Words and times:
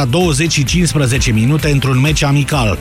ora 0.00 0.08
20 0.08 0.52
și 0.52 0.64
15 0.64 1.32
minute 1.32 1.70
într-un 1.70 2.00
meci 2.00 2.22
amical. 2.22 2.78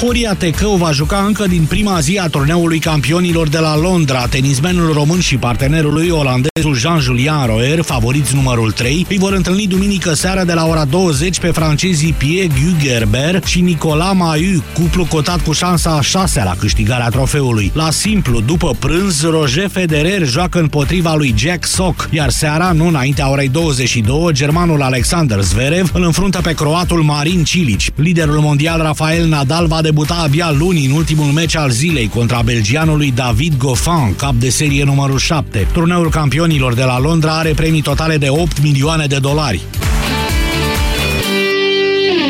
Horia 0.00 0.34
Tecău 0.34 0.74
va 0.74 0.90
juca 0.90 1.24
încă 1.26 1.46
din 1.46 1.64
prima 1.68 2.00
zi 2.00 2.18
a 2.18 2.28
turneului 2.28 2.78
campionilor 2.78 3.48
de 3.48 3.58
la 3.58 3.76
Londra. 3.76 4.26
Tenismenul 4.26 4.92
român 4.92 5.20
și 5.20 5.36
partenerul 5.36 5.92
lui 5.92 6.08
olandezul 6.08 6.74
Jean-Julien 6.74 7.46
Roer, 7.46 7.82
favoriți 7.82 8.34
numărul 8.34 8.72
3, 8.72 9.06
îi 9.08 9.18
vor 9.18 9.32
întâlni 9.32 9.66
duminică 9.66 10.14
seara 10.14 10.44
de 10.44 10.52
la 10.52 10.66
ora 10.66 10.84
20 10.84 11.38
pe 11.38 11.46
francezii 11.46 12.12
Pierre 12.12 12.54
Gugerber 12.62 13.44
și 13.46 13.60
Nicolas 13.60 14.14
Mahut, 14.14 14.62
cuplu 14.74 15.04
cotat 15.04 15.40
cu 15.40 15.52
șansa 15.52 15.90
a 15.90 16.00
șasea 16.00 16.44
la 16.44 16.54
câștigarea 16.58 17.08
trofeului. 17.08 17.70
La 17.74 17.90
simplu, 17.90 18.40
după 18.40 18.76
prânz, 18.78 19.22
Roger 19.22 19.68
Federer 19.68 20.26
joacă 20.26 20.58
împotriva 20.58 21.14
lui 21.14 21.34
Jack 21.36 21.66
Sock, 21.66 22.08
iar 22.10 22.30
seara, 22.30 22.72
nu 22.72 22.86
înaintea 22.86 23.30
orei 23.30 23.48
22, 23.48 24.32
germanul 24.32 24.82
Alexander 24.82 25.40
Zverev 25.40 25.90
îl 25.94 26.02
înfruntă 26.02 26.40
pe 26.42 26.52
croatul 26.52 27.02
Marin 27.02 27.44
Cilic. 27.44 27.80
Liderul 27.94 28.38
mondial 28.40 28.80
Rafael 28.82 29.26
Nadal 29.26 29.66
va 29.74 29.82
debuta 29.82 30.14
abia 30.14 30.50
luni 30.50 30.84
în 30.84 30.90
ultimul 30.90 31.32
meci 31.32 31.56
al 31.56 31.70
zilei 31.70 32.08
contra 32.08 32.42
belgianului 32.42 33.12
David 33.12 33.56
Goffin, 33.56 34.14
cap 34.16 34.34
de 34.34 34.48
serie 34.48 34.84
numărul 34.84 35.18
7. 35.18 35.68
Turneul 35.72 36.10
campionilor 36.10 36.74
de 36.74 36.82
la 36.82 36.98
Londra 36.98 37.38
are 37.38 37.52
premii 37.52 37.82
totale 37.82 38.16
de 38.16 38.28
8 38.28 38.62
milioane 38.62 39.06
de 39.06 39.18
dolari. 39.18 39.60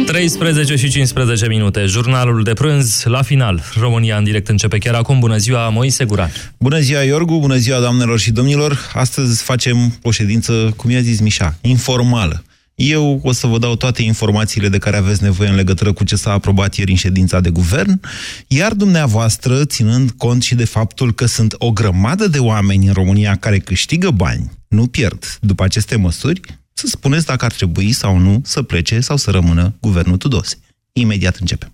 13 0.06 0.76
și 0.76 0.88
15 0.88 1.46
minute. 1.46 1.84
Jurnalul 1.86 2.42
de 2.42 2.52
prânz 2.52 3.02
la 3.04 3.22
final. 3.22 3.62
România 3.80 4.16
în 4.16 4.24
direct 4.24 4.48
începe 4.48 4.78
chiar 4.78 4.95
acum. 4.95 5.18
Bună 5.18 5.36
ziua, 5.36 5.68
Moise 5.68 6.04
Guran. 6.04 6.32
Bună 6.58 6.78
ziua, 6.78 7.02
Iorgu. 7.02 7.38
Bună 7.38 7.56
ziua, 7.56 7.80
doamnelor 7.80 8.18
și 8.18 8.30
domnilor. 8.30 8.78
Astăzi 8.95 9.42
facem 9.42 9.98
o 10.02 10.10
ședință, 10.10 10.72
cum 10.76 10.90
i-a 10.90 11.00
zis 11.00 11.20
Mișa, 11.20 11.58
informală. 11.60 12.45
Eu 12.74 13.20
o 13.23 13.33
să 13.33 13.46
vă 13.46 13.59
dau 13.59 13.77
toate 13.77 14.02
informațiile 14.02 14.69
de 14.69 14.78
care 14.78 14.96
aveți 14.96 15.23
nevoie 15.23 15.48
în 15.48 15.55
legătură 15.55 15.92
cu 15.92 16.05
ce 16.05 16.16
s-a 16.16 16.32
aprobat 16.32 16.74
ieri 16.74 16.91
în 16.91 16.96
ședința 16.96 17.41
de 17.41 17.51
guvern, 17.51 18.01
iar 18.46 18.73
dumneavoastră, 18.73 19.65
ținând 19.65 20.10
cont 20.10 20.43
și 20.43 20.54
de 20.54 20.65
faptul 20.65 21.15
că 21.15 21.26
sunt 21.26 21.54
o 21.59 21.73
grămadă 21.73 22.26
de 22.26 22.38
oameni 22.38 22.87
în 22.87 22.93
România 22.93 23.37
care 23.37 23.59
câștigă 23.59 24.10
bani, 24.10 24.51
nu 24.68 24.87
pierd 24.87 25.38
după 25.40 25.65
aceste 25.65 25.96
măsuri, 25.96 26.40
să 26.73 26.87
spuneți 26.87 27.26
dacă 27.26 27.45
ar 27.45 27.52
trebui 27.52 27.93
sau 27.93 28.18
nu 28.18 28.40
să 28.45 28.63
plece 28.63 29.01
sau 29.01 29.16
să 29.16 29.30
rămână 29.30 29.74
guvernul 29.80 30.16
Tudose. 30.16 30.57
Imediat 30.93 31.37
începem. 31.37 31.73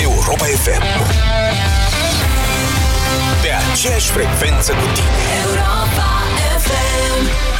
Europa 0.00 0.44
FM 0.44 0.82
Pe 3.42 3.48
aceeași 3.72 4.06
frecvență 4.06 4.72
cu 4.72 4.86
tine 4.94 5.22
Europa 5.44 6.08
FM 6.58 7.53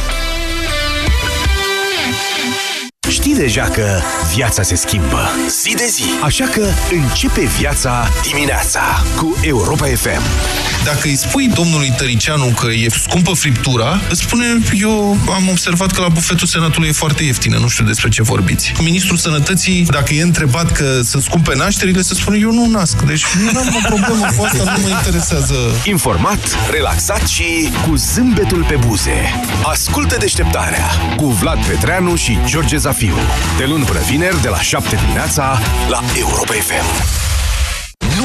Știi 3.25 3.37
deja 3.37 3.63
că 3.63 3.99
viața 4.35 4.61
se 4.61 4.75
schimbă 4.75 5.29
zi 5.49 5.73
de 5.75 5.85
zi, 5.85 6.03
așa 6.23 6.45
că 6.45 6.65
începe 6.91 7.41
viața 7.41 8.07
dimineața 8.23 8.81
cu 9.17 9.37
Europa 9.41 9.85
FM. 9.85 10.21
Dacă 10.83 11.07
îi 11.07 11.15
spui 11.15 11.47
domnului 11.47 11.93
Tăricianu 11.97 12.45
că 12.45 12.67
e 12.67 12.87
scumpă 12.89 13.33
friptura, 13.33 14.01
îți 14.09 14.21
spune, 14.21 14.45
eu 14.79 15.17
am 15.33 15.49
observat 15.49 15.91
că 15.91 16.01
la 16.01 16.07
bufetul 16.07 16.47
Senatului 16.47 16.87
e 16.87 16.91
foarte 16.91 17.23
ieftină, 17.23 17.57
nu 17.57 17.67
știu 17.67 17.85
despre 17.85 18.09
ce 18.09 18.21
vorbiți. 18.21 18.73
Ministrul 18.81 19.17
Sănătății, 19.17 19.85
dacă 19.89 20.13
e 20.13 20.21
întrebat 20.21 20.71
că 20.71 21.01
sunt 21.03 21.23
scumpe 21.23 21.55
nașterile, 21.55 22.01
se 22.01 22.13
spune, 22.13 22.37
eu 22.37 22.51
nu 22.51 22.65
nasc, 22.65 23.01
deci 23.01 23.25
nu 23.51 23.59
am 23.59 23.75
o 23.83 23.87
problemă 23.87 24.27
cu 24.37 24.43
asta, 24.43 24.63
nu 24.63 24.81
mă 24.81 24.89
interesează. 24.89 25.55
Informat, 25.83 26.57
relaxat 26.71 27.27
și 27.27 27.69
cu 27.87 27.95
zâmbetul 27.95 28.65
pe 28.67 28.75
buze. 28.87 29.41
Ascultă 29.63 30.15
deșteptarea 30.19 30.85
cu 31.15 31.25
Vlad 31.25 31.65
Petreanu 31.65 32.15
și 32.15 32.37
George 32.45 32.77
Zafiu. 32.77 33.17
De 33.57 33.65
luni 33.65 33.83
până 33.83 33.99
vineri, 34.09 34.41
de 34.41 34.47
la 34.47 34.61
7 34.61 34.95
dimineața, 34.95 35.61
la 35.89 36.03
Europa 36.17 36.53
FM. 36.53 37.34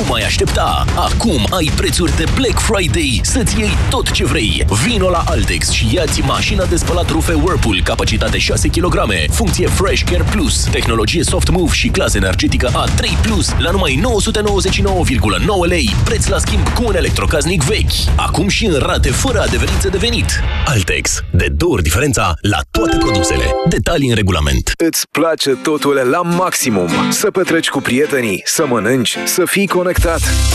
Nu 0.01 0.07
mai 0.09 0.23
aștepta! 0.23 0.85
Acum 0.97 1.47
ai 1.51 1.71
prețuri 1.77 2.17
de 2.17 2.25
Black 2.35 2.59
Friday 2.59 3.21
să-ți 3.23 3.59
iei 3.59 3.71
tot 3.91 4.11
ce 4.11 4.25
vrei. 4.25 4.65
Vino 4.85 5.09
la 5.09 5.25
Altex 5.27 5.71
și 5.71 5.95
ia-ți 5.95 6.21
mașina 6.21 6.65
de 6.65 6.77
spălat 6.77 7.11
rufe 7.11 7.33
Whirlpool, 7.33 7.81
capacitate 7.85 8.39
6 8.39 8.69
kg, 8.69 8.95
funcție 9.31 9.67
Fresh 9.67 10.03
Care 10.11 10.25
Plus, 10.31 10.65
tehnologie 10.65 11.23
Soft 11.23 11.51
Move 11.51 11.73
și 11.73 11.89
clasă 11.89 12.17
energetică 12.17 12.69
A3+, 12.69 13.21
Plus 13.23 13.55
la 13.59 13.71
numai 13.71 14.03
999,9 14.03 15.69
lei, 15.69 15.95
preț 16.05 16.27
la 16.27 16.39
schimb 16.39 16.69
cu 16.69 16.85
un 16.85 16.97
electrocaznic 16.97 17.63
vechi. 17.63 18.17
Acum 18.17 18.49
și 18.49 18.67
în 18.67 18.79
rate 18.79 19.11
fără 19.11 19.41
adeverință 19.41 19.89
de 19.89 19.97
venit. 19.99 20.41
Altex. 20.67 21.23
De 21.33 21.49
două 21.49 21.73
ori 21.73 21.83
diferența 21.83 22.35
la 22.41 22.59
toate 22.71 22.97
produsele. 22.97 23.45
Detalii 23.69 24.09
în 24.09 24.15
regulament. 24.15 24.73
Îți 24.77 25.07
place 25.11 25.51
totul 25.51 26.09
la 26.11 26.23
maximum. 26.23 26.89
Să 27.11 27.31
petreci 27.31 27.69
cu 27.69 27.81
prietenii, 27.81 28.43
să 28.45 28.67
mănânci, 28.67 29.17
să 29.25 29.45
fii 29.45 29.67
conectat. 29.67 29.89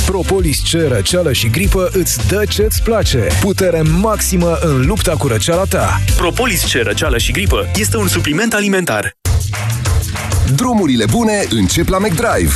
Propolis 0.05 0.59
C, 0.71 0.73
răceală 0.87 1.33
și 1.33 1.49
gripă 1.49 1.89
îți 1.93 2.27
dă 2.27 2.43
ce-ți 2.49 2.83
place. 2.83 3.27
Putere 3.39 3.81
maximă 3.81 4.57
în 4.61 4.85
lupta 4.85 5.11
cu 5.11 5.27
răceala 5.27 5.63
ta. 5.63 6.01
Propolis 6.17 6.63
C, 6.63 6.83
răceală 6.83 7.17
și 7.17 7.31
gripă 7.31 7.71
este 7.75 7.97
un 7.97 8.07
supliment 8.07 8.53
alimentar. 8.53 9.11
Drumurile 10.55 11.05
bune 11.11 11.45
încep 11.49 11.87
la 11.87 11.97
McDrive. 11.97 12.53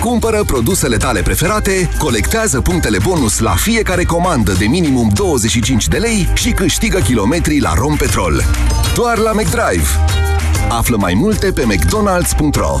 Cumpără 0.00 0.42
produsele 0.46 0.96
tale 0.96 1.22
preferate, 1.22 1.88
colectează 1.98 2.60
punctele 2.60 2.98
bonus 3.02 3.38
la 3.38 3.54
fiecare 3.54 4.04
comandă 4.04 4.52
de 4.52 4.66
minimum 4.66 5.10
25 5.14 5.88
de 5.88 5.96
lei 5.96 6.28
și 6.34 6.50
câștigă 6.50 6.98
kilometri 6.98 7.60
la 7.60 7.72
Rompetrol. 7.74 8.44
Doar 8.94 9.18
la 9.18 9.32
McDrive. 9.32 9.88
Află 10.68 10.96
mai 10.96 11.14
multe 11.14 11.52
pe 11.52 11.64
mcdonalds.ro 11.66 12.80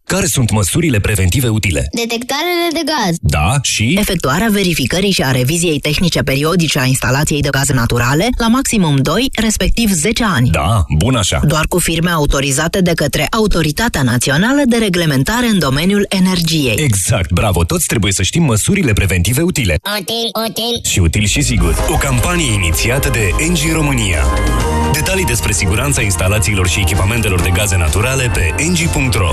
Care 0.11 0.25
sunt 0.25 0.51
măsurile 0.51 0.99
preventive 0.99 1.47
utile? 1.47 1.87
Detectarele 1.91 2.67
de 2.73 2.81
gaz. 2.85 3.15
Da, 3.21 3.59
și... 3.61 3.95
Efectuarea 3.99 4.47
verificării 4.51 5.11
și 5.11 5.23
a 5.23 5.31
reviziei 5.31 5.79
tehnice 5.79 6.19
periodice 6.19 6.79
a 6.79 6.85
instalației 6.85 7.41
de 7.41 7.49
gaze 7.51 7.73
naturale 7.73 8.29
la 8.37 8.47
maximum 8.47 8.95
2, 8.95 9.29
respectiv 9.41 9.91
10 9.91 10.23
ani. 10.23 10.49
Da, 10.49 10.85
bun 10.97 11.15
așa. 11.15 11.41
Doar 11.47 11.65
cu 11.69 11.79
firme 11.79 12.09
autorizate 12.09 12.81
de 12.81 12.91
către 12.95 13.27
Autoritatea 13.29 14.01
Națională 14.01 14.61
de 14.65 14.77
Reglementare 14.77 15.45
în 15.45 15.59
domeniul 15.59 16.05
energiei. 16.09 16.75
Exact, 16.77 17.31
bravo, 17.31 17.63
toți 17.63 17.85
trebuie 17.85 18.11
să 18.11 18.23
știm 18.23 18.43
măsurile 18.43 18.93
preventive 18.93 19.41
utile. 19.41 19.79
Util, 19.99 20.29
util. 20.47 20.91
Și 20.91 20.99
util 20.99 21.25
și 21.25 21.41
sigur. 21.41 21.85
O 21.89 21.95
campanie 21.95 22.53
inițiată 22.53 23.09
de 23.09 23.29
Engie 23.47 23.73
România. 23.73 24.23
Detalii 25.03 25.25
despre 25.25 25.51
siguranța 25.51 26.01
instalațiilor 26.01 26.67
și 26.67 26.79
echipamentelor 26.79 27.41
de 27.41 27.49
gaze 27.49 27.77
naturale 27.77 28.31
pe 28.33 28.53
engie.ro 28.57 29.31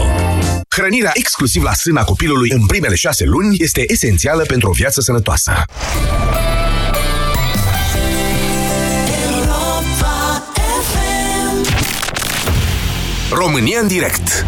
Hrănirea 0.69 1.11
exclusiv 1.15 1.63
la 1.63 1.73
sâna 1.73 2.05
copilului 2.05 2.51
în 2.51 2.67
primele 2.67 2.95
șase 2.95 3.25
luni 3.25 3.57
este 3.59 3.93
esențială 3.93 4.43
pentru 4.43 4.69
o 4.69 4.73
viață 4.73 5.01
sănătoasă. 5.01 5.53
România 13.31 13.81
în 13.81 13.87
direct. 13.87 14.47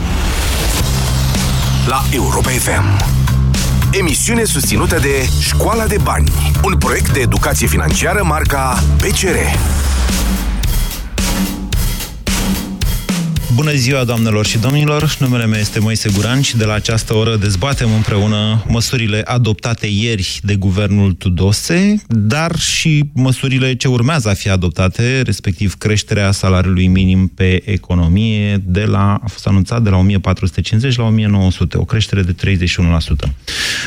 La 1.86 2.02
Europa 2.12 2.50
FM 2.50 3.04
Emisiune 3.92 4.44
susținută 4.44 4.98
de 4.98 5.28
Școala 5.40 5.86
de 5.86 5.96
Bani 6.02 6.32
Un 6.64 6.76
proiect 6.78 7.12
de 7.12 7.20
educație 7.20 7.66
financiară 7.66 8.22
marca 8.24 8.82
PCR 8.96 9.36
Bună 13.54 13.72
ziua, 13.72 14.04
doamnelor 14.04 14.46
și 14.46 14.58
domnilor! 14.58 15.16
Numele 15.18 15.46
meu 15.46 15.60
este 15.60 15.78
Moise 15.78 16.10
Guran 16.14 16.40
și 16.40 16.56
de 16.56 16.64
la 16.64 16.72
această 16.72 17.14
oră 17.14 17.36
dezbatem 17.36 17.92
împreună 17.92 18.64
măsurile 18.68 19.22
adoptate 19.24 19.86
ieri 19.86 20.40
de 20.42 20.56
guvernul 20.56 21.12
Tudose, 21.12 22.02
dar 22.08 22.58
și 22.58 23.04
măsurile 23.12 23.74
ce 23.74 23.88
urmează 23.88 24.28
a 24.28 24.34
fi 24.34 24.48
adoptate, 24.48 25.22
respectiv 25.22 25.74
creșterea 25.74 26.30
salariului 26.30 26.86
minim 26.86 27.26
pe 27.26 27.70
economie 27.70 28.56
de 28.56 28.84
la, 28.84 29.20
a 29.22 29.26
fost 29.26 29.46
anunțat 29.46 29.82
de 29.82 29.90
la 29.90 29.96
1450 29.96 30.96
la 30.96 31.04
1900, 31.04 31.78
o 31.78 31.84
creștere 31.84 32.22
de 32.22 32.34
31%. 32.34 32.36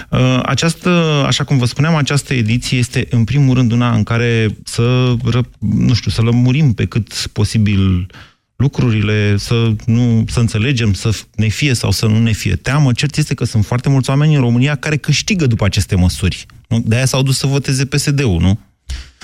Uh, 0.10 0.40
această, 0.46 0.90
așa 1.28 1.44
cum 1.44 1.58
vă 1.58 1.66
spuneam, 1.66 1.96
această 1.96 2.34
ediție 2.34 2.78
este 2.78 3.08
în 3.10 3.24
primul 3.24 3.56
rând 3.56 3.72
una 3.72 3.96
în 3.96 4.04
care 4.04 4.56
să, 4.64 5.16
nu 5.60 5.94
știu, 5.94 6.12
să 6.12 6.22
lămurim 6.22 6.74
pe 6.74 6.86
cât 6.86 7.28
posibil 7.32 8.08
lucrurile, 8.56 9.38
să, 9.38 9.74
nu, 9.86 10.26
să 10.28 10.40
înțelegem, 10.40 10.94
să 10.94 11.20
ne 11.36 11.48
fie 11.48 11.74
sau 11.74 11.92
să 11.92 12.06
nu 12.06 12.20
ne 12.20 12.32
fie 12.32 12.56
teamă. 12.56 12.92
Cert 12.92 13.18
este 13.18 13.34
că 13.34 13.44
sunt 13.44 13.66
foarte 13.66 13.90
mulți 13.90 14.10
oameni 14.10 14.36
în 14.36 14.42
România 14.42 14.76
care 14.76 14.98
câștigă 14.98 15.48
după 15.48 15.66
aceste 15.66 15.96
măsuri. 15.96 16.46
Nu? 16.68 16.82
De-aia 16.86 17.06
s-au 17.06 17.22
dus 17.24 17.38
să 17.38 17.48
voteze 17.48 17.86
PSD-ul, 17.86 18.42
nu? 18.42 18.60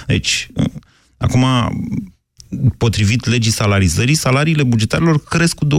Deci, 0.08 0.48
acum, 1.18 1.46
potrivit 2.78 3.26
legii 3.26 3.52
salarizării, 3.52 4.16
salariile 4.16 4.64
bugetarilor 4.64 5.24
cresc 5.24 5.56
cu 5.56 5.66
25% 5.66 5.70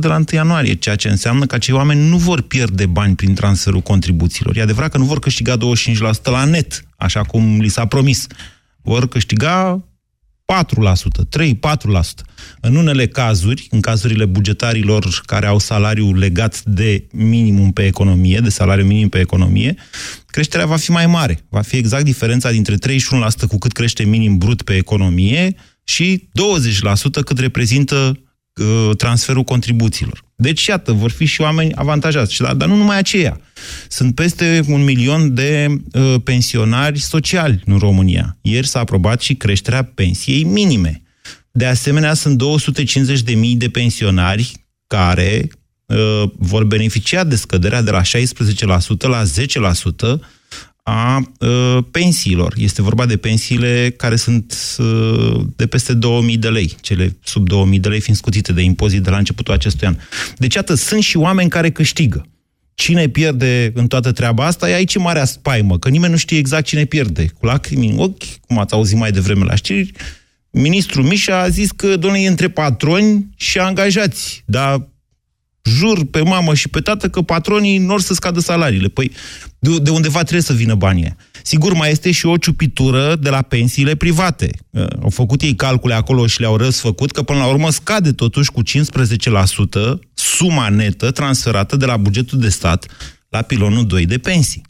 de 0.00 0.06
la 0.06 0.14
1 0.14 0.24
ianuarie, 0.32 0.74
ceea 0.74 0.96
ce 0.96 1.08
înseamnă 1.08 1.46
că 1.46 1.54
acei 1.54 1.74
oameni 1.74 2.08
nu 2.08 2.16
vor 2.16 2.40
pierde 2.40 2.86
bani 2.86 3.14
prin 3.14 3.34
transferul 3.34 3.80
contribuțiilor. 3.80 4.56
E 4.56 4.62
adevărat 4.62 4.90
că 4.90 4.98
nu 4.98 5.04
vor 5.04 5.18
câștiga 5.18 5.56
25% 5.56 5.60
la 6.22 6.44
net, 6.44 6.84
așa 6.96 7.22
cum 7.22 7.60
li 7.60 7.68
s-a 7.68 7.86
promis. 7.86 8.26
Vor 8.82 9.08
câștiga 9.08 9.84
4%, 10.52 11.26
3-4%. 11.28 12.24
În 12.60 12.76
unele 12.76 13.06
cazuri, 13.06 13.66
în 13.70 13.80
cazurile 13.80 14.24
bugetarilor 14.24 15.20
care 15.26 15.46
au 15.46 15.58
salariu 15.58 16.14
legat 16.14 16.62
de 16.62 17.06
minimum 17.12 17.72
pe 17.72 17.86
economie, 17.86 18.38
de 18.38 18.48
salariu 18.48 18.84
minim 18.84 19.08
pe 19.08 19.18
economie, 19.18 19.74
creșterea 20.26 20.66
va 20.66 20.76
fi 20.76 20.90
mai 20.90 21.06
mare. 21.06 21.38
Va 21.48 21.60
fi 21.60 21.76
exact 21.76 22.04
diferența 22.04 22.50
dintre 22.50 22.74
31% 22.74 22.78
cu 23.48 23.58
cât 23.58 23.72
crește 23.72 24.04
minim 24.04 24.38
brut 24.38 24.62
pe 24.62 24.76
economie 24.76 25.54
și 25.84 26.28
20% 26.28 27.24
cât 27.24 27.38
reprezintă 27.38 27.94
uh, 27.94 28.27
transferul 28.96 29.42
contribuțiilor. 29.42 30.24
Deci, 30.36 30.66
iată, 30.66 30.92
vor 30.92 31.10
fi 31.10 31.24
și 31.24 31.40
oameni 31.40 31.74
avantajați. 31.74 32.42
Dar, 32.42 32.54
dar 32.54 32.68
nu 32.68 32.76
numai 32.76 32.98
aceia. 32.98 33.40
Sunt 33.88 34.14
peste 34.14 34.64
un 34.68 34.84
milion 34.84 35.34
de 35.34 35.66
uh, 35.92 36.14
pensionari 36.24 37.00
sociali 37.00 37.62
în 37.66 37.78
România. 37.78 38.36
Ieri 38.40 38.66
s-a 38.66 38.78
aprobat 38.78 39.20
și 39.20 39.34
creșterea 39.34 39.82
pensiei 39.82 40.44
minime. 40.44 41.02
De 41.50 41.66
asemenea, 41.66 42.14
sunt 42.14 42.42
250.000 43.24 43.34
de 43.56 43.68
pensionari 43.68 44.52
care 44.86 45.48
uh, 45.86 46.22
vor 46.36 46.64
beneficia 46.64 47.24
de 47.24 47.36
scăderea 47.36 47.82
de 47.82 47.90
la 47.90 48.02
16% 48.02 48.04
la 49.00 49.22
10% 49.22 50.20
a 50.88 51.22
uh, 51.38 51.78
pensiilor. 51.90 52.54
Este 52.56 52.82
vorba 52.82 53.06
de 53.06 53.16
pensiile 53.16 53.94
care 53.96 54.16
sunt 54.16 54.54
uh, 54.78 55.40
de 55.56 55.66
peste 55.66 55.94
2000 55.94 56.36
de 56.36 56.48
lei, 56.48 56.76
cele 56.80 57.16
sub 57.24 57.48
2000 57.48 57.78
de 57.78 57.88
lei 57.88 58.00
fiind 58.00 58.18
scutite 58.18 58.52
de 58.52 58.62
impozit 58.62 59.02
de 59.02 59.10
la 59.10 59.16
începutul 59.16 59.54
acestui 59.54 59.86
an. 59.86 59.96
Deci, 60.36 60.54
iată, 60.54 60.74
sunt 60.74 61.02
și 61.02 61.16
oameni 61.16 61.50
care 61.50 61.70
câștigă. 61.70 62.26
Cine 62.74 63.08
pierde 63.08 63.72
în 63.74 63.86
toată 63.86 64.12
treaba 64.12 64.46
asta 64.46 64.70
e 64.70 64.74
aici 64.74 64.98
marea 64.98 65.24
spaimă, 65.24 65.78
că 65.78 65.88
nimeni 65.88 66.12
nu 66.12 66.18
știe 66.18 66.38
exact 66.38 66.64
cine 66.64 66.84
pierde. 66.84 67.26
Cu 67.38 67.46
lacrimi 67.46 67.90
în 67.90 67.98
ochi, 67.98 68.38
cum 68.40 68.58
ați 68.58 68.74
auzit 68.74 68.96
mai 68.96 69.10
devreme 69.10 69.44
la 69.44 69.54
știri, 69.54 69.92
ministrul 70.50 71.04
Mișa 71.04 71.40
a 71.40 71.48
zis 71.48 71.70
că, 71.70 71.96
doamne, 71.96 72.20
e 72.20 72.28
între 72.28 72.48
patroni 72.48 73.26
și 73.36 73.58
angajați, 73.58 74.42
dar 74.46 74.88
jur 75.76 76.04
pe 76.04 76.20
mamă 76.20 76.54
și 76.54 76.68
pe 76.68 76.80
tată 76.80 77.08
că 77.08 77.22
patronii 77.22 77.78
nu 77.78 77.92
or 77.92 78.00
să 78.00 78.14
scadă 78.14 78.40
salariile. 78.40 78.88
Păi, 78.88 79.12
de, 79.58 79.78
de 79.78 79.90
undeva 79.90 80.18
trebuie 80.18 80.42
să 80.42 80.52
vină 80.52 80.74
banii. 80.74 81.16
Sigur, 81.42 81.72
mai 81.72 81.90
este 81.90 82.10
și 82.10 82.26
o 82.26 82.36
ciupitură 82.36 83.16
de 83.16 83.28
la 83.28 83.42
pensiile 83.42 83.94
private. 83.94 84.50
Uh, 84.70 84.86
au 85.02 85.10
făcut 85.10 85.42
ei 85.42 85.54
calcule 85.54 85.94
acolo 85.94 86.26
și 86.26 86.40
le-au 86.40 86.56
răsfăcut 86.56 87.10
că 87.10 87.22
până 87.22 87.38
la 87.38 87.46
urmă 87.46 87.70
scade 87.70 88.12
totuși 88.12 88.50
cu 88.50 88.62
15% 88.62 88.64
suma 90.14 90.68
netă 90.68 91.10
transferată 91.10 91.76
de 91.76 91.86
la 91.86 91.96
bugetul 91.96 92.38
de 92.38 92.48
stat 92.48 92.86
la 93.28 93.42
pilonul 93.42 93.86
2 93.86 94.06
de 94.06 94.18
pensii. 94.18 94.62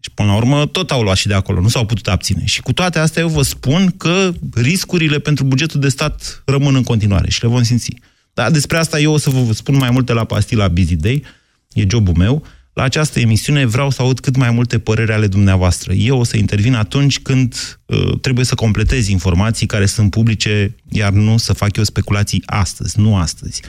Și 0.00 0.10
până 0.14 0.28
la 0.28 0.36
urmă 0.36 0.66
tot 0.66 0.90
au 0.90 1.02
luat 1.02 1.16
și 1.16 1.26
de 1.26 1.34
acolo, 1.34 1.60
nu 1.60 1.68
s-au 1.68 1.86
putut 1.86 2.08
abține. 2.08 2.44
Și 2.44 2.60
cu 2.60 2.72
toate 2.72 2.98
astea 2.98 3.22
eu 3.22 3.28
vă 3.28 3.42
spun 3.42 3.94
că 3.96 4.32
riscurile 4.54 5.18
pentru 5.18 5.44
bugetul 5.44 5.80
de 5.80 5.88
stat 5.88 6.42
rămân 6.44 6.74
în 6.74 6.82
continuare 6.82 7.30
și 7.30 7.42
le 7.42 7.48
vom 7.48 7.62
simți. 7.62 7.94
Dar 8.34 8.50
despre 8.50 8.78
asta 8.78 9.00
eu 9.00 9.12
o 9.12 9.18
să 9.18 9.30
vă 9.30 9.52
spun 9.52 9.76
mai 9.76 9.90
multe 9.90 10.12
la 10.12 10.24
pastila 10.24 10.68
Busy 10.68 10.96
Day, 10.96 11.24
e 11.72 11.84
jobul 11.88 12.14
meu. 12.16 12.44
La 12.72 12.82
această 12.82 13.20
emisiune 13.20 13.66
vreau 13.66 13.90
să 13.90 14.02
aud 14.02 14.20
cât 14.20 14.36
mai 14.36 14.50
multe 14.50 14.78
păreri 14.78 15.12
ale 15.12 15.26
dumneavoastră. 15.26 15.92
Eu 15.92 16.18
o 16.18 16.24
să 16.24 16.36
intervin 16.36 16.74
atunci 16.74 17.20
când 17.20 17.78
uh, 17.86 18.20
trebuie 18.20 18.44
să 18.44 18.54
completez 18.54 19.08
informații 19.08 19.66
care 19.66 19.86
sunt 19.86 20.10
publice, 20.10 20.76
iar 20.88 21.12
nu 21.12 21.36
să 21.36 21.52
fac 21.52 21.76
eu 21.76 21.84
speculații 21.84 22.42
astăzi, 22.46 23.00
nu 23.00 23.16
astăzi. 23.16 23.62
0372069599 23.62 23.66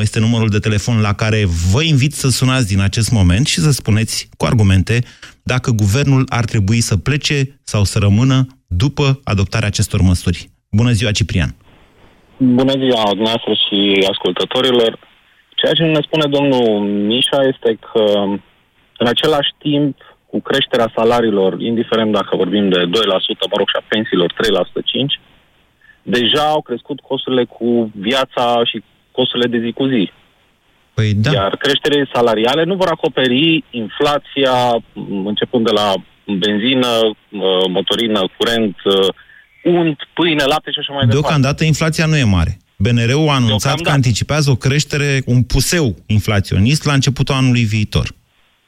este 0.00 0.18
numărul 0.18 0.48
de 0.48 0.58
telefon 0.58 1.00
la 1.00 1.12
care 1.12 1.48
vă 1.70 1.82
invit 1.82 2.14
să 2.14 2.28
sunați 2.28 2.66
din 2.66 2.80
acest 2.80 3.10
moment 3.10 3.46
și 3.46 3.60
să 3.60 3.70
spuneți 3.70 4.28
cu 4.36 4.44
argumente 4.44 5.04
dacă 5.42 5.70
guvernul 5.70 6.26
ar 6.28 6.44
trebui 6.44 6.80
să 6.80 6.96
plece 6.96 7.60
sau 7.64 7.84
să 7.84 7.98
rămână 7.98 8.46
după 8.66 9.20
adoptarea 9.24 9.68
acestor 9.68 10.00
măsuri. 10.00 10.50
Bună 10.70 10.92
ziua, 10.92 11.10
Ciprian! 11.10 11.56
Bună 12.44 12.72
ziua, 12.72 13.02
dumneavoastră 13.08 13.52
și 13.64 14.06
ascultătorilor. 14.10 14.98
Ceea 15.54 15.72
ce 15.72 15.82
ne 15.82 16.00
spune 16.02 16.26
domnul 16.26 16.80
Mișa 16.80 17.40
este 17.52 17.78
că, 17.92 18.04
în 18.98 19.06
același 19.06 19.50
timp, 19.58 19.96
cu 20.26 20.40
creșterea 20.40 20.92
salariilor, 20.96 21.60
indiferent 21.60 22.12
dacă 22.12 22.36
vorbim 22.36 22.68
de 22.68 22.80
2%, 22.80 22.88
mă 23.50 23.56
rog, 23.56 23.68
și 23.68 23.78
a 23.78 23.84
pensiilor 23.88 24.32
3%, 24.32 24.36
5%, 24.82 25.20
deja 26.02 26.44
au 26.48 26.62
crescut 26.62 27.00
costurile 27.00 27.44
cu 27.44 27.90
viața 27.94 28.64
și 28.64 28.82
costurile 29.10 29.58
de 29.58 29.64
zi 29.64 29.72
cu 29.72 29.86
zi. 29.86 30.10
Păi 30.94 31.14
da. 31.14 31.30
Iar 31.32 31.56
creșterile 31.56 32.10
salariale 32.12 32.62
nu 32.64 32.74
vor 32.74 32.88
acoperi 32.88 33.64
inflația 33.70 34.82
începând 35.24 35.64
de 35.64 35.72
la 35.74 35.92
benzină, 36.26 36.88
motorină, 37.68 38.20
curent, 38.36 38.76
unt, 39.64 39.98
pâine, 40.14 40.44
lapte 40.44 40.70
și 40.70 40.78
așa 40.78 40.92
mai 40.92 41.06
departe. 41.06 41.20
Deocamdată 41.20 41.64
inflația 41.64 42.06
nu 42.06 42.16
e 42.16 42.24
mare. 42.24 42.58
BNR-ul 42.76 43.28
a 43.28 43.34
anunțat 43.34 43.46
Deocamdată. 43.46 43.82
că 43.82 43.90
anticipează 43.90 44.50
o 44.50 44.56
creștere, 44.56 45.22
un 45.26 45.42
puseu 45.42 45.96
inflaționist 46.06 46.84
la 46.84 46.92
începutul 46.92 47.34
anului 47.34 47.64
viitor. 47.64 48.06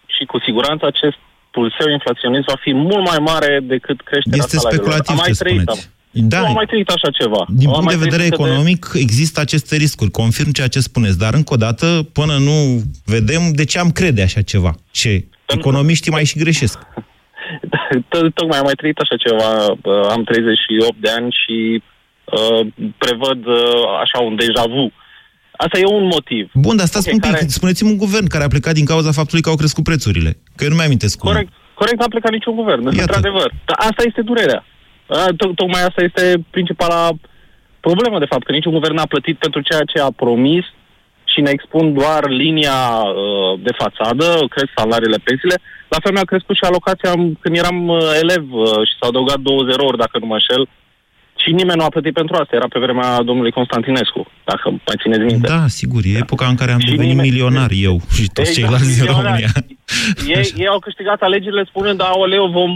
Și 0.06 0.24
cu 0.24 0.38
siguranță 0.46 0.86
acest 0.86 1.18
pulseu 1.50 1.88
inflaționist 1.92 2.44
va 2.46 2.58
fi 2.60 2.72
mult 2.72 3.04
mai 3.10 3.18
mare 3.30 3.60
decât 3.62 4.00
creșterea 4.02 4.38
Este 4.38 4.56
speculativ 4.58 5.10
am 5.10 5.16
mai 5.16 5.30
ce 5.30 5.38
trăit, 5.42 5.60
spuneți. 5.60 5.90
Am, 6.14 6.28
da, 6.28 6.40
nu 6.40 6.46
am 6.46 6.52
mai 6.52 6.66
trăit 6.66 6.88
așa 6.88 7.10
ceva. 7.10 7.44
Din 7.48 7.68
am 7.68 7.74
punct 7.74 7.90
de 7.90 8.04
vedere 8.06 8.24
economic, 8.24 8.90
de... 8.92 8.98
există 8.98 9.40
aceste 9.40 9.76
riscuri. 9.76 10.10
Confirm 10.10 10.50
ceea 10.50 10.68
ce 10.68 10.80
spuneți, 10.80 11.18
dar 11.18 11.34
încă 11.34 11.54
o 11.54 11.56
dată, 11.56 12.08
până 12.12 12.36
nu 12.38 12.82
vedem 13.04 13.52
de 13.52 13.64
ce 13.64 13.78
am 13.78 13.90
crede 13.90 14.22
așa 14.22 14.42
ceva. 14.42 14.74
Ce? 14.90 15.24
Economiștii 15.46 16.10
mai 16.10 16.24
și 16.24 16.38
greșesc. 16.38 16.78
Tocmai 18.38 18.58
am 18.58 18.64
mai 18.64 18.80
trăit 18.80 18.98
așa 18.98 19.16
ceva. 19.16 19.50
Am 20.14 20.22
38 20.24 20.96
de 21.00 21.10
ani 21.10 21.36
și 21.42 21.82
uh, 22.24 22.66
prevăd 22.98 23.46
uh, 23.46 23.84
așa 24.00 24.18
un 24.28 24.36
deja 24.36 24.64
vu. 24.68 24.92
Asta 25.56 25.78
e 25.78 25.86
un 25.86 26.06
motiv. 26.06 26.50
Bun, 26.54 26.76
dar 26.76 26.86
stați 26.86 27.08
okay, 27.08 27.14
un 27.14 27.20
pic, 27.20 27.30
care... 27.30 27.58
spuneți-mi 27.58 27.90
un 27.90 27.96
guvern 27.96 28.26
care 28.26 28.44
a 28.44 28.48
plecat 28.54 28.74
din 28.74 28.84
cauza 28.84 29.12
faptului 29.12 29.42
că 29.42 29.50
au 29.50 29.56
crescut 29.56 29.84
prețurile. 29.84 30.30
Că 30.56 30.64
eu 30.64 30.70
nu 30.70 30.76
mi-amintesc 30.76 31.18
cum. 31.18 31.30
Corect, 31.30 31.52
corect, 31.74 31.98
n-a 31.98 32.14
plecat 32.14 32.32
niciun 32.32 32.54
guvern, 32.54 32.82
Iată. 32.84 33.00
într-adevăr. 33.00 33.52
Dar 33.64 33.76
asta 33.88 34.02
este 34.06 34.22
durerea. 34.22 34.64
Tocmai 35.36 35.82
asta 35.82 36.02
este 36.02 36.44
principala 36.50 37.10
problemă, 37.80 38.18
de 38.18 38.30
fapt, 38.32 38.44
că 38.44 38.52
niciun 38.52 38.72
guvern 38.72 38.94
n-a 38.94 39.12
plătit 39.14 39.38
pentru 39.38 39.60
ceea 39.60 39.84
ce 39.92 39.98
a 40.00 40.10
promis 40.10 40.64
și 41.34 41.40
ne 41.46 41.50
expun 41.52 41.84
doar 42.00 42.22
linia 42.42 42.80
uh, 43.02 43.52
de 43.66 43.72
fațadă, 43.80 44.26
cresc 44.54 44.70
salariile, 44.76 45.18
pensiile. 45.28 45.56
La 45.92 45.98
fel 46.02 46.12
mi-a 46.12 46.30
crescut 46.32 46.56
și 46.56 46.64
alocația 46.66 47.12
când 47.42 47.54
eram 47.62 47.78
uh, 47.88 47.98
elev 48.22 48.44
uh, 48.52 48.64
și 48.88 48.94
s-au 48.98 49.08
adăugat 49.08 49.38
20 49.38 49.74
ori, 49.88 50.02
dacă 50.04 50.14
nu 50.18 50.26
mă 50.26 50.36
înșel, 50.38 50.62
și 51.42 51.50
nimeni 51.58 51.78
nu 51.78 51.84
a 51.84 51.94
plătit 51.94 52.14
pentru 52.20 52.34
asta. 52.36 52.56
Era 52.56 52.68
pe 52.74 52.84
vremea 52.84 53.10
domnului 53.28 53.56
Constantinescu, 53.58 54.22
dacă 54.50 54.64
mai 54.86 54.96
țineți 55.02 55.26
minte. 55.30 55.48
Da, 55.54 55.64
sigur. 55.80 56.00
E 56.04 56.24
epoca 56.26 56.46
în 56.52 56.58
care 56.60 56.72
am 56.72 56.82
și 56.84 56.90
devenit 56.90 57.10
nimeni... 57.10 57.28
milionar 57.28 57.70
eu 57.88 57.96
și 58.16 58.24
toți 58.36 58.48
exact, 58.48 58.56
ceilalți 58.56 58.96
din 58.98 59.06
România. 59.12 59.50
Ei, 60.36 60.46
ei 60.62 60.72
au 60.74 60.78
câștigat 60.78 61.20
alegerile 61.22 61.64
spunând, 61.70 61.98
da, 61.98 62.10
oleu, 62.14 62.46
vom 62.58 62.72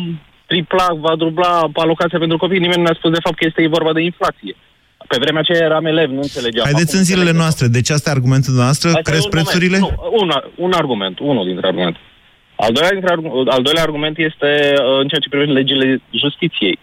tripla, 0.46 0.86
va 1.06 1.14
dubla 1.16 1.70
alocația 1.74 2.18
pentru 2.18 2.36
copii. 2.36 2.64
Nimeni 2.66 2.82
nu 2.82 2.90
a 2.90 2.98
spus 2.98 3.10
de 3.10 3.24
fapt 3.24 3.36
că 3.38 3.44
este 3.46 3.74
vorba 3.76 3.92
de 3.92 4.02
inflație. 4.10 4.54
Pe 5.08 5.16
vremea 5.20 5.40
aceea 5.40 5.64
eram 5.64 5.84
elev, 5.86 6.10
nu 6.10 6.20
înțelegeam. 6.28 6.64
Haideți 6.64 6.88
Acum 6.88 6.98
în 6.98 7.04
zilele 7.04 7.20
înțeleg. 7.22 7.42
noastre. 7.42 7.66
Deci 7.66 7.90
asta 7.90 8.10
e 8.10 8.12
argumentul 8.12 8.54
noastră? 8.54 8.88
Asta 8.88 9.00
e 9.04 9.10
Cresc 9.10 9.24
un 9.24 9.30
prețurile? 9.30 9.78
Moment. 9.78 9.98
Nu, 9.98 10.18
un, 10.22 10.30
un 10.66 10.72
argument, 10.72 11.18
unul 11.18 11.44
dintre 11.46 11.66
argumente. 11.66 11.98
Al 12.56 12.72
doilea, 12.72 12.90
dintre, 12.92 13.10
argu- 13.12 13.42
al 13.56 13.62
doilea 13.62 13.82
argument 13.82 14.16
este 14.18 14.50
uh, 14.74 15.00
în 15.02 15.06
ceea 15.08 15.20
ce 15.20 15.28
privește 15.28 15.52
legile 15.52 16.02
justiției. 16.22 16.78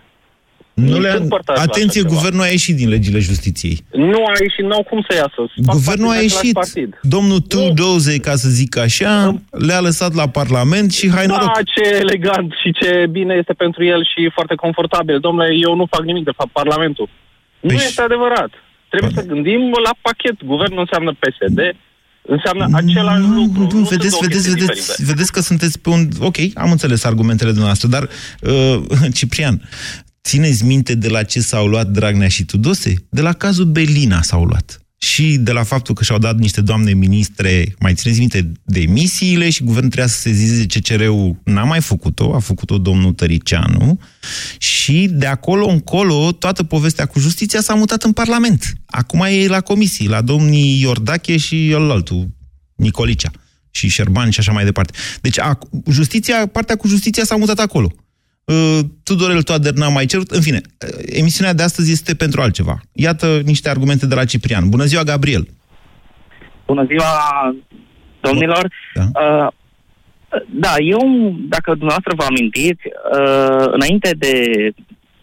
Nu 0.73 0.99
le 0.99 1.11
sunt 1.11 1.29
părtași 1.29 1.57
la 1.57 1.63
Atenție, 1.71 1.99
așa 2.01 2.09
ceva. 2.09 2.15
guvernul 2.15 2.41
a 2.43 2.47
ieșit 2.47 2.75
din 2.75 2.89
legile 2.89 3.19
justiției. 3.19 3.77
Nu 3.91 4.19
a 4.25 4.31
ieșit, 4.41 4.63
n-au 4.69 4.83
cum 4.89 5.05
să 5.09 5.15
iasă. 5.15 5.39
Fac 5.65 5.75
Guvernul 5.75 6.09
a 6.09 6.13
parte 6.13 6.25
din 6.25 6.37
același 6.37 6.45
ieșit. 6.45 6.53
Partid. 6.53 6.99
Domnul 7.01 7.39
Tudose, 7.39 8.17
ca 8.27 8.35
să 8.43 8.49
zic 8.49 8.77
așa, 8.77 9.11
le-a 9.67 9.79
lăsat 9.79 10.13
la 10.13 10.27
Parlament 10.39 10.93
și 10.93 11.09
hai 11.15 11.25
noroc. 11.25 11.51
Da, 11.53 11.61
ce 11.75 11.83
elegant 11.95 12.49
și 12.63 12.69
ce 12.79 13.05
bine 13.09 13.33
este 13.39 13.53
pentru 13.53 13.83
el 13.85 14.01
și 14.11 14.29
foarte 14.33 14.55
confortabil. 14.55 15.19
Domnule, 15.19 15.49
eu 15.67 15.75
nu 15.75 15.85
fac 15.89 16.03
nimic, 16.03 16.23
de 16.23 16.31
fapt, 16.37 16.51
Parlamentul. 16.51 17.09
Nu 17.59 17.69
Păi 17.69 17.75
este 17.85 18.01
adevărat. 18.01 18.51
Trebuie 18.89 19.11
să 19.15 19.23
gândim 19.33 19.61
la 19.83 19.93
pachet. 20.01 20.43
Guvernul 20.43 20.79
înseamnă 20.79 21.11
PSD, 21.21 21.59
înseamnă 22.21 22.65
același 22.77 23.27
lucru. 23.39 23.61
Nu, 23.61 23.63
Nu 23.63 23.69
sunt 23.69 23.89
vedeți, 23.89 24.09
două 24.09 24.21
vedeți, 24.21 24.45
chestii 24.47 24.53
vedeți, 24.53 24.87
diferite. 24.87 25.11
vedeți 25.11 25.31
că 25.31 25.39
sunteți 25.39 25.79
pe 25.79 25.89
un... 25.89 26.07
Ok, 26.19 26.37
am 26.53 26.71
înțeles 26.71 27.03
argumentele 27.03 27.49
dumneavoastră, 27.49 27.87
dar, 27.87 28.03
uh, 28.41 28.83
Ciprian, 29.17 29.61
țineți 30.23 30.65
minte 30.65 30.95
de 30.95 31.09
la 31.09 31.23
ce 31.23 31.39
s-au 31.39 31.67
luat 31.67 31.87
Dragnea 31.87 32.27
și 32.27 32.45
Tudose? 32.45 32.93
De 33.09 33.21
la 33.21 33.33
cazul 33.33 33.65
Belina 33.65 34.21
s-au 34.21 34.43
luat. 34.43 34.84
Și 35.05 35.37
de 35.37 35.51
la 35.51 35.63
faptul 35.63 35.95
că 35.95 36.03
și-au 36.03 36.17
dat 36.17 36.37
niște 36.37 36.61
doamne 36.61 36.93
ministre, 36.93 37.75
mai 37.79 37.93
țineți 37.93 38.19
minte, 38.19 38.51
demisiile 38.63 39.49
și 39.49 39.63
guvernul 39.63 39.89
trebuia 39.89 40.13
să 40.13 40.19
se 40.19 40.31
zize 40.31 40.65
CCR-ul 40.65 41.41
n-a 41.43 41.63
mai 41.63 41.81
făcut-o, 41.81 42.35
a 42.35 42.39
făcut-o 42.39 42.77
domnul 42.77 43.13
Tăricianu 43.13 43.99
și 44.57 45.07
de 45.11 45.25
acolo 45.25 45.67
încolo 45.67 46.31
toată 46.31 46.63
povestea 46.63 47.05
cu 47.05 47.19
justiția 47.19 47.61
s-a 47.61 47.73
mutat 47.73 48.03
în 48.03 48.11
Parlament. 48.11 48.73
Acum 48.85 49.21
e 49.21 49.47
la 49.47 49.61
comisii, 49.61 50.07
la 50.07 50.21
domnii 50.21 50.81
Iordache 50.81 51.37
și 51.37 51.75
altul, 51.77 52.29
Nicolicea 52.75 53.31
și 53.71 53.87
Șerban 53.87 54.29
și 54.29 54.39
așa 54.39 54.51
mai 54.51 54.63
departe. 54.63 54.93
Deci 55.21 55.39
a, 55.39 55.59
justiția, 55.89 56.47
partea 56.47 56.75
cu 56.75 56.87
justiția 56.87 57.23
s-a 57.23 57.35
mutat 57.35 57.59
acolo. 57.59 57.91
Uh, 58.45 58.79
Tudorel 59.03 59.41
Toader 59.41 59.73
n-a 59.73 59.89
mai 59.89 60.05
cerut. 60.05 60.29
În 60.29 60.41
fine, 60.41 60.61
uh, 60.65 61.03
emisiunea 61.05 61.53
de 61.53 61.63
astăzi 61.63 61.91
este 61.91 62.15
pentru 62.15 62.41
altceva. 62.41 62.79
Iată 62.93 63.41
niște 63.43 63.69
argumente 63.69 64.05
de 64.07 64.15
la 64.15 64.25
Ciprian. 64.25 64.69
Bună 64.69 64.83
ziua, 64.83 65.03
Gabriel! 65.03 65.47
Bună 66.65 66.85
ziua, 66.85 67.11
domnilor. 68.19 68.71
Da. 68.93 69.03
Uh, 69.21 69.47
da, 70.47 70.73
eu, 70.77 71.01
dacă 71.47 71.69
dumneavoastră 71.71 72.13
vă 72.15 72.23
amintiți, 72.23 72.83
uh, 73.17 73.65
înainte 73.71 74.09
de, 74.17 74.35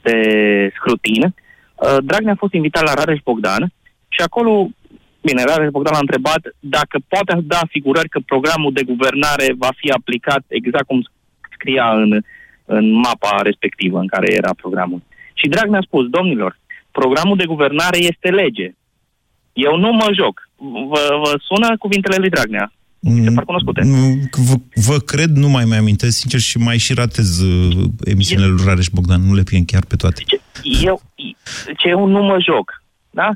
de 0.02 0.18
scrutin, 0.76 1.22
uh, 1.24 1.96
Dragnea 2.04 2.32
a 2.32 2.42
fost 2.44 2.52
invitat 2.52 2.82
la 2.84 2.94
Rareș 2.94 3.20
Bogdan 3.24 3.72
și 4.08 4.20
acolo, 4.24 4.68
bine, 5.20 5.42
Rareș 5.44 5.70
Bogdan 5.70 5.94
a 5.94 6.06
întrebat 6.06 6.40
dacă 6.60 6.98
poate 7.08 7.40
da 7.42 7.58
asigurări 7.58 8.08
că 8.08 8.20
programul 8.26 8.72
de 8.72 8.82
guvernare 8.82 9.54
va 9.58 9.70
fi 9.76 9.90
aplicat 9.90 10.42
exact 10.48 10.86
cum 10.86 11.08
scria 11.54 11.92
în, 11.92 12.22
în 12.64 12.92
mapa 12.92 13.40
respectivă 13.42 13.98
în 13.98 14.06
care 14.06 14.32
era 14.32 14.54
programul. 14.54 15.02
Și 15.34 15.48
Dragnea 15.48 15.78
a 15.78 15.86
spus, 15.86 16.08
domnilor, 16.08 16.58
programul 16.90 17.36
de 17.36 17.44
guvernare 17.46 17.98
este 17.98 18.28
lege. 18.28 18.74
Eu 19.52 19.76
nu 19.76 19.92
mă 19.92 20.08
joc. 20.14 20.48
Vă, 20.88 21.20
vă 21.24 21.38
sună 21.42 21.76
cuvintele 21.78 22.16
lui 22.16 22.28
Dragnea. 22.28 22.72
Mi 23.00 23.24
se 23.24 23.30
par 23.30 23.44
cunoscute. 23.44 23.82
Mm, 23.84 24.28
Vă, 24.48 24.54
vă 24.74 24.98
cred, 24.98 25.30
nu 25.30 25.48
mai 25.48 25.64
mi-amintesc, 25.64 26.16
sincer, 26.18 26.40
și 26.40 26.58
mai 26.58 26.78
și 26.78 26.94
ratez 26.94 27.40
uh, 27.40 27.84
emisiunile 28.04 28.48
lui 28.48 28.64
Rareș 28.66 28.86
Bogdan. 28.92 29.22
Nu 29.26 29.34
le 29.34 29.42
prind 29.42 29.66
chiar 29.66 29.84
pe 29.88 29.96
toate. 29.96 30.22
Eu, 30.82 31.00
ce 31.76 31.88
eu 31.88 32.06
nu 32.06 32.22
mă 32.22 32.36
joc. 32.40 32.82
Da? 33.10 33.28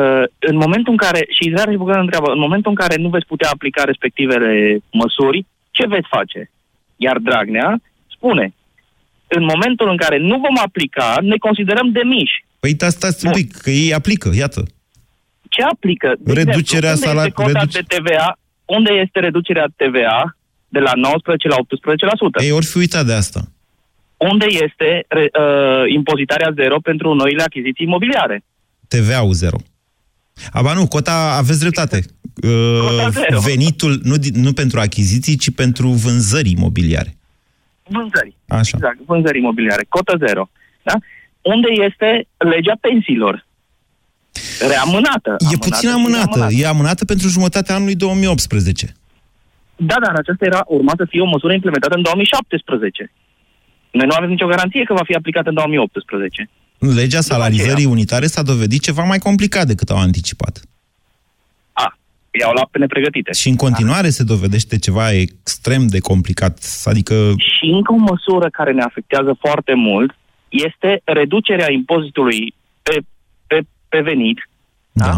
Uh, 0.00 0.24
în 0.38 0.56
momentul 0.56 0.92
în 0.92 0.96
care, 0.96 1.26
și 1.30 1.52
Rareș 1.56 1.76
Bogdan 1.76 2.00
întreabă, 2.00 2.30
în 2.30 2.38
momentul 2.38 2.70
în 2.70 2.76
care 2.76 2.96
nu 2.96 3.08
veți 3.08 3.26
putea 3.26 3.48
aplica 3.52 3.82
respectivele 3.84 4.78
măsuri, 4.92 5.46
ce 5.70 5.86
veți 5.86 6.08
face? 6.08 6.50
Iar 6.96 7.18
Dragnea 7.18 7.80
spune, 8.16 8.54
în 9.38 9.44
momentul 9.52 9.88
în 9.90 9.96
care 9.96 10.18
nu 10.18 10.36
vom 10.44 10.56
aplica, 10.66 11.16
ne 11.22 11.36
considerăm 11.46 11.90
demiși. 11.98 12.36
Păi 12.60 12.74
da, 12.74 12.88
stați 12.88 13.26
un 13.26 13.32
pic, 13.32 13.56
că 13.56 13.70
ei 13.70 13.94
aplică, 13.94 14.30
iată. 14.34 14.62
Ce 15.54 15.62
aplică? 15.62 16.08
De 16.18 16.32
Reducerea 16.32 16.90
exemplu, 16.90 17.10
unde 17.10 17.20
salari- 17.20 17.28
este 17.28 17.42
cota 17.42 17.58
reduce- 17.60 17.80
de 17.88 17.94
TVA? 17.96 18.38
Unde 18.64 18.92
este 19.04 19.18
reducerea 19.20 19.66
TVA 19.76 20.36
de 20.68 20.78
la 20.78 20.92
19 20.94 21.48
la 21.48 21.56
18%? 21.56 22.42
Ei 22.42 22.50
ori 22.50 22.64
fi 22.72 22.78
uitat 22.78 23.06
de 23.06 23.12
asta. 23.12 23.40
Unde 24.16 24.46
este 24.66 24.88
re, 25.08 25.26
uh, 25.40 25.92
impozitarea 25.94 26.50
zero 26.54 26.76
pentru 26.80 27.14
noile 27.14 27.42
achiziții 27.42 27.86
imobiliare? 27.86 28.44
TVA-ul 28.88 29.32
zero. 29.32 29.56
Aba 30.52 30.72
nu, 30.72 30.88
cota, 30.88 31.34
aveți 31.36 31.60
dreptate. 31.60 32.02
Uh, 32.42 33.06
zero. 33.10 33.40
Venitul, 33.40 34.00
nu, 34.02 34.16
di- 34.16 34.30
nu 34.34 34.52
pentru 34.52 34.80
achiziții, 34.80 35.36
ci 35.36 35.50
pentru 35.54 35.88
vânzări 35.88 36.50
imobiliare. 36.50 37.16
Vânzări. 37.88 38.36
Așa. 38.48 38.76
Exact, 38.76 38.98
vânzări 39.06 39.38
imobiliare. 39.38 39.84
Cotă 39.88 40.14
zero. 40.26 40.50
Da? 40.82 40.94
Unde 41.42 41.68
este 41.88 42.26
legea 42.36 42.76
pensiilor? 42.80 43.46
Reamânată. 44.68 45.36
E 45.52 45.56
puțin 45.56 45.88
amânată. 45.88 46.48
E 46.50 46.66
amânată 46.66 47.04
pentru 47.04 47.28
jumătatea 47.28 47.74
anului 47.74 47.94
2018. 47.94 48.94
Da, 49.76 49.96
dar 50.04 50.14
aceasta 50.16 50.44
era 50.44 50.62
urma 50.66 50.92
să 50.96 51.04
fie 51.08 51.20
o 51.20 51.32
măsură 51.34 51.52
implementată 51.52 51.94
în 51.94 52.02
2017. 52.02 53.12
Noi 53.90 54.06
nu 54.06 54.14
avem 54.16 54.28
nicio 54.28 54.46
garanție 54.46 54.82
că 54.84 54.92
va 54.92 55.04
fi 55.04 55.14
aplicată 55.14 55.48
în 55.48 55.54
2018. 55.54 56.48
Legea 56.78 57.20
salarizării 57.20 57.84
unitare 57.84 58.26
s-a 58.26 58.42
dovedit 58.42 58.82
ceva 58.82 59.02
mai 59.02 59.18
complicat 59.18 59.66
decât 59.66 59.90
au 59.90 59.98
anticipat. 59.98 60.60
A, 62.34 62.38
i-au 62.40 62.52
luat 62.52 62.68
pe 62.70 62.78
nepregătite. 62.78 63.32
Și 63.32 63.48
în 63.48 63.56
continuare 63.56 64.08
se 64.08 64.24
dovedește 64.24 64.78
ceva 64.78 65.12
extrem 65.12 65.86
de 65.86 65.98
complicat. 65.98 66.58
Adică 66.84 67.14
Și 67.36 67.66
încă 67.66 67.92
o 67.92 67.96
măsură 67.96 68.48
care 68.50 68.72
ne 68.72 68.82
afectează 68.82 69.36
foarte 69.40 69.74
mult 69.74 70.16
este 70.48 71.00
reducerea 71.04 71.72
impozitului 71.72 72.54
pe, 72.82 72.96
pe, 73.46 73.60
pe 73.88 74.00
venit. 74.00 74.48
Da. 74.92 75.16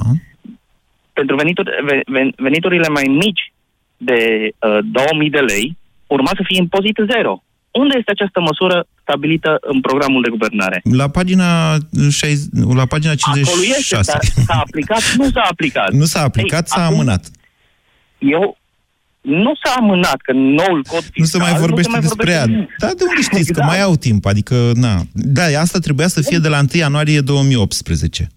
Pentru 1.13 1.37
venituri, 1.37 1.71
ve- 1.85 2.05
ven- 2.07 2.35
veniturile 2.37 2.89
mai 2.89 3.05
mici 3.05 3.53
de 3.97 4.51
uh, 4.59 4.79
2000 4.85 5.31
de 5.31 5.39
lei 5.39 5.77
urma 6.07 6.31
să 6.37 6.43
fie 6.45 6.59
impozit 6.61 6.97
zero. 7.13 7.43
Unde 7.83 7.95
este 7.99 8.11
această 8.11 8.41
măsură 8.41 8.87
stabilită 9.03 9.59
în 9.61 9.81
programul 9.81 10.23
de 10.23 10.31
guvernare? 10.31 10.81
la 11.03 11.09
pagina, 11.09 11.77
60, 12.11 12.49
la 12.75 12.87
pagina 12.87 13.13
Acolo 13.21 13.41
este, 13.41 13.53
56. 13.57 14.13
dar 14.13 14.45
s-a 14.47 14.59
aplicat? 14.67 15.03
Nu 15.17 15.31
s-a 15.31 15.45
aplicat. 15.51 15.91
Nu 15.93 16.05
s-a 16.05 16.23
aplicat, 16.23 16.69
s-a 16.69 16.85
acum 16.85 16.95
amânat. 16.95 17.31
Eu 18.19 18.57
nu 19.21 19.53
s-a 19.63 19.75
amânat, 19.77 20.17
că 20.17 20.33
noul 20.33 20.85
cod 20.89 21.03
fiscal... 21.03 21.13
Nu 21.17 21.25
se 21.25 21.39
mai 21.39 21.61
vorbește 21.61 21.91
mai 21.91 22.01
despre 22.01 22.31
ea. 22.31 22.45
nimic. 22.45 22.75
Da, 22.79 22.87
de 22.87 23.03
unde 23.09 23.21
știți? 23.23 23.53
Că 23.53 23.59
Exact. 23.59 23.69
mai 23.69 23.81
au 23.81 23.97
timp. 23.97 24.25
Adică, 24.25 24.71
na. 24.75 25.03
Da, 25.13 25.43
asta 25.61 25.79
trebuia 25.79 26.09
să 26.09 26.21
fie 26.23 26.39
de 26.39 26.49
la 26.49 26.59
1 26.59 26.67
ianuarie 26.73 27.21
2018. 27.21 28.29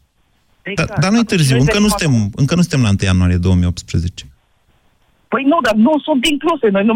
Da, 0.75 0.83
dar 0.99 1.11
nu-i 1.11 1.23
târziu, 1.23 1.55
noi 1.55 1.59
încă 1.59 1.79
nu, 1.79 1.87
venim 1.87 1.97
suntem, 1.97 2.31
încă 2.35 2.55
nu 2.55 2.61
suntem 2.61 2.81
la 2.81 2.89
1 2.89 2.97
ianuarie 3.01 3.37
2018. 3.37 4.25
Păi 5.31 5.43
nu, 5.51 5.57
dar 5.67 5.75
nu 5.87 5.93
sunt 6.07 6.25
incluse. 6.25 6.67
Noi 6.69 6.85
nu, 6.89 6.95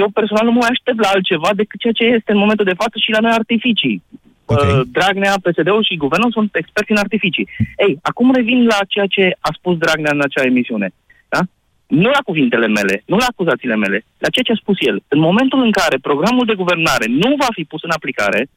eu 0.00 0.08
personal 0.18 0.44
nu 0.44 0.52
mă 0.52 0.66
aștept 0.70 0.98
la 1.00 1.08
altceva 1.14 1.50
decât 1.60 1.80
ceea 1.80 1.98
ce 1.98 2.04
este 2.04 2.32
în 2.32 2.42
momentul 2.44 2.64
de 2.70 2.80
față 2.82 2.96
și 3.04 3.14
la 3.16 3.22
noi 3.24 3.38
artificii. 3.40 4.02
Okay. 4.44 4.70
Uh, 4.70 4.80
Dragnea, 4.96 5.42
PSD-ul 5.44 5.84
și 5.88 6.02
guvernul 6.04 6.32
sunt 6.32 6.50
experți 6.54 6.90
în 6.90 7.02
artificii. 7.04 7.48
Ei, 7.86 7.98
acum 8.02 8.32
revin 8.38 8.60
la 8.72 8.78
ceea 8.88 9.06
ce 9.06 9.24
a 9.48 9.50
spus 9.58 9.76
Dragnea 9.78 10.12
în 10.14 10.22
acea 10.26 10.44
emisiune. 10.50 10.88
Da? 11.28 11.40
Nu 11.86 12.08
la 12.16 12.22
cuvintele 12.28 12.66
mele, 12.66 13.02
nu 13.06 13.16
la 13.16 13.26
acuzațiile 13.28 13.76
mele, 13.76 14.04
la 14.18 14.28
ceea 14.28 14.46
ce 14.46 14.52
a 14.52 14.62
spus 14.62 14.76
el. 14.80 14.96
În 15.08 15.20
momentul 15.28 15.60
în 15.66 15.70
care 15.70 16.06
programul 16.08 16.46
de 16.46 16.60
guvernare 16.62 17.06
nu 17.08 17.30
va 17.42 17.50
fi 17.56 17.64
pus 17.64 17.82
în 17.82 17.90
aplicare, 17.98 18.48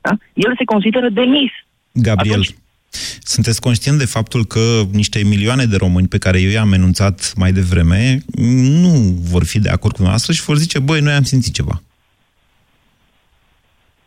da? 0.00 0.12
el 0.34 0.52
se 0.58 0.64
consideră 0.64 1.08
demis. 1.08 1.52
Gabriel, 1.92 2.42
sunteți 3.22 3.60
conștient 3.60 3.98
de 3.98 4.04
faptul 4.04 4.44
că 4.44 4.82
niște 4.92 5.22
milioane 5.24 5.64
de 5.64 5.76
români 5.76 6.08
pe 6.08 6.18
care 6.18 6.40
eu 6.40 6.50
i-am 6.50 6.72
enunțat 6.72 7.32
mai 7.36 7.52
devreme 7.52 8.22
nu 8.82 9.18
vor 9.22 9.44
fi 9.44 9.58
de 9.58 9.68
acord 9.68 9.96
cu 9.96 10.02
noastră 10.02 10.32
și 10.32 10.42
vor 10.42 10.56
zice, 10.56 10.78
băi, 10.78 11.00
noi 11.00 11.12
am 11.12 11.22
simțit 11.22 11.54
ceva. 11.54 11.82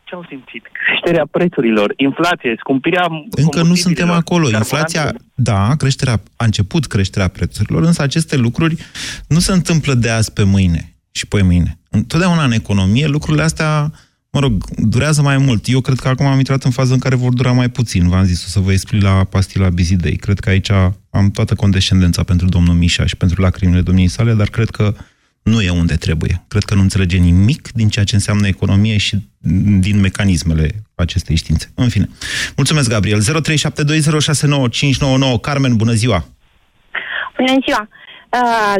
Ce 0.03 0.15
au 0.15 0.25
simțit? 0.29 0.63
Creșterea 0.85 1.27
prețurilor, 1.31 1.93
inflație, 1.97 2.55
scumpirea 2.59 3.05
Încă 3.09 3.23
nu 3.35 3.41
suntem 3.41 3.61
combustibililor, 3.61 4.15
acolo. 4.15 4.47
carburantelor. 4.47 5.05
Inflația, 5.05 5.21
da, 5.35 5.75
creșterea, 5.75 6.21
a 6.35 6.45
început 6.45 6.85
creșterea 6.85 7.27
prețurilor, 7.27 7.83
însă 7.83 8.01
aceste 8.01 8.35
lucruri 8.35 8.75
nu 9.27 9.39
se 9.39 9.51
întâmplă 9.51 9.93
de 9.93 10.09
azi 10.09 10.31
pe 10.33 10.43
mâine 10.43 10.95
și 11.11 11.27
pe 11.27 11.41
mâine. 11.41 11.77
Întotdeauna 11.89 12.43
în 12.43 12.51
economie 12.51 13.07
lucrurile 13.07 13.43
astea, 13.43 13.91
mă 14.33 14.39
rog, 14.39 14.63
durează 14.77 15.21
mai 15.21 15.37
mult. 15.37 15.67
Eu 15.67 15.81
cred 15.81 15.99
că 15.99 16.07
acum 16.07 16.25
am 16.25 16.37
intrat 16.37 16.63
în 16.63 16.71
fază 16.71 16.93
în 16.93 16.99
care 16.99 17.15
vor 17.15 17.33
dura 17.33 17.51
mai 17.51 17.69
puțin. 17.69 18.09
V-am 18.09 18.23
zis, 18.23 18.45
o 18.45 18.47
să 18.47 18.59
vă 18.59 18.71
explic 18.71 19.01
la 19.01 19.23
pastila 19.23 19.69
Busy 19.69 19.95
Day. 19.95 20.11
Cred 20.11 20.39
că 20.39 20.49
aici 20.49 20.71
am 21.09 21.31
toată 21.33 21.55
condescendența 21.55 22.23
pentru 22.23 22.47
domnul 22.47 22.75
Mișa 22.75 23.05
și 23.05 23.15
pentru 23.15 23.41
lacrimile 23.41 23.81
domniei 23.81 24.07
sale, 24.07 24.33
dar 24.33 24.47
cred 24.47 24.69
că 24.69 24.93
nu 25.43 25.61
e 25.61 25.69
unde 25.69 25.95
trebuie. 25.95 26.43
Cred 26.47 26.63
că 26.63 26.75
nu 26.75 26.81
înțelege 26.81 27.17
nimic 27.17 27.71
din 27.71 27.89
ceea 27.89 28.05
ce 28.05 28.15
înseamnă 28.15 28.47
economie 28.47 28.97
și 28.97 29.17
din 29.79 29.99
mecanismele 29.99 30.69
acestei 30.95 31.35
științe. 31.35 31.71
În 31.75 31.89
fine. 31.89 32.09
Mulțumesc, 32.55 32.89
Gabriel. 32.89 33.19
0372069599. 33.21 33.25
Carmen, 35.41 35.75
bună 35.75 35.91
ziua! 35.91 36.25
Bună 37.37 37.57
ziua! 37.65 37.87
Uh, 38.29 38.75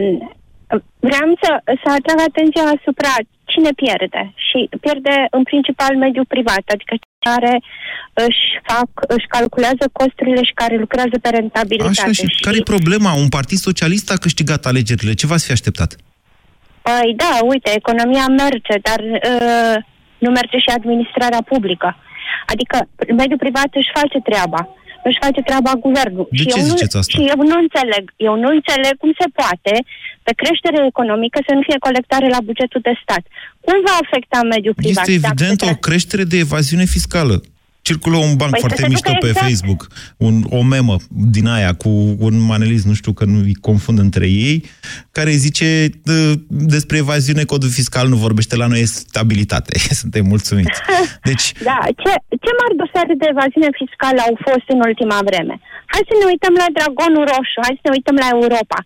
vreau 0.99 1.27
să, 1.41 1.61
să 1.65 1.87
atrag 1.97 2.19
atenția 2.27 2.61
asupra 2.61 3.13
cine 3.45 3.71
pierde. 3.81 4.33
Și 4.47 4.69
pierde 4.85 5.27
în 5.31 5.43
principal 5.43 5.95
mediul 5.95 6.25
privat, 6.25 6.63
adică 6.75 6.95
care 7.19 7.53
își 8.13 8.43
fac, 8.69 8.89
își 9.15 9.27
calculează 9.27 9.85
costurile 9.91 10.43
și 10.43 10.53
care 10.53 10.75
lucrează 10.77 11.15
pe 11.21 11.29
rentabilitate. 11.29 12.01
Așa, 12.01 12.11
și, 12.11 12.25
și... 12.35 12.43
care 12.43 12.57
e 12.57 12.73
problema? 12.75 13.11
Un 13.13 13.29
partid 13.29 13.57
socialist 13.57 14.11
a 14.11 14.17
câștigat 14.25 14.65
alegerile. 14.65 15.13
Ce 15.13 15.27
v-ați 15.27 15.45
fi 15.45 15.51
așteptat? 15.51 15.95
Păi 16.81 17.13
da, 17.15 17.33
uite, 17.53 17.69
economia 17.75 18.27
merge, 18.27 18.75
dar 18.87 18.99
uh, 18.99 19.75
nu 20.17 20.29
merge 20.29 20.57
și 20.57 20.69
administrarea 20.77 21.41
publică. 21.51 21.97
Adică 22.45 22.87
mediul 23.21 23.43
privat 23.45 23.69
își 23.71 23.91
face 23.99 24.19
treaba 24.29 24.61
își 25.09 25.21
face 25.25 25.41
treaba 25.49 25.71
guvernul. 25.85 26.27
De 26.31 26.37
și 26.37 26.45
ce 26.45 26.59
eu 26.59 26.65
ziceți 26.71 26.95
nu, 26.95 26.99
asta? 26.99 27.13
Și 27.15 27.23
eu 27.33 27.39
nu 27.51 27.57
înțeleg. 27.65 28.03
Eu 28.27 28.35
nu 28.43 28.49
înțeleg 28.57 28.93
cum 29.01 29.11
se 29.21 29.27
poate 29.39 29.73
pe 30.27 30.33
creștere 30.41 30.79
economică 30.91 31.37
să 31.47 31.53
nu 31.53 31.61
fie 31.67 31.77
colectare 31.87 32.27
la 32.35 32.41
bugetul 32.49 32.81
de 32.87 32.93
stat. 33.03 33.23
Cum 33.65 33.77
va 33.87 33.95
afecta 34.03 34.37
mediul 34.53 34.73
privat? 34.81 35.07
Este 35.07 35.19
evident 35.21 35.59
o 35.61 35.75
creștere 35.87 36.23
de 36.23 36.37
evaziune 36.37 36.85
fiscală. 36.95 37.35
Circulă 37.89 38.17
un 38.17 38.33
banc 38.41 38.51
Păi 38.51 38.59
foarte 38.59 38.75
să 38.81 38.85
se 38.85 38.93
mișto 38.93 39.09
ducă 39.11 39.19
pe 39.25 39.27
exact. 39.27 39.45
Facebook, 39.47 39.81
un, 40.17 40.35
o 40.59 40.61
memă 40.75 40.95
din 41.09 41.47
aia 41.55 41.73
cu 41.83 41.89
un 42.27 42.35
manelist, 42.51 42.85
nu 42.85 42.93
știu 42.93 43.13
că 43.13 43.25
nu-i 43.25 43.53
confund 43.69 43.97
între 43.99 44.27
ei, 44.45 44.55
care 45.11 45.31
zice 45.45 45.67
"Dă- 46.09 46.37
despre 46.47 46.97
evaziune, 46.97 47.43
codul 47.43 47.69
fiscal 47.69 48.05
nu 48.07 48.15
vorbește 48.27 48.55
la 48.55 48.67
noi, 48.67 48.81
e 48.81 48.85
stabilitate. 48.85 49.73
Suntem 50.01 50.23
mulțumiți. 50.33 50.79
Deci, 51.29 51.45
Da, 51.69 51.79
ce, 52.01 52.11
ce 52.43 52.51
mari 52.59 52.79
dosare 52.83 53.13
de 53.21 53.27
evaziune 53.35 53.69
fiscală 53.81 54.19
au 54.27 54.35
fost 54.47 54.65
în 54.73 54.79
ultima 54.89 55.19
vreme? 55.29 55.55
Hai 55.93 56.03
să 56.09 56.15
ne 56.21 56.25
uităm 56.33 56.53
la 56.61 56.67
Dragonul 56.75 57.25
Roșu, 57.31 57.59
hai 57.65 57.75
să 57.79 57.85
ne 57.87 57.95
uităm 57.97 58.15
la 58.23 58.29
Europa. 58.37 58.79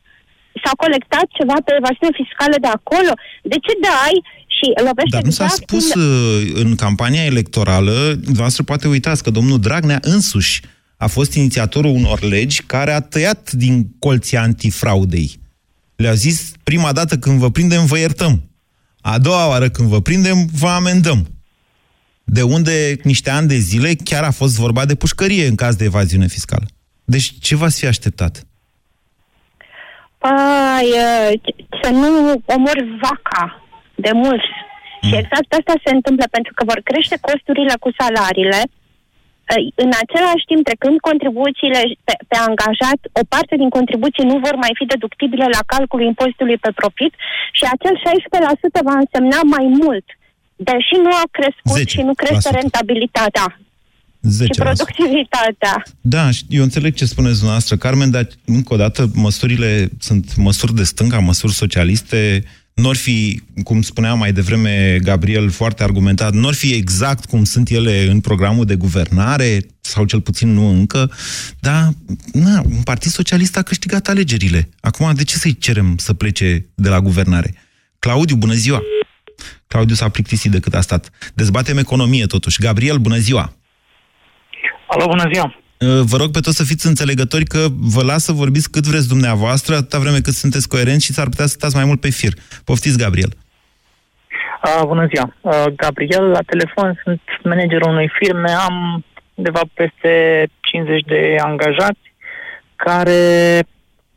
S-a 0.63 0.73
colectat 0.83 1.25
ceva 1.37 1.57
pe 1.65 1.71
evaziune 1.81 2.13
fiscală 2.21 2.55
de 2.65 2.71
acolo? 2.79 3.11
De 3.51 3.57
ce 3.65 3.73
dai 3.87 4.15
și 4.57 4.67
lovește 4.87 5.15
Dar 5.17 5.23
nu 5.29 5.29
s-a 5.39 5.43
exact 5.43 5.61
spus 5.69 5.85
în- 5.93 6.01
uh, 6.01 6.63
în 6.63 6.75
campania 6.75 7.23
electorală, 7.33 7.95
dumneavoastră 8.13 8.63
poate 8.63 8.87
uitați 8.87 9.23
că 9.23 9.29
domnul 9.29 9.59
Dragnea 9.59 9.99
însuși 10.01 10.61
a 10.97 11.07
fost 11.07 11.33
inițiatorul 11.33 11.91
unor 11.91 12.21
legi 12.21 12.61
care 12.63 12.91
a 12.91 12.99
tăiat 12.99 13.51
din 13.51 13.87
colții 13.99 14.37
antifraudei. 14.37 15.39
Le-au 15.95 16.13
zis, 16.15 16.51
prima 16.63 16.91
dată 16.91 17.17
când 17.17 17.39
vă 17.39 17.51
prindem, 17.51 17.85
vă 17.85 17.97
iertăm. 17.97 18.49
A 19.01 19.17
doua 19.17 19.47
oară 19.47 19.69
când 19.69 19.87
vă 19.89 20.01
prindem, 20.01 20.49
vă 20.53 20.67
amendăm. 20.67 21.27
De 22.23 22.41
unde 22.41 22.95
niște 23.03 23.29
ani 23.29 23.47
de 23.47 23.57
zile 23.57 23.93
chiar 24.03 24.23
a 24.23 24.31
fost 24.31 24.55
vorba 24.55 24.85
de 24.85 24.95
pușcărie 24.95 25.47
în 25.47 25.55
caz 25.55 25.75
de 25.75 25.83
evaziune 25.83 26.27
fiscală. 26.27 26.65
Deci 27.05 27.33
ce 27.39 27.55
v-ați 27.55 27.79
fi 27.79 27.85
așteptat? 27.85 28.46
Păi, 30.23 30.89
uh, 31.07 31.31
să 31.81 31.89
nu 32.01 32.09
omori 32.55 32.83
vaca 33.01 33.43
de 33.95 34.11
mulți. 34.23 34.51
Și 35.05 35.15
exact 35.21 35.49
asta 35.59 35.73
se 35.85 35.91
întâmplă 35.97 36.25
pentru 36.31 36.51
că 36.55 36.61
vor 36.71 36.79
crește 36.89 37.17
costurile 37.27 37.75
cu 37.83 37.89
salariile, 37.99 38.61
uh, 38.65 39.63
în 39.83 39.91
același 40.03 40.45
timp, 40.49 40.61
trecând 40.65 40.97
contribuțiile 41.09 41.81
pe, 42.07 42.15
pe 42.29 42.37
angajat, 42.47 42.99
o 43.19 43.23
parte 43.33 43.55
din 43.61 43.69
contribuții 43.77 44.29
nu 44.31 44.37
vor 44.45 44.55
mai 44.63 44.73
fi 44.79 44.85
deductibile 44.93 45.45
la 45.57 45.61
calculul 45.73 46.09
impozitului 46.11 46.57
pe 46.65 46.71
profit 46.81 47.13
și 47.57 47.63
acel 47.73 47.95
16% 48.03 48.87
va 48.89 48.95
însemna 49.03 49.39
mai 49.55 49.67
mult. 49.81 50.07
Deși 50.69 50.95
nu 51.05 51.11
a 51.23 51.25
crescut 51.37 51.87
10%. 51.87 51.93
și 51.93 52.01
nu 52.07 52.13
crește 52.21 52.49
rentabilitatea 52.59 53.45
10%. 54.27 54.29
și 54.29 54.47
productivitatea. 54.55 55.83
Da, 56.01 56.31
și 56.31 56.43
eu 56.49 56.63
înțeleg 56.63 56.93
ce 56.93 57.05
spuneți 57.05 57.33
dumneavoastră, 57.33 57.75
Carmen, 57.75 58.11
dar 58.11 58.27
încă 58.45 58.73
o 58.73 58.77
dată 58.77 59.09
măsurile 59.13 59.89
sunt 59.99 60.35
măsuri 60.35 60.75
de 60.75 60.83
stânga, 60.83 61.19
măsuri 61.19 61.53
socialiste, 61.53 62.43
nu 62.73 62.93
fi, 62.93 63.41
cum 63.63 63.81
spunea 63.81 64.13
mai 64.13 64.33
devreme 64.33 64.99
Gabriel, 65.03 65.49
foarte 65.49 65.83
argumentat, 65.83 66.33
nu 66.33 66.51
fi 66.51 66.73
exact 66.73 67.25
cum 67.25 67.43
sunt 67.43 67.69
ele 67.69 68.07
în 68.09 68.19
programul 68.19 68.65
de 68.65 68.75
guvernare, 68.75 69.65
sau 69.81 70.05
cel 70.05 70.21
puțin 70.21 70.53
nu 70.53 70.69
încă, 70.69 71.11
dar 71.59 71.89
na, 72.31 72.61
un 72.65 72.81
partid 72.81 73.11
socialist 73.11 73.57
a 73.57 73.61
câștigat 73.61 74.07
alegerile. 74.07 74.69
Acum, 74.79 75.13
de 75.15 75.23
ce 75.23 75.35
să-i 75.35 75.57
cerem 75.57 75.97
să 75.97 76.13
plece 76.13 76.69
de 76.75 76.89
la 76.89 77.01
guvernare? 77.01 77.53
Claudiu, 77.99 78.35
bună 78.35 78.53
ziua! 78.53 78.81
Claudiu 79.67 79.95
s-a 79.95 80.09
plictisit 80.09 80.51
de 80.51 80.59
cât 80.59 80.73
a 80.73 80.81
stat. 80.81 81.09
Dezbatem 81.33 81.77
economie, 81.77 82.25
totuși. 82.25 82.59
Gabriel, 82.59 82.97
bună 82.97 83.17
ziua! 83.17 83.56
Alo, 84.87 85.05
bună 85.07 85.29
ziua! 85.33 85.55
Vă 86.11 86.17
rog 86.17 86.31
pe 86.31 86.39
toți 86.39 86.55
să 86.55 86.63
fiți 86.63 86.87
înțelegători 86.87 87.45
că 87.45 87.65
vă 87.95 88.03
las 88.03 88.23
să 88.23 88.31
vorbiți 88.31 88.71
cât 88.71 88.85
vreți 88.85 89.07
dumneavoastră, 89.07 89.75
atâta 89.75 89.99
vreme 89.99 90.19
cât 90.19 90.33
sunteți 90.33 90.67
coerenți 90.67 91.05
și 91.05 91.13
s-ar 91.13 91.27
putea 91.29 91.45
să 91.45 91.55
stați 91.57 91.75
mai 91.75 91.85
mult 91.85 91.99
pe 91.99 92.09
fir. 92.09 92.33
Poftiți, 92.65 92.97
Gabriel. 92.97 93.31
Uh, 94.63 94.83
bună 94.85 95.07
ziua! 95.11 95.33
Uh, 95.41 95.65
Gabriel, 95.75 96.23
la 96.23 96.41
telefon, 96.41 96.99
sunt 97.03 97.21
managerul 97.43 97.91
unei 97.91 98.09
firme, 98.19 98.51
am 98.51 99.03
undeva 99.33 99.61
peste 99.73 100.11
50 100.59 101.01
de 101.01 101.35
angajați 101.39 102.13
care 102.75 103.21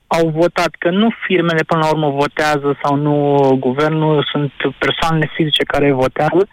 au 0.06 0.28
votat, 0.28 0.70
că 0.78 0.90
nu 0.90 1.09
firmele 1.26 1.62
până 1.62 1.80
la 1.80 1.90
urmă 1.90 2.09
votează 2.11 2.78
sau 2.83 2.96
nu 2.96 3.14
guvernul, 3.61 4.28
sunt 4.30 4.52
persoanele 4.78 5.30
fizice 5.35 5.64
care 5.64 5.92
votează. 5.92 6.48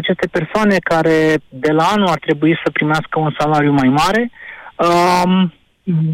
Aceste 0.00 0.26
persoane 0.38 0.76
care 0.92 1.16
de 1.48 1.72
la 1.78 1.84
anul 1.94 2.06
ar 2.06 2.20
trebui 2.26 2.52
să 2.62 2.70
primească 2.70 3.18
un 3.18 3.32
salariu 3.38 3.72
mai 3.72 3.88
mare, 3.88 4.30
um, 4.86 5.52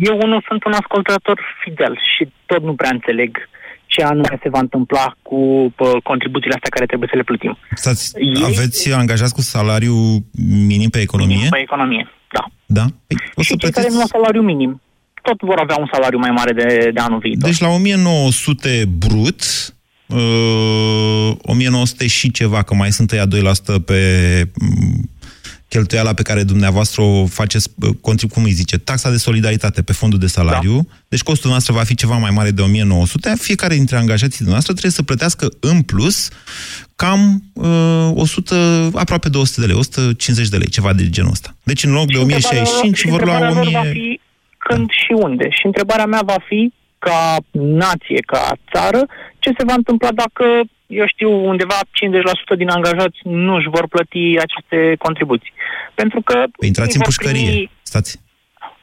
eu 0.08 0.16
unul 0.24 0.44
sunt 0.48 0.64
un 0.64 0.72
ascultător 0.72 1.40
fidel 1.62 1.94
și 2.12 2.22
tot 2.46 2.62
nu 2.62 2.74
prea 2.74 2.90
înțeleg 2.92 3.30
ce 3.86 4.02
anume 4.02 4.38
se 4.42 4.48
va 4.48 4.58
întâmpla 4.58 5.16
cu 5.22 5.72
pă, 5.76 5.88
contribuțiile 6.02 6.54
astea 6.54 6.74
care 6.74 6.86
trebuie 6.86 7.08
să 7.12 7.16
le 7.16 7.22
plătim. 7.22 7.58
Stați, 7.74 8.12
Ei- 8.16 8.44
aveți 8.44 8.92
angajați 8.92 9.34
cu 9.34 9.40
salariu 9.40 9.94
minim 10.72 10.88
pe 10.88 11.00
economie? 11.00 11.34
Minim 11.34 11.50
pe 11.50 11.60
economie, 11.60 12.04
da. 12.36 12.44
Da? 12.66 12.84
Păi, 13.06 13.16
o 13.34 13.42
și 13.42 13.48
să 13.48 13.56
cei 13.56 13.70
care 13.70 13.86
plătiți... 13.86 13.94
nu 13.94 14.00
au 14.00 14.06
salariu 14.06 14.42
minim, 14.42 14.82
tot 15.22 15.40
vor 15.40 15.58
avea 15.58 15.76
un 15.78 15.88
salariu 15.92 16.18
mai 16.18 16.30
mare 16.30 16.52
de, 16.52 16.90
de 16.94 17.00
anul 17.00 17.18
viitor. 17.18 17.48
Deci 17.48 17.60
la 17.60 17.68
1900 17.68 18.84
brut, 18.98 19.40
uh, 20.06 21.36
1900 21.42 22.06
și 22.06 22.30
ceva, 22.30 22.62
că 22.62 22.74
mai 22.74 22.92
sunt 22.92 23.12
ăia 23.12 23.26
2% 23.26 23.84
pe 23.84 24.00
mm, 24.60 25.10
cheltuiala 25.68 26.12
pe 26.14 26.22
care 26.22 26.42
dumneavoastră 26.42 27.02
o 27.02 27.26
faceți, 27.26 27.68
uh, 27.80 27.90
contrib, 28.00 28.30
cum 28.30 28.42
îi 28.44 28.50
zice, 28.50 28.78
taxa 28.78 29.10
de 29.10 29.16
solidaritate 29.16 29.82
pe 29.82 29.92
fondul 29.92 30.18
de 30.18 30.26
salariu, 30.26 30.74
da. 30.74 30.94
deci 31.08 31.22
costul 31.22 31.50
noastră 31.50 31.72
va 31.72 31.82
fi 31.82 31.94
ceva 31.94 32.16
mai 32.16 32.30
mare 32.30 32.50
de 32.50 32.62
1900, 32.62 33.32
fiecare 33.38 33.74
dintre 33.74 33.96
angajații 33.96 34.44
noastre 34.44 34.72
trebuie 34.72 34.92
să 34.92 35.02
plătească 35.02 35.48
în 35.60 35.82
plus 35.82 36.28
cam 36.96 37.42
uh, 37.52 38.10
100, 38.14 38.90
aproape 38.94 39.28
200 39.28 39.60
de 39.60 39.66
lei, 39.66 39.76
150 39.76 40.48
de 40.48 40.56
lei, 40.56 40.68
ceva 40.68 40.92
de 40.92 41.10
genul 41.10 41.30
ăsta. 41.30 41.54
Deci 41.62 41.84
în 41.84 41.92
loc 41.92 42.06
de 42.06 42.12
Și 42.12 42.18
1065 42.18 43.04
întrebarea- 43.04 43.08
vor 43.08 43.22
lua 43.26 43.48
întrebarea 43.48 43.48
lor 43.48 43.66
1000... 43.66 43.72
Va 43.72 43.82
fi 43.92 44.20
când 44.68 44.90
și 44.90 45.12
unde. 45.26 45.48
Și 45.50 45.66
întrebarea 45.66 46.06
mea 46.06 46.22
va 46.24 46.36
fi, 46.48 46.72
ca 47.06 47.36
nație, 47.82 48.20
ca 48.32 48.42
țară, 48.72 49.00
ce 49.42 49.50
se 49.58 49.64
va 49.68 49.74
întâmpla 49.80 50.10
dacă, 50.22 50.44
eu 50.86 51.06
știu, 51.06 51.30
undeva 51.52 51.78
50% 52.54 52.56
din 52.56 52.68
angajați 52.68 53.18
nu 53.22 53.54
își 53.54 53.68
vor 53.76 53.86
plăti 53.94 54.24
aceste 54.46 54.78
contribuții. 54.98 55.52
Pentru 55.94 56.20
că... 56.28 56.34
Păi 56.58 56.68
intrați 56.70 56.90
ei 56.90 56.96
în 57.00 57.02
vor 57.04 57.14
pușcărie. 57.14 57.50
primi- 57.50 57.70
Stați. 57.82 58.12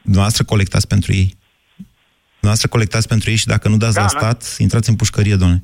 Dumneavoastră 0.02 0.44
colectați 0.44 0.86
pentru 0.94 1.10
ei. 1.20 1.28
Dumneavoastră 2.40 2.68
colectați 2.68 3.08
pentru 3.08 3.30
ei 3.30 3.36
și 3.36 3.46
dacă 3.54 3.68
nu 3.68 3.76
dați 3.76 3.94
Da, 3.94 4.00
la 4.02 4.08
da. 4.12 4.18
stat, 4.18 4.40
intrați 4.58 4.88
în 4.90 4.96
pușcărie, 4.96 5.34
doamne. 5.34 5.62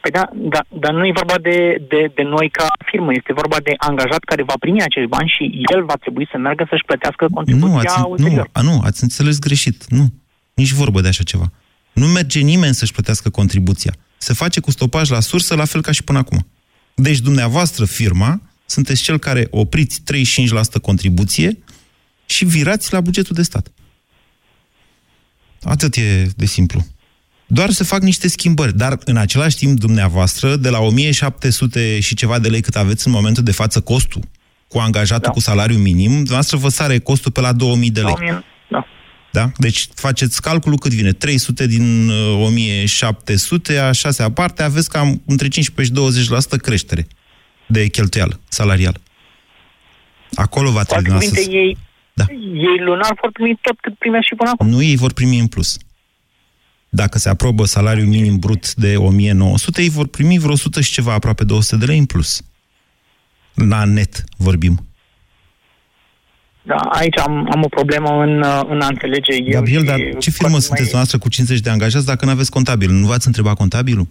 Păi 0.00 0.10
da, 0.10 0.24
da, 0.34 0.60
dar 0.68 0.92
nu 0.92 1.06
e 1.06 1.12
vorba 1.22 1.34
de, 1.48 1.56
de, 1.88 2.10
de 2.14 2.22
noi 2.22 2.48
ca 2.50 2.66
firmă, 2.90 3.12
este 3.14 3.32
vorba 3.32 3.56
de 3.62 3.72
angajat 3.76 4.18
care 4.24 4.42
va 4.42 4.52
primi 4.60 4.82
acești 4.82 5.08
bani 5.08 5.32
și 5.36 5.44
el 5.74 5.84
va 5.84 5.94
trebui 6.00 6.28
să 6.30 6.36
meargă 6.38 6.66
să-și 6.70 6.84
plătească 6.86 7.26
contribuția 7.34 7.68
Nu, 7.68 7.76
ați, 7.76 8.00
ulterior. 8.08 8.48
nu, 8.54 8.60
a, 8.60 8.60
nu, 8.62 8.80
ați 8.84 9.02
înțeles 9.02 9.38
greșit. 9.38 9.84
Nu. 9.88 10.04
Nici 10.54 10.72
vorbă 10.72 11.00
de 11.00 11.08
așa 11.08 11.22
ceva. 11.22 11.44
Nu 11.92 12.06
merge 12.06 12.40
nimeni 12.40 12.74
să-și 12.74 12.92
plătească 12.92 13.30
contribuția. 13.30 13.96
Se 14.18 14.32
face 14.32 14.60
cu 14.60 14.70
stopaj 14.70 15.10
la 15.10 15.20
sursă, 15.20 15.54
la 15.54 15.64
fel 15.64 15.82
ca 15.82 15.92
și 15.92 16.02
până 16.02 16.18
acum. 16.18 16.46
Deci, 16.94 17.18
dumneavoastră, 17.18 17.84
firma, 17.84 18.40
sunteți 18.66 19.02
cel 19.02 19.18
care 19.18 19.46
opriți 19.50 20.00
35% 20.78 20.80
contribuție 20.82 21.58
și 22.26 22.44
virați 22.44 22.92
la 22.92 23.00
bugetul 23.00 23.34
de 23.34 23.42
stat. 23.42 23.72
Atât 25.62 25.96
e 25.96 26.30
de 26.36 26.46
simplu. 26.46 26.86
Doar 27.46 27.70
se 27.70 27.84
fac 27.84 28.02
niște 28.02 28.28
schimbări, 28.28 28.76
dar 28.76 28.98
în 29.04 29.16
același 29.16 29.56
timp 29.56 29.78
dumneavoastră, 29.78 30.56
de 30.56 30.68
la 30.68 30.78
1700 30.78 32.00
și 32.00 32.14
ceva 32.14 32.38
de 32.38 32.48
lei 32.48 32.60
cât 32.60 32.76
aveți 32.76 33.06
în 33.06 33.12
momentul 33.12 33.42
de 33.42 33.52
față 33.52 33.80
costul, 33.80 34.22
cu 34.68 34.78
angajatul 34.78 35.22
da. 35.24 35.30
cu 35.30 35.40
salariu 35.40 35.78
minim, 35.78 36.10
dumneavoastră 36.10 36.56
vă 36.56 36.68
sare 36.68 36.98
costul 36.98 37.30
pe 37.30 37.40
la 37.40 37.52
2000 37.52 37.90
de 37.90 38.00
lei. 38.00 38.14
2000, 38.14 38.44
da. 39.32 39.40
Da? 39.40 39.50
Deci 39.56 39.88
faceți 39.94 40.42
calculul 40.42 40.78
cât 40.78 40.92
vine. 40.92 41.12
300 41.12 41.66
din 41.66 42.08
uh, 42.08 42.44
1700, 42.44 43.78
a 43.78 43.92
șasea 43.92 44.30
parte, 44.30 44.62
aveți 44.62 44.88
cam 44.90 45.22
între 45.26 45.48
15 45.48 45.94
și 45.94 46.30
20% 46.56 46.60
creștere 46.62 47.06
de 47.66 47.86
cheltuială 47.88 48.40
salarială. 48.48 49.00
Acolo 50.34 50.70
va 50.70 50.84
Cu 50.84 50.94
alte 50.94 51.08
trebui 51.08 51.26
să... 51.26 51.34
cuvinte, 51.34 51.56
ei, 51.56 51.76
Da. 52.12 52.24
ei 52.54 52.78
lunar 52.84 53.18
vor 53.20 53.30
primi 53.32 53.58
tot 53.60 53.80
cât 53.80 53.98
primeau 53.98 54.22
și 54.22 54.34
până 54.34 54.50
acum. 54.50 54.68
Nu 54.68 54.82
ei 54.82 54.96
vor 54.96 55.12
primi 55.12 55.38
în 55.38 55.46
plus. 55.46 55.76
Dacă 56.88 57.18
se 57.18 57.28
aprobă 57.28 57.64
salariul 57.64 58.06
minim 58.06 58.38
brut 58.38 58.74
de 58.74 58.96
1900, 58.96 59.82
ei 59.82 59.88
vor 59.88 60.08
primi 60.08 60.38
vreo 60.38 60.52
100 60.52 60.80
și 60.80 60.92
ceva, 60.92 61.12
aproape 61.12 61.44
200 61.44 61.76
de 61.76 61.84
lei 61.84 61.98
în 61.98 62.04
plus. 62.06 62.42
La 63.54 63.84
net 63.84 64.24
vorbim. 64.36 64.86
Da, 66.62 66.74
aici 66.74 67.18
am, 67.18 67.48
am 67.54 67.62
o 67.62 67.68
problemă 67.68 68.22
în, 68.22 68.42
uh, 68.42 68.60
în 68.68 68.80
a 68.80 68.86
înțelege 68.86 69.32
eu 69.32 69.50
Gabriel, 69.50 69.80
și 69.80 69.86
dar 69.86 69.98
ce 70.18 70.30
firmă 70.30 70.58
sunteți 70.58 70.94
noastră 70.94 71.18
cu 71.18 71.28
50 71.28 71.60
de 71.60 71.70
angajați 71.70 72.06
dacă 72.06 72.24
nu 72.24 72.30
aveți 72.30 72.50
contabil? 72.50 72.90
Nu 72.90 73.06
v-ați 73.06 73.26
întrebat 73.26 73.54
contabilul? 73.56 74.06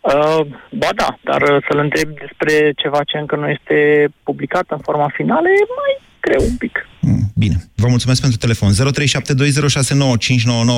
Uh, 0.00 0.40
ba 0.70 0.88
da, 0.94 1.18
dar 1.24 1.42
uh, 1.42 1.64
să-l 1.68 1.78
întreb 1.78 2.08
despre 2.18 2.72
ceva 2.76 3.00
ce 3.04 3.18
încă 3.18 3.36
nu 3.36 3.48
este 3.48 4.08
publicat 4.22 4.64
în 4.68 4.78
forma 4.78 5.08
finală 5.14 5.48
e 5.48 5.66
mai 5.80 5.92
greu 6.20 6.42
un 6.50 6.56
pic. 6.56 6.88
Bine. 7.34 7.56
Vă 7.74 7.86
mulțumesc 7.88 8.20
pentru 8.20 8.38
telefon. 8.38 8.70
0372069599. 8.72 8.76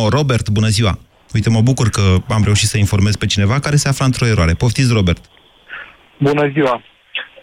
Robert, 0.09 0.49
bună 0.49 0.69
ziua! 0.69 0.99
Uite, 1.35 1.51
mă 1.51 1.61
bucur 1.61 1.89
că 1.89 2.03
am 2.29 2.43
reușit 2.45 2.69
să 2.69 2.79
informez 2.79 3.17
pe 3.17 3.27
cineva 3.27 3.59
care 3.59 3.77
se 3.77 3.89
află 3.89 4.05
într-o 4.05 4.27
eroare. 4.27 4.53
Poftiți, 4.53 4.93
Robert. 4.93 5.25
Bună 6.19 6.51
ziua! 6.53 6.83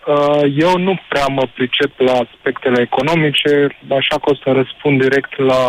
Uh, 0.05 0.43
Eu 0.55 0.77
nu 0.77 0.99
prea 1.09 1.25
mă 1.27 1.47
pricep 1.53 1.91
la 1.99 2.11
aspectele 2.11 2.81
economice, 2.81 3.67
așa 3.89 4.15
că 4.21 4.29
o 4.29 4.35
să 4.35 4.51
răspund 4.51 5.01
direct 5.01 5.37
la 5.37 5.61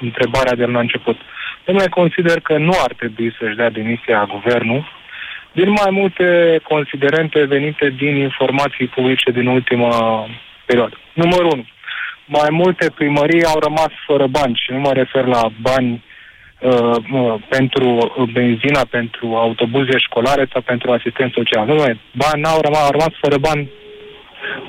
întrebarea 0.00 0.54
de 0.54 0.64
la 0.64 0.78
început. 0.78 1.16
Domnule, 1.64 1.88
consider 1.88 2.40
că 2.40 2.58
nu 2.58 2.72
ar 2.84 2.92
trebui 2.96 3.34
să-și 3.38 3.56
dea 3.56 3.70
demisia 3.70 4.28
guvernul 4.32 4.84
din 5.52 5.70
mai 5.70 5.90
multe 5.90 6.58
considerente 6.62 7.44
venite 7.44 7.94
din 7.96 8.16
informații 8.16 8.86
publice 8.86 9.30
din 9.30 9.46
ultima 9.46 10.26
perioadă. 10.66 10.96
Numărul 11.12 11.50
1. 11.52 11.64
Mai 12.24 12.48
multe 12.50 12.90
primării 12.94 13.44
au 13.44 13.58
rămas 13.58 13.92
fără 14.06 14.26
bani 14.26 14.60
și 14.62 14.72
nu 14.72 14.78
mă 14.78 14.92
refer 14.92 15.24
la 15.24 15.42
bani 15.60 15.92
uh, 15.92 16.00
uh, 16.00 16.05
pentru 17.48 17.86
benzina, 18.32 18.82
pentru 18.90 19.34
autobuze 19.34 19.98
școlare 19.98 20.48
sau 20.52 20.62
pentru 20.62 20.90
asistent 20.92 21.32
social. 21.32 21.66
Nu, 21.66 21.74
mai 21.74 22.00
bani 22.14 22.44
au 22.44 22.60
rămas, 22.60 22.80
au 22.80 22.90
rămas 22.90 23.12
fără 23.20 23.38
bani 23.38 23.68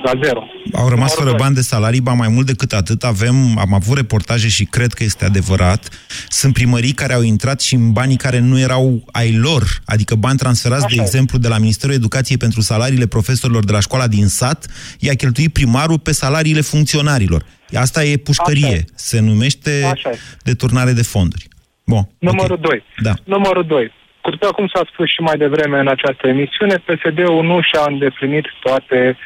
la 0.04 0.12
zero. 0.22 0.46
Au 0.72 0.88
rămas 0.88 1.14
fără 1.14 1.34
bani 1.36 1.54
de 1.54 1.60
salarii, 1.60 2.00
ba 2.00 2.12
mai 2.12 2.28
mult 2.28 2.46
decât 2.46 2.72
atât, 2.72 3.04
avem, 3.04 3.58
am 3.58 3.74
avut 3.74 3.96
reportaje 3.96 4.48
și 4.48 4.64
cred 4.64 4.92
că 4.92 5.04
este 5.04 5.24
adevărat, 5.24 5.88
sunt 6.28 6.52
primării 6.52 6.92
care 6.92 7.12
au 7.12 7.22
intrat 7.22 7.60
și 7.60 7.74
în 7.74 7.92
banii 7.92 8.16
care 8.16 8.38
nu 8.38 8.58
erau 8.58 9.02
ai 9.12 9.36
lor, 9.36 9.62
adică 9.84 10.14
bani 10.14 10.38
transferați, 10.38 10.84
Așa 10.84 10.94
de 10.94 11.00
e. 11.00 11.04
exemplu, 11.04 11.38
de 11.38 11.48
la 11.48 11.58
Ministerul 11.58 11.94
Educației 11.94 12.36
pentru 12.36 12.60
salariile 12.60 13.06
profesorilor 13.06 13.64
de 13.64 13.72
la 13.72 13.80
școala 13.80 14.06
din 14.06 14.26
sat, 14.26 14.66
i-a 14.98 15.14
cheltuit 15.14 15.52
primarul 15.52 15.98
pe 15.98 16.12
salariile 16.12 16.60
funcționarilor. 16.60 17.44
Asta 17.74 18.04
e 18.04 18.16
pușcărie, 18.16 18.84
se 18.94 19.20
numește 19.20 19.90
Așa 19.92 20.10
e. 20.10 20.18
deturnare 20.42 20.92
de 20.92 21.02
fonduri. 21.02 21.48
Bun, 21.92 22.04
Numărul 22.18 22.58
2. 22.60 22.84
Da. 23.06 23.12
Numărul 23.24 23.64
2. 23.64 23.92
După 24.30 24.50
cum 24.56 24.66
s-a 24.74 24.82
spus 24.92 25.08
și 25.14 25.20
mai 25.20 25.36
devreme 25.36 25.78
în 25.78 25.88
această 25.88 26.28
emisiune, 26.28 26.76
PSD-ul 26.86 27.44
nu 27.44 27.60
și-a 27.60 27.84
îndeplinit 27.86 28.46
toate 28.60 29.18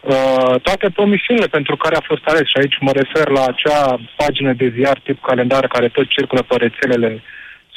uh, 0.00 0.54
toate 0.66 0.86
promisiunile 0.96 1.46
pentru 1.46 1.76
care 1.76 1.96
a 1.96 2.08
fost 2.10 2.24
ales. 2.26 2.46
Și 2.48 2.58
aici 2.60 2.76
mă 2.80 2.92
refer 3.00 3.28
la 3.28 3.44
acea 3.52 4.00
pagină 4.16 4.52
de 4.52 4.72
ziar 4.76 5.00
tip 5.04 5.22
calendar 5.22 5.66
care 5.66 5.88
tot 5.88 6.06
circulă 6.08 6.42
pe 6.42 6.56
rețelele 6.56 7.22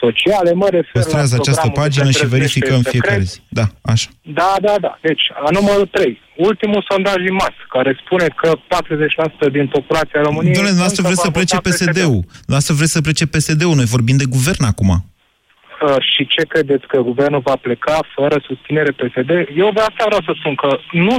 sociale. 0.04 0.52
Mă 0.54 0.68
refer 0.78 0.92
Păstrează 1.02 1.36
la 1.36 1.42
această 1.42 1.62
programul 1.62 1.82
pagină 1.90 2.06
de 2.12 2.18
și 2.20 2.26
verificăm 2.36 2.80
secret. 2.82 2.92
fiecare 2.94 3.22
zi. 3.32 3.38
Da, 3.60 3.66
așa. 3.94 4.10
Da, 4.40 4.52
da, 4.62 4.76
da. 4.86 4.92
Deci, 5.02 5.24
a 5.46 5.50
numărul 5.60 5.88
3. 5.92 6.22
Ultimul 6.50 6.86
sondaj 6.90 7.16
din 7.28 7.34
mas, 7.34 7.56
care 7.76 7.92
spune 8.06 8.28
că 8.42 8.50
40% 9.48 9.52
din 9.52 9.68
populația 9.68 10.22
României... 10.22 10.54
Domnule, 10.54 10.76
noastră 10.84 11.02
încă 11.02 11.08
vreți 11.10 11.22
să 11.26 11.30
va 11.32 11.38
plece 11.40 11.56
vota 11.56 11.70
PSD-ul. 11.70 12.22
Noastră 12.54 12.74
vreți 12.80 12.92
să 12.92 13.02
plece 13.02 13.26
PSD-ul. 13.34 13.76
Noi 13.76 13.86
vorbim 13.96 14.18
de 14.24 14.28
guvern 14.36 14.64
acum. 14.74 14.90
Uh, 14.94 15.96
și 16.14 16.28
ce 16.28 16.44
credeți 16.54 16.86
că 16.88 16.98
guvernul 17.12 17.42
va 17.50 17.56
pleca 17.56 17.98
fără 18.16 18.36
susținere 18.48 18.92
PSD? 18.92 19.30
Eu 19.64 19.70
de 19.76 19.80
asta 19.80 20.04
vreau 20.10 20.22
să 20.28 20.32
spun 20.40 20.56
că 20.56 20.70
nu, 20.92 21.16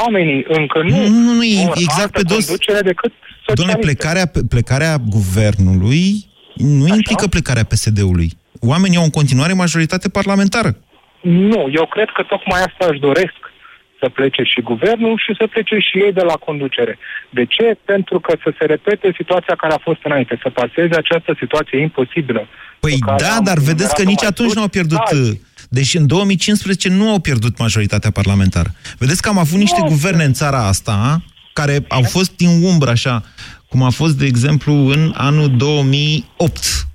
oamenii 0.00 0.44
încă 0.48 0.78
nu, 0.82 0.96
Nu, 0.96 1.08
nu, 1.26 1.32
nu, 1.32 1.42
e 1.44 1.64
vor 1.64 1.76
exact 1.76 2.00
altă 2.00 2.18
pe 2.18 2.22
dos. 2.34 2.44
conducere 2.46 2.80
decât 2.80 3.12
Domnule, 3.46 3.76
socialiste. 3.76 3.86
plecarea, 3.86 4.26
plecarea 4.54 4.94
guvernului 5.16 6.06
nu 6.54 6.84
Așa? 6.84 6.94
implică 6.94 7.26
plecarea 7.26 7.64
PSD-ului. 7.64 8.30
Oamenii 8.60 8.96
au 8.96 9.04
în 9.04 9.10
continuare 9.10 9.52
majoritate 9.52 10.08
parlamentară. 10.08 10.76
Nu, 11.20 11.68
eu 11.72 11.86
cred 11.86 12.08
că 12.14 12.22
tocmai 12.22 12.60
asta 12.62 12.86
își 12.90 13.00
doresc 13.00 13.38
să 14.00 14.08
plece 14.08 14.42
și 14.42 14.60
guvernul 14.60 15.16
și 15.24 15.32
să 15.38 15.46
plece 15.46 15.76
și 15.78 15.98
ei 16.04 16.12
de 16.12 16.24
la 16.30 16.36
conducere. 16.46 16.98
De 17.30 17.44
ce? 17.44 17.76
Pentru 17.84 18.20
că 18.20 18.32
să 18.42 18.50
se 18.58 18.64
repete 18.64 19.12
situația 19.16 19.54
care 19.54 19.72
a 19.74 19.86
fost 19.88 20.00
înainte, 20.02 20.38
să 20.42 20.50
paseze 20.50 20.94
această 20.96 21.36
situație 21.38 21.80
imposibilă. 21.80 22.42
Păi 22.80 22.90
pe 22.90 22.98
care 23.06 23.22
da, 23.22 23.34
am 23.34 23.44
dar 23.44 23.58
vedeți 23.58 23.94
că 23.94 24.02
enumerat-o 24.02 24.10
nici 24.12 24.20
mai 24.20 24.32
atunci 24.32 24.48
sus. 24.48 24.56
nu 24.56 24.62
au 24.62 24.68
pierdut... 24.76 25.02
Da, 25.10 25.16
uh, 25.16 25.52
Deși 25.68 25.96
în 25.96 26.06
2015 26.06 26.88
nu 26.88 27.10
au 27.10 27.18
pierdut 27.18 27.58
majoritatea 27.58 28.10
parlamentară. 28.10 28.74
Vedeți 28.98 29.22
că 29.22 29.28
am 29.28 29.38
avut 29.38 29.58
niște 29.58 29.80
guverne 29.86 30.24
în 30.24 30.32
țara 30.32 30.66
asta 30.66 31.22
care 31.52 31.84
au 31.88 32.02
fost 32.02 32.36
din 32.36 32.62
umbră, 32.62 32.90
așa, 32.90 33.22
cum 33.74 33.82
a 33.82 33.90
fost, 33.90 34.18
de 34.18 34.26
exemplu, 34.26 34.72
în 34.72 35.12
anul 35.14 35.56
2008. 35.56 36.86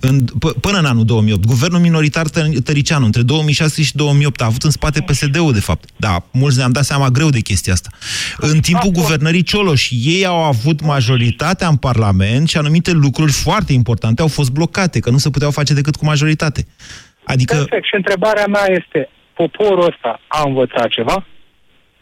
În, 0.00 0.20
p- 0.20 0.60
până 0.60 0.78
în 0.78 0.84
anul 0.84 1.04
2008. 1.04 1.46
Guvernul 1.46 1.80
minoritar 1.80 2.26
Tă- 2.28 2.62
Tăricianu, 2.64 3.04
între 3.04 3.22
2006 3.22 3.82
și 3.82 3.96
2008, 3.96 4.42
a 4.42 4.44
avut 4.44 4.62
în 4.62 4.70
spate 4.70 5.00
PSD-ul, 5.00 5.52
de 5.52 5.60
fapt. 5.60 5.88
Da, 5.96 6.24
mulți 6.32 6.56
ne-am 6.56 6.72
dat 6.72 6.84
seama 6.84 7.08
greu 7.08 7.30
de 7.30 7.40
chestia 7.40 7.72
asta. 7.72 7.90
În 8.36 8.60
timpul 8.60 8.90
guvernării 8.90 9.42
Cioloș, 9.42 9.88
ei 9.90 10.26
au 10.26 10.42
avut 10.42 10.80
majoritatea 10.80 11.68
în 11.68 11.76
Parlament 11.76 12.48
și 12.48 12.56
anumite 12.56 12.92
lucruri 12.92 13.32
foarte 13.32 13.72
importante 13.72 14.22
au 14.22 14.28
fost 14.28 14.50
blocate, 14.50 14.98
că 15.00 15.10
nu 15.10 15.18
se 15.18 15.30
puteau 15.30 15.50
face 15.50 15.74
decât 15.74 15.96
cu 15.96 16.04
majoritate. 16.04 16.66
Adică, 17.24 17.54
Perfect. 17.54 17.84
Și 17.84 17.94
întrebarea 17.94 18.46
mea 18.46 18.66
este, 18.68 19.08
poporul 19.34 19.86
ăsta 19.86 20.20
a 20.28 20.42
învățat 20.46 20.88
ceva? 20.88 21.26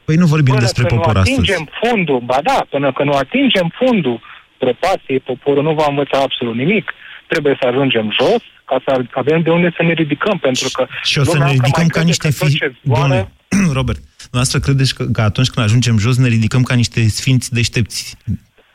Păi 0.06 0.16
nu 0.22 0.26
vorbim 0.34 0.54
până 0.54 0.64
despre 0.66 0.84
când 0.84 1.00
popor 1.00 1.14
nu 1.14 1.20
astăzi. 1.20 1.38
atingem 1.38 1.68
fundul, 1.82 2.20
ba 2.30 2.38
da, 2.42 2.58
până 2.70 2.92
când 2.92 3.08
nu 3.10 3.16
atingem 3.16 3.72
fundul 3.80 4.20
prăpastiei, 4.58 5.20
poporul 5.20 5.62
nu 5.62 5.74
va 5.74 5.86
învăța 5.88 6.18
absolut 6.26 6.56
nimic. 6.56 6.86
Trebuie 7.32 7.56
să 7.60 7.66
ajungem 7.66 8.06
jos 8.20 8.42
ca 8.64 8.76
să 8.84 8.90
avem 9.22 9.40
de 9.42 9.50
unde 9.50 9.70
să 9.76 9.82
ne 9.82 9.92
ridicăm, 9.92 10.38
pentru 10.38 10.68
că 10.72 10.86
Și 11.02 11.18
o 11.18 11.24
să 11.24 11.30
lumea 11.32 11.46
ne 11.46 11.52
încă 11.52 11.62
ridicăm 11.64 11.86
mai 11.86 11.94
ca 11.94 12.00
crede 12.00 12.06
niște 12.06 12.28
că 12.28 12.34
tot 12.38 12.48
fi... 12.48 12.56
ce 12.56 12.72
zboară- 12.84 13.08
Doamne, 13.08 13.72
Robert, 13.78 14.00
noastră 14.32 14.58
credeți 14.58 14.94
că, 14.94 15.04
că 15.04 15.20
atunci 15.20 15.48
când 15.48 15.66
ajungem 15.66 15.98
jos 15.98 16.16
ne 16.16 16.28
ridicăm 16.28 16.62
ca 16.62 16.74
niște 16.74 17.08
sfinți 17.08 17.52
deștepți? 17.52 18.16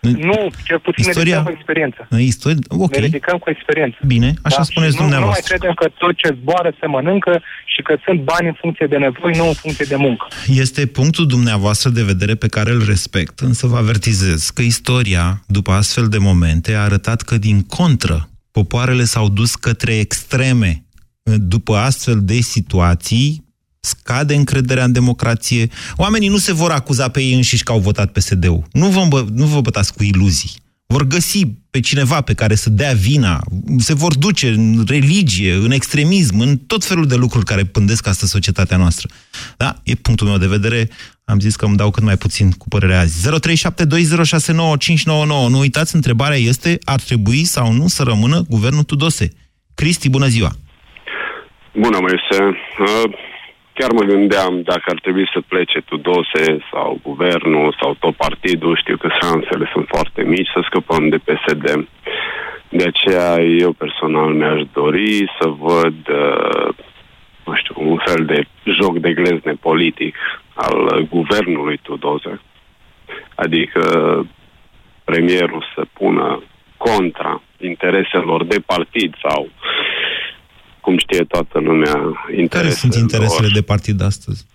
Nu, 0.02 0.52
cel 0.66 0.80
puțin 0.80 1.04
Istoria- 1.10 1.14
ne 1.16 1.22
ridicăm 1.24 1.44
cu 1.44 1.52
experiență. 1.58 2.08
În 2.10 2.20
istorie? 2.20 2.58
Ok. 2.68 2.96
Ne 2.96 3.00
ridicăm 3.04 3.38
cu 3.38 3.50
experiență. 3.50 3.98
Bine, 4.06 4.34
așa 4.42 4.56
Da? 4.58 4.64
spuneți 4.64 4.96
Și 4.96 5.02
nu, 5.02 5.04
nu 5.04 5.10
mai 5.10 5.18
dumneavoastră. 5.18 5.56
credem 5.58 5.74
că 5.74 5.88
tot 5.98 6.16
ce 6.18 6.38
zboară 6.42 6.74
se 6.80 6.86
mănâncă 6.86 7.42
și 7.66 7.82
că 7.82 7.96
sunt 8.06 8.20
bani 8.22 8.48
în 8.48 8.54
funcție 8.62 8.88
de 8.88 8.98
nevoi, 8.98 9.34
nu 9.38 9.48
în 9.48 9.54
funcție 9.54 9.86
de 9.90 9.96
muncă. 9.96 10.28
Este 10.48 10.86
punctul 10.86 11.28
dumneavoastră 11.28 11.90
de 11.90 12.04
vedere 12.04 12.36
pe 12.36 12.48
care 12.48 12.72
îl 12.72 12.84
respect, 12.86 13.40
însă 13.40 13.68
vă 13.68 13.78
avertizez 13.78 14.50
că 14.50 14.62
istoria, 14.62 15.44
după 15.48 15.72
astfel 15.72 16.08
de 16.08 16.18
momente, 16.18 16.74
a 16.74 16.82
arătat 16.82 17.22
că, 17.22 17.38
din 17.38 17.62
contră, 17.62 18.30
popoarele 18.52 19.04
s-au 19.04 19.30
dus 19.30 19.56
către 19.56 19.94
extreme. 20.00 20.84
După 21.24 21.76
astfel 21.76 22.20
de 22.22 22.34
situații, 22.34 23.44
scade 23.92 24.36
încrederea 24.36 24.84
în 24.84 24.92
democrație. 24.92 25.68
Oamenii 25.96 26.28
nu 26.28 26.38
se 26.38 26.54
vor 26.54 26.72
acuza 26.72 27.08
pe 27.10 27.22
ei 27.22 27.34
înșiși 27.34 27.64
că 27.64 27.72
au 27.72 27.80
votat 27.80 28.12
PSD-ul. 28.12 28.64
Nu 28.72 28.88
vă, 28.88 29.08
bă- 29.08 29.28
nu 29.34 29.46
vă 29.46 29.62
bătați 29.62 29.94
cu 29.94 30.04
iluzii. 30.04 30.52
Vor 30.86 31.04
găsi 31.04 31.46
pe 31.70 31.80
cineva 31.80 32.22
pe 32.22 32.34
care 32.34 32.56
să 32.56 32.70
dea 32.70 32.94
vina, 32.94 33.40
se 33.78 33.94
vor 33.94 34.16
duce 34.16 34.48
în 34.48 34.84
religie, 34.88 35.54
în 35.54 35.72
extremism, 35.72 36.40
în 36.40 36.58
tot 36.58 36.84
felul 36.84 37.08
de 37.08 37.16
lucruri 37.16 37.46
care 37.46 37.64
pândesc 37.64 38.08
astăzi 38.08 38.32
societatea 38.32 38.78
noastră. 38.78 39.08
Da? 39.58 39.76
E 39.84 39.96
punctul 39.96 40.28
meu 40.28 40.38
de 40.38 40.48
vedere. 40.48 40.90
Am 41.24 41.40
zis 41.40 41.56
că 41.56 41.66
îmi 41.66 41.78
dau 41.78 41.92
cât 41.92 42.04
mai 42.04 42.18
puțin 42.18 42.52
cu 42.52 42.68
părerea 42.68 43.00
azi. 43.00 43.30
0372069599. 43.40 45.06
Nu 45.50 45.60
uitați, 45.60 45.96
întrebarea 45.96 46.38
este, 46.38 46.78
ar 46.84 47.02
trebui 47.02 47.44
sau 47.44 47.72
nu 47.72 47.88
să 47.88 48.04
rămână 48.04 48.46
guvernul 48.50 48.84
Tudose? 48.84 49.34
Cristi, 49.76 50.10
bună 50.10 50.28
ziua! 50.28 50.52
Bună, 51.74 51.98
Moise. 52.00 52.44
Uh, 52.80 53.12
Chiar 53.74 53.92
mă 53.92 54.04
gândeam 54.04 54.62
dacă 54.62 54.84
ar 54.86 55.00
trebui 55.00 55.30
să 55.34 55.42
plece 55.48 55.80
Tudose 55.82 56.58
sau 56.72 57.00
guvernul 57.04 57.76
sau 57.82 57.96
tot 58.00 58.16
partidul. 58.16 58.78
Știu 58.78 58.98
că 58.98 59.10
șansele 59.22 59.70
sunt 59.74 59.86
foarte 59.88 60.24
mici 60.24 60.50
să 60.54 60.62
scăpăm 60.64 61.10
de 61.10 61.18
PSD. 61.18 61.88
De 62.70 62.84
aceea 62.84 63.42
eu 63.42 63.72
personal 63.72 64.34
mi-aș 64.34 64.62
dori 64.74 65.32
să 65.40 65.48
văd, 65.48 65.96
uh, 66.10 66.74
nu 67.46 67.54
știu, 67.56 67.76
un 67.78 68.00
fel 68.06 68.26
de 68.26 68.44
joc 68.64 68.98
de 68.98 69.14
glezne 69.14 69.54
politic 69.54 70.16
al 70.54 70.84
uh, 70.84 71.08
guvernului 71.10 71.80
Tudose. 71.84 72.42
Adică 73.36 73.82
premierul 75.04 75.66
să 75.76 75.86
pună 75.94 76.44
contra 76.78 77.42
intereselor 77.60 78.44
de 78.44 78.60
partid 78.66 79.16
sau 79.22 79.50
cum 80.82 80.98
știe 80.98 81.24
toată 81.24 81.60
lumea, 81.60 81.96
interesele 82.36 82.48
Care 82.48 82.70
sunt 82.70 82.94
interesele 82.94 83.48
lor. 83.48 83.54
de 83.54 83.62
partid 83.62 84.02
astăzi? 84.02 84.46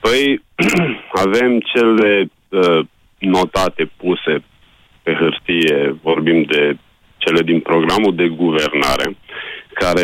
Păi 0.00 0.42
avem 1.24 1.60
cele 1.60 2.30
uh, 2.48 2.86
notate 3.18 3.90
puse 3.96 4.42
pe 5.02 5.12
hârtie, 5.12 5.98
vorbim 6.02 6.42
de 6.42 6.76
cele 7.16 7.42
din 7.42 7.60
programul 7.60 8.14
de 8.14 8.28
guvernare, 8.28 9.16
care 9.72 10.02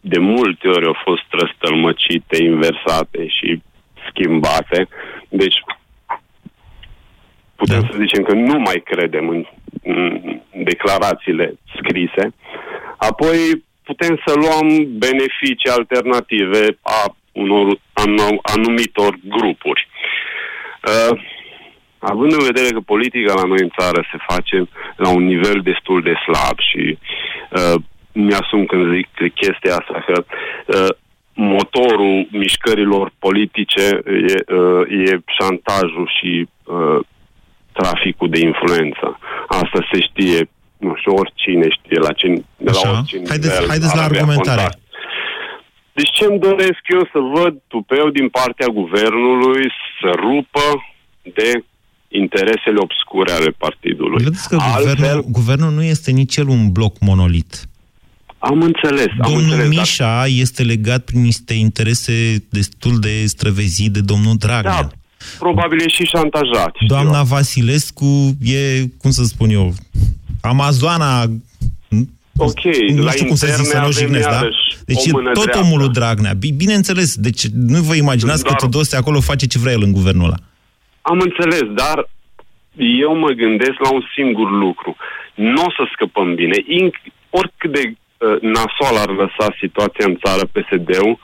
de 0.00 0.18
multe 0.18 0.68
ori 0.68 0.86
au 0.86 0.96
fost 1.04 1.24
răstălmăcite, 1.30 2.42
inversate 2.42 3.26
și 3.26 3.62
schimbate. 4.08 4.88
Deci 5.28 5.56
putem 7.56 7.80
să 7.90 7.96
zicem 7.98 8.22
că 8.22 8.34
nu 8.34 8.58
mai 8.58 8.82
credem 8.84 9.28
în, 9.28 9.44
în 9.82 10.20
declarațiile 10.64 11.58
scrise. 11.76 12.34
Apoi 12.96 13.64
putem 13.90 14.14
să 14.26 14.32
luăm 14.44 14.68
beneficii 15.04 15.76
alternative 15.78 16.62
a 16.82 17.00
unor 17.32 17.66
anu- 17.92 18.40
anumitor 18.54 19.12
grupuri. 19.34 19.88
Uh, 20.88 21.12
având 21.98 22.32
în 22.32 22.44
vedere 22.50 22.70
că 22.72 22.80
politica 22.80 23.32
la 23.34 23.46
noi 23.52 23.62
în 23.66 23.72
țară 23.78 24.00
se 24.10 24.18
face 24.30 24.68
la 24.96 25.08
un 25.08 25.24
nivel 25.24 25.58
destul 25.70 26.02
de 26.02 26.14
slab 26.24 26.56
și 26.70 26.98
uh, 26.98 27.76
mi-asum 28.12 28.64
când 28.66 28.94
zic 28.94 29.08
chestia 29.34 29.74
asta 29.76 30.04
că 30.06 30.16
uh, 30.24 30.92
motorul 31.34 32.26
mișcărilor 32.30 33.12
politice 33.18 33.84
e, 34.34 34.54
uh, 34.54 34.82
e 35.06 35.20
șantajul 35.38 36.06
și 36.18 36.48
uh, 36.48 37.00
traficul 37.72 38.28
de 38.30 38.40
influență. 38.50 39.18
Asta 39.48 39.80
se 39.92 39.98
știe, 40.00 40.48
nu 40.78 40.92
știu, 40.98 41.12
oricine 41.22 41.66
știe 41.78 41.98
la 42.06 42.12
ce, 42.12 42.26
de 42.66 42.70
la 42.70 42.70
Așa. 42.70 42.90
orice 42.90 43.16
Haideți- 43.32 43.52
nivel 43.54 43.68
haideți 43.72 43.94
la 43.96 44.02
ar 44.02 44.08
avea 44.08 44.20
argumentare. 44.20 44.60
contact. 44.60 44.78
Deci 45.98 46.10
ce 46.16 46.24
îmi 46.24 46.38
doresc 46.48 46.82
eu 46.96 47.02
să 47.12 47.18
văd 47.36 47.54
tupeu 47.66 48.06
din 48.18 48.28
partea 48.28 48.66
guvernului 48.80 49.64
să 50.00 50.08
rupă 50.26 50.64
de 51.38 51.48
interesele 52.08 52.78
obscure 52.86 53.32
ale 53.32 53.50
partidului. 53.64 54.24
Vedeți 54.24 54.48
că 54.48 54.56
guvernul, 54.78 55.24
guvernul 55.28 55.72
nu 55.72 55.82
este 55.82 56.10
nici 56.10 56.36
el 56.36 56.48
un 56.48 56.72
bloc 56.72 56.94
monolit. 57.00 57.68
Am 58.38 58.62
înțeles, 58.62 59.06
am 59.06 59.16
Domnul 59.32 59.40
înțeles, 59.42 59.58
dar- 59.68 59.68
Mișa 59.68 60.26
este 60.26 60.62
legat 60.62 61.04
prin 61.04 61.20
niște 61.22 61.54
interese 61.54 62.44
destul 62.50 62.98
de 63.00 63.26
străvezii 63.26 63.88
de 63.90 64.00
domnul 64.00 64.36
Dragnea. 64.36 64.82
Da, 64.82 64.88
probabil 65.38 65.80
e 65.80 65.88
și 65.88 66.04
șantajat. 66.04 66.70
știu 66.74 66.86
Doamna 66.86 67.18
eu. 67.18 67.24
Vasilescu 67.24 68.36
e, 68.42 68.84
cum 68.98 69.10
să 69.10 69.24
spun 69.24 69.50
eu, 69.50 69.72
Amazoana... 70.48 71.22
Ok, 72.40 72.62
nu 72.94 73.02
la 73.02 73.10
știu 73.10 73.26
cum 73.26 73.34
să 73.36 73.46
zic, 73.46 73.56
interne 73.58 73.64
să 73.64 73.76
nu 73.76 73.82
avem 73.82 73.92
jignesc, 74.00 74.28
da? 74.28 74.34
iarăși 74.34 74.56
Deci 74.86 74.96
o 74.96 75.08
e 75.08 75.12
mână 75.12 75.32
tot 75.32 75.42
dreaptă. 75.42 75.62
omul 75.64 75.78
lui 75.78 75.88
Dragnea. 75.88 76.32
Bi- 76.32 76.52
Bineînțeles, 76.56 77.16
deci 77.16 77.42
nu 77.46 77.80
vă 77.80 77.94
imaginați 77.94 78.42
că 78.44 78.48
Dar- 78.50 78.60
Tudose 78.60 78.96
acolo 78.96 79.20
face 79.20 79.46
ce 79.46 79.58
vrea 79.58 79.72
el 79.72 79.82
în 79.82 79.92
guvernul 79.92 80.24
ăla. 80.24 80.38
Am 81.02 81.18
înțeles, 81.20 81.64
dar 81.82 82.08
eu 82.76 83.16
mă 83.16 83.30
gândesc 83.30 83.76
la 83.84 83.92
un 83.92 84.02
singur 84.16 84.50
lucru. 84.50 84.96
Nu 85.34 85.62
o 85.64 85.70
să 85.70 85.82
scăpăm 85.94 86.34
bine. 86.34 86.56
Inc- 86.80 87.04
oricât 87.30 87.72
de 87.72 87.82
uh, 87.86 88.40
nasol 88.40 88.96
ar 89.04 89.10
lăsa 89.22 89.54
situația 89.60 90.04
în 90.06 90.16
țară 90.24 90.44
PSD-ul, 90.54 91.18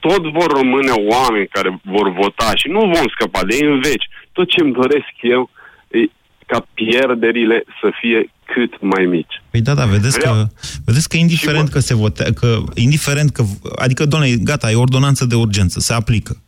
tot 0.00 0.22
vor 0.32 0.50
rămâne 0.60 0.92
oameni 1.14 1.46
care 1.56 1.80
vor 1.82 2.12
vota 2.12 2.50
și 2.54 2.68
nu 2.68 2.80
vom 2.80 3.06
scăpa 3.14 3.40
de 3.48 3.54
ei 3.60 3.68
în 3.74 3.80
veci. 3.80 4.06
Tot 4.32 4.48
ce 4.48 4.60
îmi 4.62 4.72
doresc 4.72 5.12
eu 5.20 5.50
e 5.88 5.98
ca 6.46 6.66
pierderile 6.74 7.64
să 7.80 7.88
fie 8.00 8.30
cât 8.46 8.80
mai 8.80 9.04
mici. 9.04 9.42
Păi 9.50 9.60
da, 9.60 9.74
da, 9.74 9.84
vedeți 9.84 10.18
Vreau- 10.18 10.34
că, 10.34 10.48
vedeți 10.84 11.08
că 11.08 11.16
indiferent 11.16 11.68
că 11.68 11.78
se 11.78 11.94
votează, 11.94 12.32
că, 12.32 12.62
indiferent 12.74 13.30
că, 13.30 13.44
adică, 13.76 14.06
doamne, 14.06 14.30
gata, 14.30 14.70
e 14.70 14.74
ordonanță 14.74 15.24
de 15.24 15.34
urgență, 15.34 15.80
se 15.80 15.92
aplică. 15.92 16.38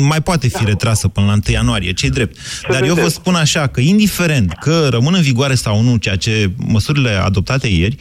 Mai 0.00 0.22
poate 0.22 0.48
fi 0.48 0.64
retrasă 0.64 1.08
până 1.08 1.26
la 1.26 1.32
1 1.32 1.40
ianuarie, 1.46 1.92
ce 1.92 2.08
drept. 2.08 2.36
Dar 2.70 2.82
eu 2.82 2.94
vă 2.94 3.08
spun 3.08 3.34
așa, 3.34 3.66
că 3.66 3.80
indiferent 3.80 4.52
că 4.52 4.88
rămân 4.90 5.14
în 5.14 5.22
vigoare 5.22 5.54
sau 5.54 5.82
nu 5.82 5.96
ceea 5.96 6.16
ce 6.16 6.50
măsurile 6.56 7.10
adoptate 7.10 7.66
ieri, 7.66 7.96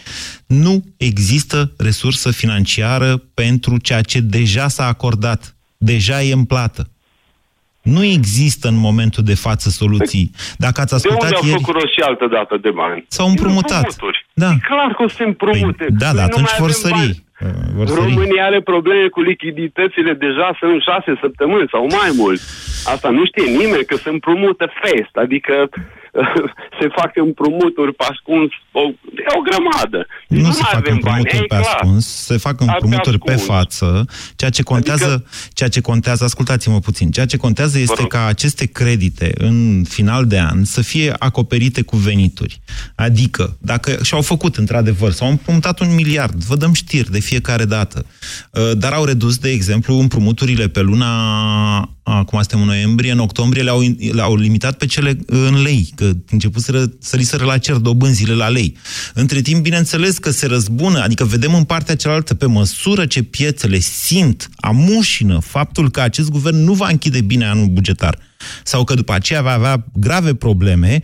nu 0.46 0.84
există 0.98 1.74
resursă 1.78 2.32
financiară 2.32 3.18
pentru 3.34 3.78
ceea 3.78 4.02
ce 4.02 4.20
deja 4.20 4.68
s-a 4.68 4.86
acordat. 4.86 5.56
Deja 5.78 6.24
e 6.24 6.34
în 6.34 6.44
plată. 6.44 6.90
Nu 7.95 8.04
există 8.04 8.67
în 8.67 8.78
momentul 8.88 9.23
de 9.23 9.36
față 9.36 9.69
soluții. 9.69 10.32
Dacă 10.58 10.82
ați 10.82 11.02
De 11.02 11.08
unde 11.10 11.26
ascultat 11.26 11.41
au 11.41 11.47
ieri... 11.47 11.60
făcut 11.62 11.73
rost 11.82 11.93
și 11.93 12.02
altă 12.10 12.28
dată 12.38 12.58
de 12.62 12.71
bani? 12.82 13.06
S-au 13.08 13.28
împrumutat. 13.28 13.82
Din 13.82 13.89
împrumuturi. 13.91 14.26
Da. 14.43 14.50
E 14.58 14.67
clar 14.71 14.89
că 14.95 15.04
o 15.04 15.08
să 15.08 15.15
se 15.17 15.23
împrumute. 15.23 15.86
Păi, 15.88 15.95
da, 16.04 16.10
Noi 16.12 16.15
da, 16.19 16.21
nu 16.21 16.28
atunci 16.30 16.52
mai 16.52 16.60
vor 16.63 16.69
avem 16.73 16.82
sări. 16.86 16.93
bani. 17.00 17.15
Uh, 17.45 17.73
Vor 17.78 17.88
sări. 17.88 18.00
România 18.06 18.43
are 18.50 18.62
probleme 18.62 19.08
cu 19.15 19.21
lichiditățile 19.21 20.13
deja 20.26 20.47
sunt 20.60 20.82
șase 20.89 21.12
săptămâni 21.23 21.67
sau 21.73 21.82
mai 22.00 22.12
mult. 22.21 22.39
Asta 22.93 23.10
nu 23.17 23.23
știe 23.26 23.47
nimeni 23.62 23.86
că 23.89 23.95
se 23.95 24.10
împrumută 24.15 24.65
fest, 24.82 25.13
adică 25.26 25.54
se 26.80 26.88
fac 26.96 27.12
împrumuturi 27.16 27.94
pe 27.94 28.06
ascuns, 28.10 28.52
o, 28.72 28.82
e 29.24 29.30
o 29.38 29.42
grămadă. 29.42 30.08
Nu, 30.28 30.40
nu 30.40 30.52
se 30.52 30.60
mai 30.62 30.72
fac 30.72 30.80
avem 30.80 31.00
bani, 31.04 31.18
împrumuturi 31.18 31.44
e 31.44 31.48
pe 31.48 31.62
clar. 31.62 31.76
ascuns, 31.76 32.06
se 32.08 32.38
fac 32.38 32.62
împrumuturi 32.62 33.18
pe 33.18 33.34
ascuns. 33.34 33.56
față. 33.56 34.06
Ceea 34.36 34.50
ce 34.50 34.64
contează, 34.64 35.26
ceea 35.54 35.70
ce 35.70 35.82
contează, 35.82 36.24
ascultați-mă 36.24 36.80
puțin, 36.80 37.12
ceea 37.12 37.26
ce 37.26 37.38
contează 37.38 37.80
este 37.80 38.08
ca 38.08 38.26
aceste 38.26 38.66
credite 38.66 39.32
în 39.38 39.84
final 39.90 40.26
de 40.26 40.40
an 40.40 40.64
să 40.64 40.82
fie 40.82 41.14
acoperite 41.20 41.82
cu 41.82 41.96
venituri. 41.96 42.62
Adică, 42.96 43.58
dacă 43.60 43.98
și-au 44.04 44.22
făcut 44.22 44.56
într-adevăr, 44.56 45.12
s-au 45.12 45.30
împrumutat 45.30 45.80
un 45.80 45.96
miliard, 45.96 46.44
vă 46.44 46.56
dăm 46.56 46.74
știri 46.74 47.12
de 47.12 47.20
fiecare 47.20 47.66
dată, 47.66 48.06
Uh, 48.52 48.78
dar 48.78 48.94
au 48.94 49.06
redus, 49.06 49.38
de 49.38 49.50
exemplu, 49.50 50.00
împrumuturile 50.00 50.68
pe 50.68 50.82
luna, 50.82 51.90
acum 52.13 52.39
suntem 52.39 52.60
în 52.60 52.65
noiembrie, 52.65 53.12
în 53.12 53.20
octombrie 53.20 53.63
le-au, 53.63 53.82
le-au 54.12 54.36
limitat 54.36 54.78
pe 54.78 54.86
cele 54.86 55.17
în 55.26 55.62
lei, 55.62 55.91
că 55.96 56.12
început 56.32 56.63
să 56.63 56.89
săriseră 57.00 57.46
la 57.46 57.58
cer 57.58 57.76
dobânzile 57.76 58.34
la 58.34 58.48
lei. 58.48 58.78
Între 59.13 59.41
timp, 59.41 59.62
bineînțeles 59.62 60.17
că 60.17 60.32
se 60.32 60.46
răzbună, 60.46 61.02
adică 61.02 61.26
vedem 61.26 61.54
în 61.54 61.63
partea 61.63 61.96
cealaltă, 61.96 62.34
pe 62.34 62.46
măsură 62.46 63.06
ce 63.06 63.24
piețele 63.24 63.80
simt, 63.80 64.50
amușină 64.56 65.39
faptul 65.39 65.91
că 65.91 66.02
acest 66.02 66.30
guvern 66.30 66.63
nu 66.63 66.74
va 66.74 66.88
închide 66.88 67.22
bine 67.22 67.46
anul 67.46 67.67
bugetar 67.67 68.17
sau 68.63 68.84
că 68.84 68.93
după 68.93 69.13
aceea 69.13 69.41
va 69.41 69.52
avea 69.52 69.86
grave 69.93 70.34
probleme, 70.34 71.02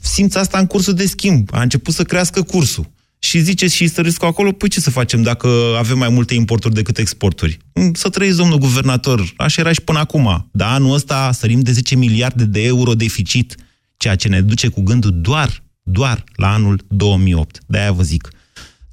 simți 0.00 0.38
asta 0.38 0.58
în 0.58 0.66
cursul 0.66 0.94
de 0.94 1.06
schimb. 1.06 1.48
A 1.52 1.62
început 1.62 1.94
să 1.94 2.02
crească 2.02 2.42
cursul. 2.42 2.90
Și 3.18 3.38
ziceți 3.38 3.74
și 3.74 3.86
Stărescu 3.86 4.24
acolo, 4.24 4.52
păi 4.52 4.68
ce 4.68 4.80
să 4.80 4.90
facem 4.90 5.22
dacă 5.22 5.48
avem 5.78 5.98
mai 5.98 6.08
multe 6.08 6.34
importuri 6.34 6.74
decât 6.74 6.98
exporturi? 6.98 7.58
Mm, 7.74 7.94
Să 7.94 8.08
trăiți, 8.08 8.36
domnul 8.36 8.58
guvernator, 8.58 9.32
așa 9.36 9.60
era 9.60 9.72
și 9.72 9.80
până 9.80 9.98
acum. 9.98 10.48
Dar 10.52 10.72
anul 10.72 10.94
ăsta 10.94 11.30
sărim 11.32 11.60
de 11.60 11.72
10 11.72 11.96
miliarde 11.96 12.44
de 12.44 12.62
euro 12.62 12.94
deficit, 12.94 13.54
ceea 13.96 14.14
ce 14.14 14.28
ne 14.28 14.40
duce 14.40 14.68
cu 14.68 14.82
gândul 14.82 15.10
doar, 15.20 15.62
doar 15.82 16.24
la 16.34 16.52
anul 16.52 16.84
2008. 16.88 17.58
De-aia 17.66 17.92
vă 17.92 18.02
zic. 18.02 18.28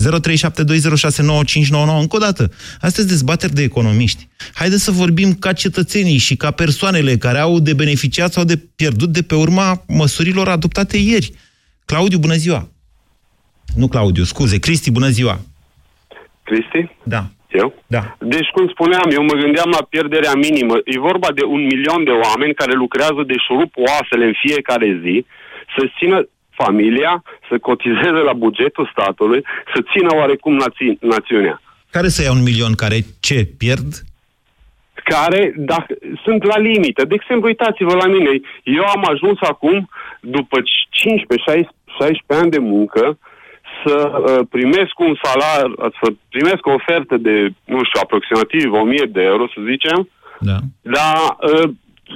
0372069599. 0.03 1.99
Încă 1.99 2.15
o 2.15 2.19
dată, 2.19 2.51
astea 2.73 2.89
sunt 2.89 3.07
dezbateri 3.07 3.53
de 3.53 3.61
economiști. 3.63 4.27
Haideți 4.53 4.83
să 4.83 4.91
vorbim 4.91 5.33
ca 5.33 5.53
cetățenii 5.53 6.17
și 6.17 6.35
ca 6.35 6.51
persoanele 6.51 7.17
care 7.17 7.37
au 7.37 7.59
de 7.59 7.73
beneficiat 7.73 8.33
sau 8.33 8.43
de 8.43 8.57
pierdut 8.57 9.11
de 9.11 9.21
pe 9.21 9.35
urma 9.35 9.83
măsurilor 9.87 10.49
adoptate 10.49 10.97
ieri. 10.97 11.31
Claudiu, 11.85 12.17
bună 12.17 12.35
ziua! 12.35 12.69
Nu 13.75 13.87
Claudiu, 13.87 14.23
scuze, 14.23 14.59
Cristi, 14.59 14.91
bună 14.91 15.07
ziua! 15.07 15.39
Cristi? 16.43 16.95
Da. 17.03 17.23
Eu? 17.51 17.73
Da. 17.87 18.15
Deci, 18.19 18.49
cum 18.55 18.67
spuneam, 18.67 19.09
eu 19.11 19.23
mă 19.23 19.33
gândeam 19.33 19.69
la 19.69 19.83
pierderea 19.89 20.33
minimă. 20.33 20.75
E 20.85 20.99
vorba 20.99 21.27
de 21.35 21.43
un 21.43 21.61
milion 21.65 22.03
de 22.03 22.11
oameni 22.11 22.53
care 22.53 22.73
lucrează 22.73 23.21
de 23.25 23.35
șurup 23.45 23.71
oasele 23.75 24.25
în 24.25 24.33
fiecare 24.45 24.99
zi, 25.03 25.25
să 25.77 25.91
țină 25.97 26.27
familia, 26.49 27.23
să 27.49 27.57
cotizeze 27.57 28.21
la 28.29 28.33
bugetul 28.33 28.89
statului, 28.91 29.41
să 29.73 29.79
țină 29.91 30.15
oarecum 30.15 30.53
nați- 30.53 30.97
națiunea. 30.99 31.61
Care 31.89 32.07
să 32.07 32.21
ia 32.23 32.31
un 32.31 32.43
milion 32.43 32.73
care 32.73 32.97
ce 33.19 33.47
pierd? 33.57 33.89
care 35.13 35.53
dacă, 35.57 35.95
sunt 36.23 36.43
la 36.43 36.57
limită. 36.57 37.05
De 37.05 37.13
exemplu, 37.13 37.47
uitați-vă 37.47 37.93
la 37.95 38.07
mine. 38.07 38.29
Eu 38.63 38.85
am 38.85 39.05
ajuns 39.13 39.37
acum, 39.41 39.89
după 40.19 40.57
15-16 40.89 42.25
ani 42.27 42.49
de 42.51 42.57
muncă, 42.57 43.17
să 43.85 43.95
uh, 44.11 44.47
primesc 44.49 44.99
un 45.07 45.13
salar, 45.23 45.65
să 46.01 46.07
primesc 46.29 46.65
o 46.65 46.73
ofertă 46.79 47.17
de, 47.17 47.35
nu 47.73 47.79
știu, 47.87 47.99
aproximativ 48.03 48.71
1000 48.71 49.05
de 49.17 49.21
euro, 49.21 49.45
să 49.47 49.59
zicem, 49.71 50.09
Da. 50.39 50.57
dar 50.81 51.15
uh, 51.51 51.69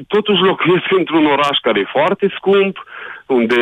totuși 0.08 0.42
locuiesc 0.42 0.90
într-un 0.98 1.26
oraș 1.26 1.58
care 1.62 1.80
e 1.80 1.96
foarte 1.98 2.26
scump, 2.38 2.76
unde 3.26 3.60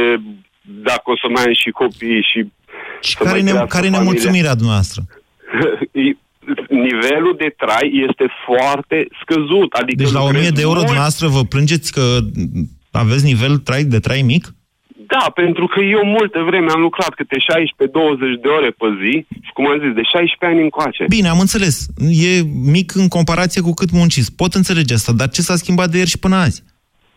dacă 0.89 1.05
o 1.13 1.17
să 1.21 1.27
mai 1.29 1.43
am 1.43 1.53
și 1.53 1.69
copii 1.69 2.21
și... 2.31 2.39
Și 3.01 3.13
să 3.15 3.23
care, 3.23 3.29
mai 3.29 3.41
ne, 3.41 3.51
crească 3.51 3.75
care 3.75 3.87
familia- 3.87 3.97
nemulțumirea 3.97 4.55
dumneavoastră? 4.55 5.01
nivelul 6.87 7.35
de 7.37 7.53
trai 7.57 8.05
este 8.09 8.25
foarte 8.47 9.07
scăzut. 9.21 9.73
Adică 9.73 10.03
Deci 10.03 10.11
la 10.11 10.19
lucrez 10.19 10.41
1000 10.41 10.49
de 10.49 10.61
euro 10.61 10.73
mult 10.73 10.85
dumneavoastră 10.85 11.27
vă 11.27 11.43
plângeți 11.43 11.91
că 11.91 12.05
aveți 12.91 13.23
nivel 13.23 13.57
trai, 13.57 13.83
de 13.83 13.99
trai 13.99 14.21
mic? 14.21 14.53
Da, 15.07 15.31
pentru 15.33 15.65
că 15.67 15.79
eu 15.79 16.05
multe 16.05 16.39
vreme 16.39 16.71
am 16.71 16.81
lucrat 16.81 17.13
câte 17.13 17.37
16-20 17.37 18.41
de 18.41 18.47
ore 18.47 18.69
pe 18.69 18.87
zi 19.01 19.25
și, 19.45 19.51
cum 19.53 19.67
am 19.67 19.79
zis, 19.79 19.93
de 19.93 20.01
16 20.01 20.45
ani 20.45 20.61
încoace. 20.61 21.05
Bine, 21.07 21.27
am 21.27 21.39
înțeles. 21.39 21.87
E 22.27 22.41
mic 22.77 22.95
în 22.95 23.07
comparație 23.07 23.61
cu 23.61 23.73
cât 23.73 23.91
munciți. 23.91 24.35
Pot 24.35 24.53
înțelege 24.53 24.93
asta, 24.93 25.11
dar 25.11 25.29
ce 25.29 25.41
s-a 25.41 25.55
schimbat 25.55 25.89
de 25.89 25.97
ieri 25.97 26.09
și 26.09 26.19
până 26.19 26.35
azi? 26.35 26.63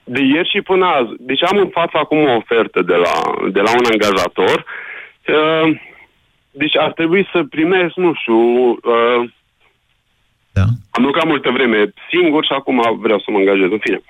De 0.05 0.23
ieri 0.23 0.51
și 0.53 0.61
până 0.61 0.85
azi. 0.87 1.13
Deci 1.19 1.43
am 1.51 1.57
în 1.59 1.69
fața 1.69 1.99
acum 1.99 2.19
o 2.19 2.37
ofertă 2.37 2.83
de 2.83 2.95
la, 2.95 3.15
de 3.53 3.61
la 3.61 3.71
un 3.71 3.87
angajator. 3.93 4.65
Uh, 5.29 5.81
deci 6.51 6.77
ar 6.77 6.93
trebui 6.93 7.29
să 7.33 7.45
primesc, 7.51 7.95
nu 7.95 8.13
știu, 8.21 8.39
uh, 8.71 9.31
da. 10.53 10.67
am 10.91 11.03
lucrat 11.05 11.27
multă 11.27 11.51
vreme 11.51 11.93
singur 12.11 12.45
și 12.45 12.53
acum 12.53 12.99
vreau 13.01 13.19
să 13.19 13.29
mă 13.31 13.39
angajez, 13.39 13.71
în 13.71 13.79
fine. 13.81 14.01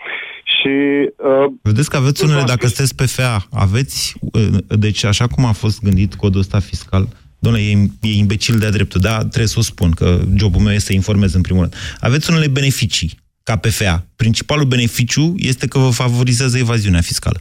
Și... 0.55 0.73
Uh, 1.17 1.47
Vedeți 1.63 1.91
că 1.91 1.97
aveți 1.97 2.25
unele, 2.25 2.43
dacă 2.47 2.67
sunteți 2.67 2.95
pe 2.95 3.07
FA, 3.07 3.47
aveți, 3.53 4.15
uh, 4.33 4.79
deci 4.85 5.05
așa 5.05 5.27
cum 5.27 5.45
a 5.45 5.53
fost 5.53 5.83
gândit 5.83 6.15
codul 6.15 6.41
ăsta 6.41 6.59
fiscal, 6.59 7.09
Doamne, 7.43 7.61
e, 7.61 7.73
e 8.01 8.17
imbecil 8.17 8.59
de-a 8.59 8.71
dreptul, 8.71 9.01
da, 9.01 9.19
trebuie 9.19 9.47
să 9.47 9.59
o 9.59 9.63
spun, 9.63 9.91
că 9.91 10.21
jobul 10.37 10.61
meu 10.61 10.73
este 10.73 10.87
să 10.87 10.93
informez 10.93 11.35
în 11.35 11.41
primul 11.41 11.61
rând. 11.61 11.75
Aveți 12.01 12.31
unele 12.31 12.49
beneficii 12.49 13.11
ca 13.43 13.57
PFA. 13.57 14.07
Principalul 14.17 14.65
beneficiu 14.65 15.35
este 15.37 15.69
că 15.69 15.79
vă 15.79 15.91
favorizează 15.91 16.59
evaziunea 16.59 17.01
fiscală. 17.01 17.41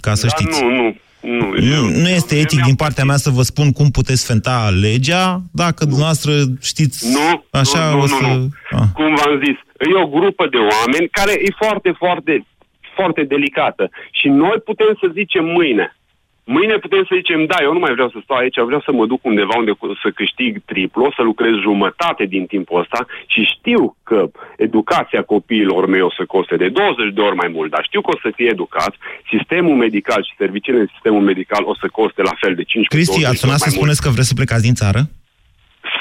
Ca 0.00 0.14
să 0.14 0.26
da, 0.26 0.32
știți. 0.36 0.62
Nu, 0.62 0.70
nu. 0.70 0.96
Nu, 1.20 1.46
Nu, 1.52 1.88
nu 2.02 2.08
este 2.08 2.34
etic 2.38 2.62
din 2.62 2.74
partea 2.74 3.04
mea 3.04 3.16
să 3.16 3.30
vă 3.30 3.42
spun 3.42 3.72
cum 3.72 3.90
puteți 3.90 4.26
fenta 4.26 4.68
legea, 4.80 5.42
dacă 5.52 5.84
dumneavoastră 5.84 6.32
știți 6.60 7.12
Nu, 7.12 7.44
așa 7.50 7.90
nu, 7.90 7.96
nu, 7.96 8.02
o 8.02 8.06
să... 8.06 8.22
nu, 8.22 8.34
nu. 8.34 8.48
Ah. 8.70 8.86
Cum 8.94 9.14
v-am 9.14 9.42
zis, 9.44 9.56
e 9.92 10.02
o 10.02 10.08
grupă 10.08 10.46
de 10.46 10.56
oameni 10.56 11.08
care 11.10 11.32
e 11.32 11.50
foarte, 11.58 11.94
foarte, 11.98 12.46
foarte 12.94 13.22
delicată. 13.22 13.90
Și 14.10 14.28
noi 14.28 14.56
putem 14.64 14.96
să 15.00 15.10
zicem 15.12 15.44
mâine. 15.44 15.96
Mâine 16.44 16.76
putem 16.76 17.02
să 17.08 17.14
zicem, 17.20 17.46
da, 17.46 17.56
eu 17.62 17.72
nu 17.72 17.78
mai 17.78 17.92
vreau 17.92 18.10
să 18.10 18.18
stau 18.22 18.36
aici, 18.36 18.58
vreau 18.70 18.80
să 18.80 18.92
mă 18.92 19.06
duc 19.06 19.24
undeva 19.24 19.54
unde 19.56 19.70
cu- 19.70 19.98
să 20.02 20.08
câștig 20.10 20.52
triplu, 20.64 21.04
o 21.04 21.12
să 21.16 21.22
lucrez 21.22 21.54
jumătate 21.68 22.24
din 22.24 22.46
timpul 22.46 22.80
ăsta 22.80 23.06
și 23.26 23.40
știu 23.54 23.96
că 24.02 24.20
educația 24.56 25.22
copiilor 25.22 25.86
mei 25.86 26.00
o 26.00 26.10
să 26.18 26.24
coste 26.26 26.56
de 26.56 26.68
20 26.68 27.12
de 27.14 27.20
ori 27.20 27.36
mai 27.36 27.48
mult, 27.56 27.70
dar 27.70 27.82
știu 27.84 28.00
că 28.00 28.10
o 28.14 28.18
să 28.22 28.32
fie 28.36 28.48
educați, 28.48 28.96
sistemul 29.32 29.76
medical 29.76 30.24
și 30.28 30.34
serviciile 30.38 30.78
în 30.80 30.88
sistemul 30.92 31.20
medical 31.22 31.62
o 31.64 31.74
să 31.80 31.86
coste 31.92 32.22
la 32.22 32.34
fel 32.40 32.54
de 32.54 32.62
5 32.62 32.86
Cristi, 32.86 33.24
ați 33.26 33.38
sunat 33.38 33.58
să 33.58 33.70
spuneți 33.70 34.02
că 34.02 34.08
vreți 34.08 34.28
să 34.28 34.34
plecați 34.34 34.62
din 34.62 34.74
țară? 34.74 35.00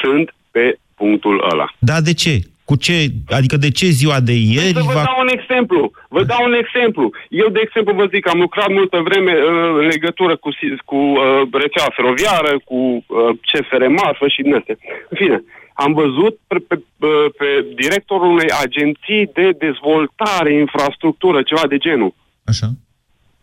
Sunt 0.04 0.34
pe 0.52 0.80
punctul 0.96 1.48
ăla. 1.52 1.68
Da, 1.80 2.02
de 2.02 2.14
ce? 2.14 2.40
Cu 2.70 2.76
ce? 2.76 2.98
Adică 3.40 3.58
de 3.58 3.72
ce 3.72 3.88
ziua 4.00 4.20
de 4.20 4.36
ieri 4.54 4.78
Să 4.80 4.82
vă 4.86 4.94
va... 4.94 5.04
dau 5.10 5.20
un 5.26 5.32
exemplu. 5.38 5.92
Vă 6.16 6.24
dau 6.24 6.42
un 6.50 6.54
exemplu. 6.64 7.12
Eu, 7.30 7.48
de 7.50 7.62
exemplu, 7.64 7.94
vă 7.94 8.06
zic, 8.14 8.28
am 8.28 8.40
lucrat 8.40 8.70
multă 8.80 8.98
vreme 9.10 9.34
uh, 9.34 9.80
în 9.82 9.86
legătură 9.94 10.36
cu, 10.36 10.50
si- 10.58 10.82
cu 10.86 10.96
uh, 10.96 11.20
rețeaua 11.64 11.96
feroviară, 11.98 12.54
cu 12.70 12.76
uh, 12.76 13.30
CFR 13.48 13.84
Marfă 14.00 14.28
și 14.28 14.42
din 14.42 14.56
astea. 14.56 14.78
În 15.10 15.18
fine, 15.22 15.44
am 15.74 15.94
văzut 15.94 16.40
pe, 16.48 16.58
pe, 16.68 16.76
uh, 16.78 17.10
pe 17.38 17.48
directorul 17.82 18.32
unei 18.38 18.52
agenții 18.66 19.30
de 19.34 19.48
dezvoltare, 19.66 20.54
infrastructură, 20.54 21.42
ceva 21.42 21.66
de 21.68 21.78
genul. 21.78 22.14
Așa. 22.52 22.68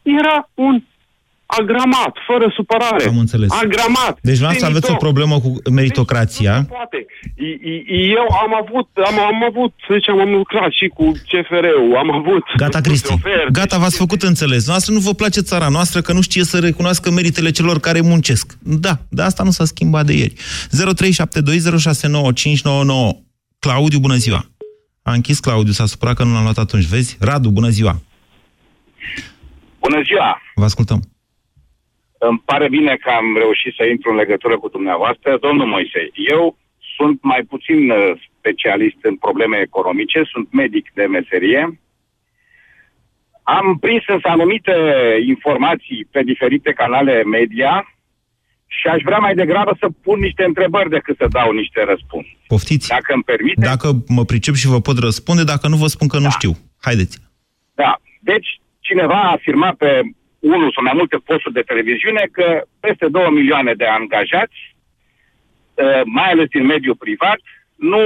Era 0.02 0.50
un 0.54 0.82
agramat, 1.46 2.12
fără 2.26 2.52
supărare. 2.54 3.08
Am 3.08 3.18
înțeles. 3.18 3.50
Agramat. 3.50 4.18
Deci, 4.22 4.40
la 4.40 4.48
asta 4.48 4.66
aveți 4.66 4.84
o 4.84 4.86
Demito. 4.86 5.04
problemă 5.04 5.40
cu 5.40 5.52
meritocrația. 5.70 6.66
Poate. 6.68 7.06
I- 7.48 7.60
i- 7.72 7.84
Eu 8.18 8.26
am 8.44 8.52
avut, 8.62 8.88
am, 9.08 9.16
am 9.32 9.44
avut, 9.50 9.72
să 9.86 9.90
zicem, 9.98 10.20
am 10.20 10.30
lucrat 10.30 10.70
și 10.72 10.86
cu 10.88 11.12
CFR-ul, 11.12 11.96
am 11.96 12.12
avut... 12.12 12.42
Gata, 12.56 12.80
Cristi. 12.80 13.14
Gata, 13.52 13.78
v-ați 13.78 13.96
făcut 13.96 14.22
înțeles. 14.22 14.66
Noastră 14.66 14.92
nu 14.92 14.98
vă 15.00 15.12
place 15.14 15.40
țara 15.40 15.68
noastră 15.68 16.00
că 16.00 16.12
nu 16.12 16.20
știe 16.20 16.44
să 16.44 16.58
recunoască 16.58 17.10
meritele 17.10 17.50
celor 17.50 17.80
care 17.80 18.00
muncesc. 18.00 18.52
Da, 18.62 18.98
de 19.08 19.22
asta 19.22 19.42
nu 19.42 19.50
s-a 19.50 19.64
schimbat 19.64 20.06
de 20.06 20.12
ieri. 20.12 20.34
0372069599. 20.34 20.38
Claudiu, 23.58 23.98
bună 23.98 24.14
ziua. 24.14 24.44
A 25.02 25.12
închis 25.12 25.40
Claudiu, 25.40 25.72
s-a 25.72 25.86
supărat 25.86 26.16
că 26.16 26.24
nu 26.24 26.32
l-am 26.32 26.42
luat 26.42 26.58
atunci. 26.58 26.84
Vezi? 26.84 27.16
Radu, 27.20 27.50
bună 27.50 27.68
ziua. 27.68 28.00
Bună 29.80 30.02
ziua! 30.04 30.40
Vă 30.54 30.64
ascultăm. 30.64 31.02
Îmi 32.18 32.42
pare 32.44 32.68
bine 32.68 32.96
că 32.96 33.10
am 33.10 33.36
reușit 33.36 33.74
să 33.74 33.84
intru 33.84 34.10
în 34.10 34.16
legătură 34.16 34.58
cu 34.58 34.68
dumneavoastră. 34.68 35.38
Domnul 35.40 35.66
Moise, 35.66 36.10
eu 36.32 36.56
sunt 36.96 37.22
mai 37.22 37.42
puțin 37.42 37.90
uh, 37.90 38.12
specialist 38.38 38.96
în 39.02 39.16
probleme 39.16 39.56
economice, 39.58 40.22
sunt 40.32 40.52
medic 40.52 40.90
de 40.94 41.04
meserie. 41.06 41.80
Am 43.42 43.76
prins 43.80 44.02
însă 44.06 44.28
anumite 44.28 44.74
informații 45.26 46.08
pe 46.10 46.22
diferite 46.22 46.72
canale 46.72 47.22
media 47.22 47.96
și 48.66 48.86
aș 48.86 49.02
vrea 49.04 49.18
mai 49.18 49.34
degrabă 49.34 49.76
să 49.80 49.88
pun 50.02 50.18
niște 50.20 50.44
întrebări 50.44 50.90
decât 50.90 51.16
să 51.16 51.26
dau 51.30 51.52
niște 51.52 51.84
răspunsuri. 51.84 52.38
Poftiți. 52.46 52.88
Dacă 52.88 53.12
îmi 53.12 53.22
permite. 53.22 53.60
Dacă 53.60 53.88
mă 54.08 54.24
pricep 54.24 54.54
și 54.54 54.66
vă 54.66 54.80
pot 54.80 54.98
răspunde, 54.98 55.44
dacă 55.44 55.68
nu 55.68 55.76
vă 55.76 55.86
spun 55.86 56.08
că 56.08 56.18
nu 56.18 56.30
știu. 56.30 56.52
Haideți. 56.80 57.18
Da. 57.74 58.00
Deci, 58.20 58.60
cineva 58.80 59.22
a 59.22 59.32
afirmat 59.32 59.74
pe 59.74 60.00
unul 60.54 60.70
sau 60.74 60.82
mai 60.88 60.96
multe 61.00 61.16
posturi 61.28 61.54
de 61.58 61.68
televiziune 61.70 62.22
că 62.36 62.46
peste 62.80 63.06
2 63.08 63.30
milioane 63.38 63.72
de 63.80 63.86
angajați, 63.98 64.58
uh, 65.74 66.02
mai 66.18 66.28
ales 66.30 66.48
din 66.56 66.64
mediul 66.74 66.96
privat, 67.04 67.40
nu 67.92 68.02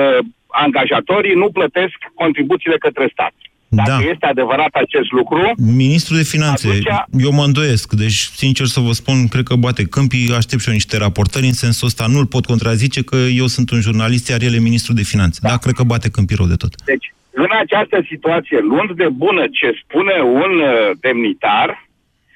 uh, 0.00 0.18
angajatorii 0.66 1.34
nu 1.42 1.48
plătesc 1.58 1.96
contribuțiile 2.14 2.78
către 2.78 3.08
stat. 3.12 3.34
Dacă 3.70 3.90
Da. 3.90 4.10
este 4.12 4.26
adevărat 4.26 4.72
acest 4.84 5.10
lucru, 5.10 5.52
Ministrul 5.56 6.16
de 6.16 6.22
Finanțe, 6.22 6.68
Atunci- 6.68 7.22
eu 7.24 7.32
mă 7.32 7.44
îndoiesc, 7.44 7.92
deci, 7.92 8.12
sincer 8.42 8.66
să 8.66 8.80
vă 8.80 8.92
spun, 8.92 9.26
cred 9.28 9.44
că 9.44 9.54
bate 9.54 9.84
câmpii, 9.84 10.32
aștept 10.36 10.62
și 10.62 10.68
eu 10.68 10.74
niște 10.74 10.96
raportări 10.96 11.46
în 11.46 11.52
sensul 11.52 11.86
ăsta, 11.86 12.06
nu-l 12.06 12.26
pot 12.26 12.44
contrazice 12.46 13.02
că 13.02 13.16
eu 13.16 13.46
sunt 13.46 13.70
un 13.70 13.80
jurnalist, 13.80 14.28
iar 14.28 14.42
el 14.42 14.54
e 14.54 14.58
Ministrul 14.58 14.94
de 14.96 15.02
Finanțe. 15.02 15.38
Da, 15.42 15.56
cred 15.56 15.74
că 15.74 15.82
bate 15.82 16.10
câmpii 16.10 16.36
rău 16.36 16.46
de 16.46 16.54
tot. 16.54 16.82
deci, 16.84 17.12
în 17.44 17.50
această 17.50 17.98
situație, 18.08 18.58
luând 18.58 18.90
de 18.92 19.08
bună 19.08 19.44
ce 19.52 19.80
spune 19.82 20.20
un 20.20 20.52
uh, 20.60 20.90
demnitar, 21.00 21.88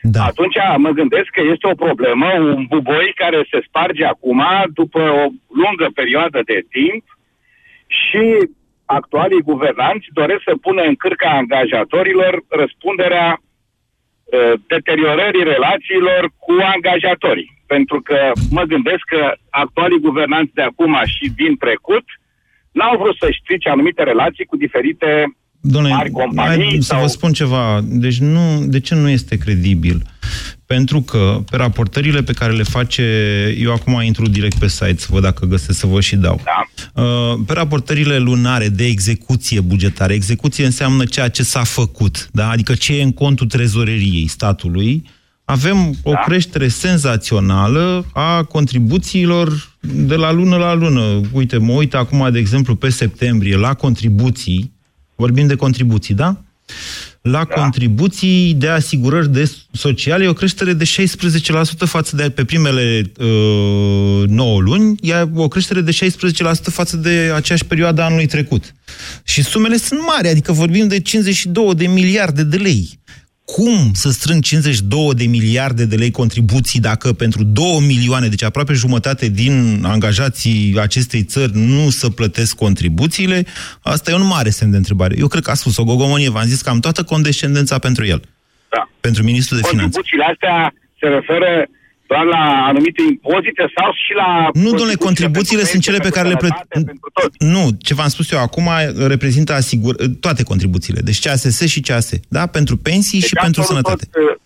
da. 0.03 0.25
atunci 0.25 0.57
mă 0.77 0.91
gândesc 0.91 1.29
că 1.37 1.43
este 1.53 1.67
o 1.67 1.75
problemă, 1.75 2.27
un 2.57 2.65
buboi 2.69 3.13
care 3.15 3.47
se 3.51 3.59
sparge 3.67 4.05
acum 4.05 4.43
după 4.75 5.01
o 5.01 5.25
lungă 5.63 5.89
perioadă 5.95 6.41
de 6.45 6.61
timp 6.71 7.05
și 7.87 8.25
actualii 8.85 9.49
guvernanți 9.51 10.07
doresc 10.13 10.43
să 10.45 10.55
pună 10.61 10.83
în 10.83 10.95
cârca 10.95 11.31
angajatorilor 11.31 12.33
răspunderea 12.49 13.29
uh, 13.39 14.53
deteriorării 14.67 15.45
relațiilor 15.45 16.23
cu 16.39 16.55
angajatorii. 16.75 17.51
Pentru 17.67 18.01
că 18.01 18.33
mă 18.51 18.63
gândesc 18.63 19.05
că 19.07 19.33
actualii 19.51 20.07
guvernanți 20.09 20.55
de 20.55 20.63
acum 20.63 21.03
și 21.05 21.31
din 21.37 21.57
trecut 21.57 22.05
n-au 22.73 22.99
vrut 22.99 23.17
să 23.17 23.27
strice 23.43 23.69
anumite 23.69 24.03
relații 24.03 24.45
cu 24.45 24.57
diferite 24.57 25.37
Doamne, 25.65 25.91
mari 25.91 26.11
companii 26.11 26.69
hai 26.69 26.79
să 26.81 26.97
vă 27.01 27.07
spun 27.07 27.33
ceva. 27.33 27.81
Deci 27.85 28.19
nu, 28.19 28.65
de 28.67 28.81
ce 28.81 28.95
nu 28.95 29.09
este 29.09 29.37
credibil? 29.37 30.03
Pentru 30.67 31.01
că 31.01 31.41
pe 31.51 31.57
raportările 31.57 32.23
pe 32.23 32.33
care 32.33 32.53
le 32.53 32.63
face, 32.63 33.03
eu 33.59 33.73
acum 33.73 34.01
intru 34.03 34.29
direct 34.29 34.59
pe 34.59 34.69
site 34.69 34.97
să 34.97 35.07
văd 35.11 35.23
dacă 35.23 35.47
găsesc 35.47 35.79
să 35.79 35.87
vă 35.87 36.01
și 36.01 36.17
dau. 36.17 36.41
Da. 36.45 37.03
Uh, 37.03 37.39
Pe 37.47 37.53
raportările 37.53 38.19
lunare 38.19 38.69
de 38.69 38.85
execuție 38.85 39.61
bugetară, 39.61 40.13
execuție 40.13 40.65
înseamnă 40.65 41.05
ceea 41.05 41.29
ce 41.29 41.43
s-a 41.43 41.65
făcut, 41.65 42.29
da? 42.33 42.51
adică 42.51 42.75
ce 42.75 42.99
e 42.99 43.03
în 43.03 43.13
contul 43.13 43.47
trezoreriei 43.47 44.27
statului, 44.29 45.05
avem 45.45 45.95
o 46.03 46.13
creștere 46.27 46.69
senzațională 46.69 48.05
a 48.13 48.43
contribuțiilor 48.43 49.72
de 49.83 50.15
la 50.15 50.31
lună 50.31 50.57
la 50.57 50.75
lună. 50.75 51.21
Uite, 51.33 51.57
mă 51.57 51.73
uit 51.73 51.95
acum, 51.95 52.29
de 52.33 52.39
exemplu, 52.39 52.75
pe 52.75 52.89
septembrie 52.89 53.57
la 53.57 53.75
contribuții, 53.75 54.73
vorbim 55.15 55.47
de 55.47 55.55
contribuții, 55.55 56.15
da? 56.15 56.43
La 57.23 57.47
da. 57.49 57.61
contribuții 57.61 58.55
de 58.55 58.69
asigurări 58.69 59.33
de 59.33 59.51
sociale 59.73 60.25
e 60.25 60.29
o 60.29 60.33
creștere 60.33 60.73
de 60.73 60.85
16% 60.85 60.89
față 61.79 62.17
de 62.17 62.31
pe 62.31 62.45
primele 62.45 63.13
uh, 63.19 64.29
9 64.29 64.61
luni, 64.61 64.95
iar 65.01 65.29
o 65.35 65.49
creștere 65.49 65.81
de 65.81 65.93
16% 65.93 66.09
față 66.63 66.97
de 66.97 67.33
aceeași 67.35 67.65
perioadă 67.65 68.03
a 68.03 68.05
anului 68.05 68.27
trecut. 68.27 68.75
Și 69.25 69.43
sumele 69.43 69.77
sunt 69.77 70.01
mari, 70.07 70.29
adică 70.29 70.53
vorbim 70.53 70.89
de 70.89 71.01
52 71.01 71.75
de 71.75 71.87
miliarde 71.87 72.43
de 72.43 72.57
lei. 72.57 73.01
Cum 73.57 73.93
să 73.93 74.09
strâng 74.11 74.43
52 74.43 75.15
de 75.15 75.27
miliarde 75.27 75.85
de 75.87 75.97
lei 75.97 76.11
contribuții 76.11 76.81
dacă 76.81 77.13
pentru 77.13 77.43
2 77.45 77.65
milioane, 77.87 78.27
deci 78.29 78.43
aproape 78.43 78.73
jumătate 78.73 79.29
din 79.29 79.55
angajații 79.85 80.79
acestei 80.81 81.23
țări 81.23 81.53
nu 81.55 81.91
să 81.91 82.09
plătesc 82.11 82.57
contribuțiile? 82.57 83.45
Asta 83.83 84.11
e 84.11 84.15
un 84.15 84.27
mare 84.27 84.51
semn 84.51 84.71
de 84.71 84.77
întrebare. 84.77 85.15
Eu 85.19 85.27
cred 85.27 85.43
că 85.43 85.51
a 85.51 85.55
spus 85.55 85.77
o 85.77 85.85
gogomonie, 85.85 86.31
v-am 86.31 86.47
zis 86.47 86.63
că 86.63 86.71
am 86.71 86.81
toată 86.81 87.03
condescendența 87.03 87.79
pentru 87.79 88.05
el. 88.07 88.21
Da. 88.69 88.89
Pentru 89.01 89.23
ministrul 89.23 89.59
de 89.61 89.67
finanțe. 89.69 89.91
Contribuțiile 89.91 90.25
astea 90.25 90.75
se 91.01 91.07
referă 91.07 91.67
doar 92.07 92.25
la 92.25 92.65
anumite 92.65 93.03
impozite 93.09 93.65
sau 93.77 93.93
și 93.93 94.13
la... 94.15 94.49
Nu, 94.55 94.71
domnule, 94.71 94.95
contribuțiile 94.95 95.63
sunt 95.63 95.83
cele 95.83 95.99
pe 95.99 96.11
care 96.11 96.29
le 96.29 96.37
plătim. 96.37 97.01
Nu, 97.39 97.69
ce 97.83 97.95
v-am 97.95 98.09
spus 98.09 98.31
eu 98.31 98.39
acum 98.39 98.69
reprezintă 99.07 99.53
asigur... 99.53 99.97
toate 100.21 100.43
contribuțiile. 100.43 101.01
Deci 101.01 101.21
CASS 101.21 101.67
și 101.67 101.81
CAS, 101.81 102.11
da? 102.29 102.47
Pentru 102.47 102.77
pensii 102.77 103.21
deci 103.21 103.29
și 103.29 103.35
pentru 103.35 103.63
sănătate. 103.63 104.05
Tot, 104.11 104.23
uh, 104.23 104.37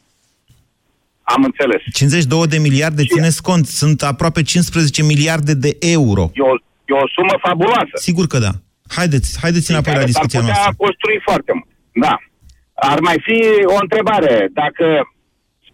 am 1.23 1.43
înțeles. 1.45 1.83
52 1.93 2.47
de 2.47 2.59
miliarde, 2.59 3.03
și... 3.03 3.09
țineți 3.09 3.43
cont, 3.43 3.67
sunt 3.67 4.03
aproape 4.03 4.43
15 4.43 5.03
miliarde 5.03 5.55
de 5.55 5.77
euro. 5.81 6.31
E 6.35 6.43
o, 6.43 6.55
e 6.85 6.93
o 7.05 7.09
sumă 7.09 7.35
fabuloasă. 7.43 7.95
Sigur 7.95 8.27
că 8.27 8.39
da. 8.39 8.51
Haideți, 8.89 9.39
haideți 9.41 9.71
înapoi 9.71 9.95
la 9.95 10.05
discuția 10.05 10.41
noastră. 10.41 10.75
construi 10.77 11.21
foarte 11.25 11.53
mult. 11.53 11.69
Da. 11.93 12.17
Ar 12.75 13.01
mai 13.01 13.19
fi 13.23 13.39
o 13.65 13.77
întrebare. 13.81 14.49
Dacă 14.53 14.87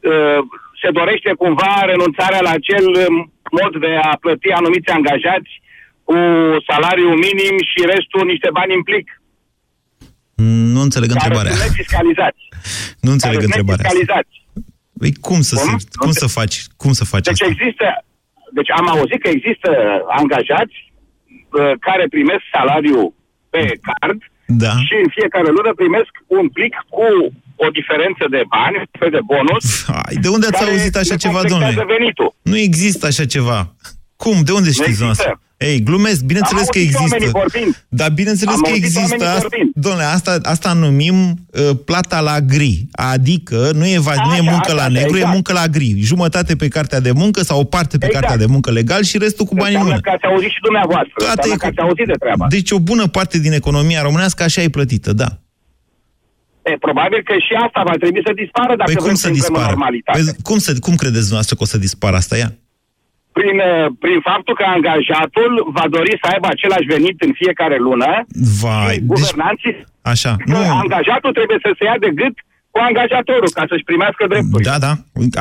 uh, 0.00 0.40
se 0.82 0.90
dorește 0.98 1.30
cumva 1.42 1.74
renunțarea 1.92 2.42
la 2.46 2.52
acel 2.60 2.86
um, 3.04 3.16
mod 3.60 3.72
de 3.84 3.92
a 4.10 4.12
plăti 4.22 4.50
anumiți 4.60 4.88
angajați 4.96 5.52
cu 6.08 6.16
salariu 6.68 7.08
minim 7.26 7.56
și 7.70 7.80
restul 7.94 8.24
niște 8.32 8.48
bani 8.58 8.74
în 8.78 8.82
plic. 8.82 9.06
Nu 10.74 10.80
înțeleg 10.86 11.08
care 11.08 11.20
întrebarea. 11.20 11.52
Sunt 11.52 11.76
fiscalizați. 11.82 12.42
Nu 13.04 13.10
înțeleg 13.16 13.38
care 13.38 13.48
întrebarea. 13.50 13.84
Fiscalizați. 13.84 14.34
Păi 15.00 15.12
cum 15.28 15.40
să, 15.48 15.54
cum? 15.56 15.78
Se, 15.78 15.86
cum 16.02 16.12
să 16.22 16.26
faci? 16.38 16.56
Cum 16.82 16.92
să 17.00 17.04
faci 17.12 17.24
deci 17.24 17.42
asta? 17.42 17.54
există, 17.54 17.86
deci 18.58 18.70
am 18.78 18.86
auzit 18.94 19.20
că 19.22 19.28
există 19.28 19.70
angajați 20.20 20.76
uh, 21.58 21.72
care 21.86 22.04
primesc 22.14 22.42
salariu 22.56 23.14
pe 23.50 23.62
card 23.86 24.20
da. 24.46 24.72
și 24.86 24.94
în 25.04 25.08
fiecare 25.16 25.50
lună 25.56 25.70
primesc 25.82 26.12
un 26.38 26.48
plic 26.56 26.74
cu 26.96 27.06
o 27.66 27.70
diferență 27.78 28.24
de 28.34 28.42
bani, 28.56 28.76
pe 29.00 29.08
de 29.16 29.20
bonus. 29.30 29.64
Hai, 29.96 30.14
de 30.24 30.28
unde 30.28 30.46
ați 30.46 30.62
auzit 30.68 30.96
așa 30.96 31.16
ceva, 31.24 31.40
domnule? 31.50 31.84
Venitul. 31.96 32.30
Nu 32.42 32.56
există 32.68 33.06
așa 33.06 33.24
ceva. 33.34 33.58
Cum? 34.16 34.36
De 34.48 34.52
unde 34.52 34.70
știți 34.70 34.98
dumneavoastră? 34.98 35.40
Ei, 35.70 35.82
glumesc, 35.82 36.22
bineînțeles 36.24 36.68
că 36.68 36.78
există. 36.78 37.30
Dar 37.88 38.10
bineînțeles 38.10 38.54
Am 38.54 38.60
că 38.60 38.70
există. 38.74 39.24
Asta, 39.28 39.48
domnule, 39.74 40.04
asta, 40.04 40.38
asta 40.42 40.72
numim 40.72 41.14
uh, 41.16 41.70
plata 41.84 42.20
la 42.20 42.40
gri. 42.40 42.86
Adică 42.92 43.70
nu 43.74 43.86
e, 43.86 43.98
va, 43.98 44.12
nu 44.26 44.34
e 44.34 44.40
muncă 44.40 44.72
așa, 44.72 44.74
la 44.74 44.88
negru, 44.88 45.16
exact. 45.16 45.30
e 45.30 45.34
muncă 45.34 45.52
la 45.52 45.66
gri. 45.66 45.94
Jumătate 45.98 46.56
pe 46.56 46.68
cartea 46.68 47.00
de 47.00 47.12
muncă 47.12 47.42
sau 47.42 47.60
o 47.60 47.64
parte 47.64 47.98
pe 47.98 48.06
exact. 48.06 48.24
cartea 48.24 48.46
de 48.46 48.52
muncă 48.52 48.70
legal 48.70 49.02
și 49.02 49.18
restul 49.18 49.46
cu 49.46 49.54
bani 49.54 49.74
în 49.74 49.82
mână. 49.82 50.00
că 50.00 50.10
ați 50.10 50.24
auzit 50.24 50.50
și 50.50 50.60
dumneavoastră. 50.62 51.12
Toate 51.16 51.48
că 51.56 51.66
ați 51.66 51.78
auzit 51.78 52.06
de 52.06 52.14
treaba. 52.18 52.46
Deci 52.48 52.70
o 52.70 52.78
bună 52.78 53.06
parte 53.06 53.38
din 53.38 53.52
economia 53.52 54.02
românească 54.02 54.42
așa 54.42 54.62
e 54.62 54.68
plătită, 54.68 55.12
da. 55.12 55.26
E, 56.62 56.72
probabil 56.86 57.20
că 57.28 57.34
și 57.46 57.52
asta 57.66 57.80
va 57.90 57.94
trebui 58.02 58.22
să 58.28 58.32
dispară 58.42 58.72
dacă 58.80 58.92
păi 58.92 59.04
cum 59.06 59.14
să 59.14 59.30
dispară? 59.40 59.70
normalitate. 59.72 60.18
Păi 60.18 60.24
cum, 60.48 60.58
să, 60.66 60.70
cum 60.86 60.94
credeți 61.02 61.26
dumneavoastră 61.28 61.54
că 61.56 61.62
o 61.66 61.72
să 61.72 61.78
dispară 61.86 62.16
asta 62.22 62.36
ea? 62.42 62.50
Prin, 63.38 63.56
uh, 63.70 63.86
prin 64.04 64.18
faptul 64.30 64.54
că 64.60 64.64
angajatul 64.76 65.52
va 65.78 65.86
dori 65.96 66.14
să 66.22 66.26
aibă 66.32 66.46
același 66.50 66.86
venit 66.94 67.16
în 67.26 67.32
fiecare 67.40 67.76
lună 67.88 68.10
Vai, 68.60 68.94
și 68.94 69.00
guvernanții... 69.12 69.72
Deci, 69.72 69.86
așa, 70.12 70.32
nu. 70.52 70.60
Angajatul 70.84 71.32
trebuie 71.38 71.60
să 71.66 71.70
se 71.78 71.84
ia 71.84 71.96
de 72.04 72.10
gât 72.20 72.36
cu 72.74 72.78
angajatorul 72.88 73.50
ca 73.58 73.64
să-și 73.68 73.88
primească 73.90 74.22
drepturi. 74.32 74.68
Da, 74.70 74.78
da. 74.86 74.92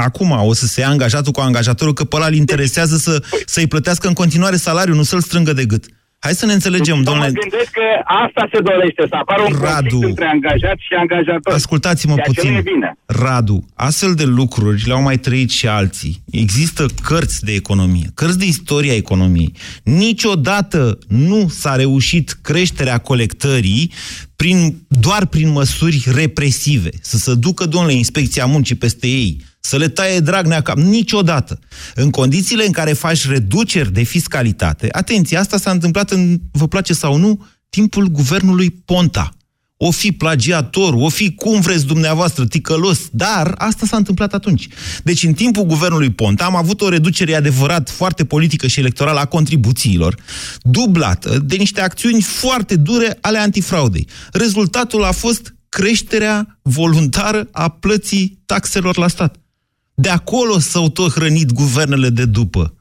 Acum 0.07 0.29
o 0.31 0.53
să 0.53 0.65
se 0.65 0.81
ia 0.81 0.87
angajatul 0.87 1.31
cu 1.31 1.41
angajatorul 1.41 1.93
că 1.93 2.03
pe 2.03 2.15
ăla 2.15 2.27
îl 2.31 2.33
interesează 2.33 2.95
să, 2.95 3.13
să-i 3.45 3.67
plătească 3.67 4.07
în 4.07 4.13
continuare 4.13 4.55
salariul, 4.55 4.95
nu 4.95 5.03
să-l 5.03 5.19
strângă 5.19 5.53
de 5.53 5.65
gât. 5.65 5.83
Hai 6.23 6.33
să 6.33 6.45
ne 6.45 6.53
înțelegem, 6.53 6.95
deci, 6.95 7.03
domnule. 7.03 7.27
Mă 7.27 7.39
gândesc 7.39 7.71
că 7.71 7.81
asta 8.03 8.47
se 8.53 8.59
dorește, 8.61 9.03
să 9.09 9.15
apară 9.15 9.41
un 9.41 9.55
Radu, 9.61 9.89
conflict 9.89 10.03
între 10.03 10.25
angajați 10.25 10.83
și 10.87 10.93
angajatori. 10.93 11.55
Ascultați-mă 11.55 12.15
puțin. 12.15 12.61
bine. 12.63 12.97
Radu, 13.05 13.65
astfel 13.75 14.13
de 14.13 14.23
lucruri 14.23 14.83
le-au 14.85 15.01
mai 15.01 15.17
trăit 15.17 15.49
și 15.49 15.67
alții. 15.67 16.23
Există 16.31 16.85
cărți 17.03 17.43
de 17.43 17.53
economie, 17.53 18.07
cărți 18.13 18.39
de 18.39 18.45
istoria 18.45 18.95
economiei. 18.95 19.53
Niciodată 19.83 20.97
nu 21.07 21.47
s-a 21.49 21.75
reușit 21.75 22.37
creșterea 22.41 22.97
colectării 22.97 23.91
prin, 24.41 24.85
doar 24.87 25.25
prin 25.25 25.49
măsuri 25.49 26.03
represive. 26.05 26.89
Să 27.01 27.17
se 27.17 27.35
ducă, 27.35 27.65
domnule, 27.65 27.93
inspecția 27.93 28.45
muncii 28.45 28.75
peste 28.75 29.07
ei 29.07 29.43
să 29.59 29.77
le 29.77 29.87
taie 29.87 30.19
Dragnea 30.19 30.61
cap. 30.61 30.77
Niciodată. 30.77 31.59
În 31.95 32.09
condițiile 32.09 32.65
în 32.65 32.71
care 32.71 32.93
faci 32.93 33.27
reduceri 33.27 33.93
de 33.93 34.03
fiscalitate, 34.03 34.87
atenție, 34.91 35.37
asta 35.37 35.57
s-a 35.57 35.71
întâmplat 35.71 36.11
în, 36.11 36.39
vă 36.51 36.67
place 36.67 36.93
sau 36.93 37.17
nu, 37.17 37.45
timpul 37.69 38.07
guvernului 38.07 38.69
Ponta. 38.69 39.31
O 39.83 39.91
fi 39.91 40.11
plagiator, 40.11 40.93
o 40.93 41.09
fi 41.09 41.35
cum 41.35 41.61
vreți 41.61 41.85
dumneavoastră, 41.85 42.45
ticălos, 42.45 42.99
dar 43.11 43.53
asta 43.57 43.85
s-a 43.85 43.97
întâmplat 43.97 44.33
atunci. 44.33 44.67
Deci 45.03 45.23
în 45.23 45.33
timpul 45.33 45.63
guvernului 45.63 46.11
Ponta 46.11 46.45
am 46.45 46.55
avut 46.55 46.81
o 46.81 46.89
reducere 46.89 47.35
adevărat 47.35 47.89
foarte 47.89 48.25
politică 48.25 48.67
și 48.67 48.79
electorală 48.79 49.19
a 49.19 49.25
contribuțiilor, 49.25 50.15
dublată 50.61 51.39
de 51.45 51.55
niște 51.55 51.81
acțiuni 51.81 52.21
foarte 52.21 52.75
dure 52.75 53.17
ale 53.21 53.37
antifraudei. 53.37 54.07
Rezultatul 54.31 55.03
a 55.03 55.11
fost 55.11 55.55
creșterea 55.69 56.59
voluntară 56.61 57.47
a 57.51 57.69
plății 57.69 58.41
taxelor 58.45 58.97
la 58.97 59.07
stat. 59.07 59.35
De 59.93 60.09
acolo 60.09 60.59
s-au 60.59 60.89
tot 60.89 61.11
hrănit 61.11 61.51
guvernele 61.51 62.09
de 62.09 62.25
după. 62.25 62.75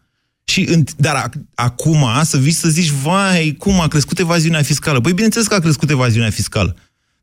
Și, 0.45 0.85
dar 0.97 1.31
acum 1.55 2.07
să 2.23 2.39
vii 2.39 2.53
să 2.53 2.69
zici, 2.69 2.91
vai, 2.91 3.55
cum 3.59 3.81
a 3.81 3.89
crescut 3.89 4.19
evaziunea 4.19 4.63
fiscală? 4.63 5.01
Păi 5.01 5.13
bineînțeles 5.13 5.47
că 5.47 5.55
a 5.55 5.59
crescut 5.59 5.91
evaziunea 5.91 6.31
fiscală. 6.31 6.77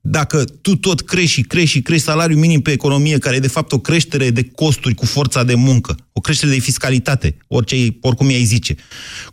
Dacă 0.09 0.43
tu 0.61 0.75
tot 0.75 1.01
crești 1.01 1.31
și 1.31 1.41
crești 1.41 1.69
și 1.69 1.81
crești 1.81 2.05
salariul 2.05 2.39
minim 2.39 2.61
pe 2.61 2.71
economie, 2.71 3.17
care 3.17 3.35
e 3.35 3.39
de 3.39 3.47
fapt 3.47 3.71
o 3.71 3.79
creștere 3.79 4.29
de 4.29 4.43
costuri 4.43 4.95
cu 4.95 5.05
forța 5.05 5.43
de 5.43 5.55
muncă, 5.55 5.95
o 6.13 6.19
creștere 6.19 6.51
de 6.51 6.59
fiscalitate, 6.59 7.37
orice, 7.47 7.97
oricum 8.01 8.29
i-ai 8.29 8.43
zice, 8.43 8.75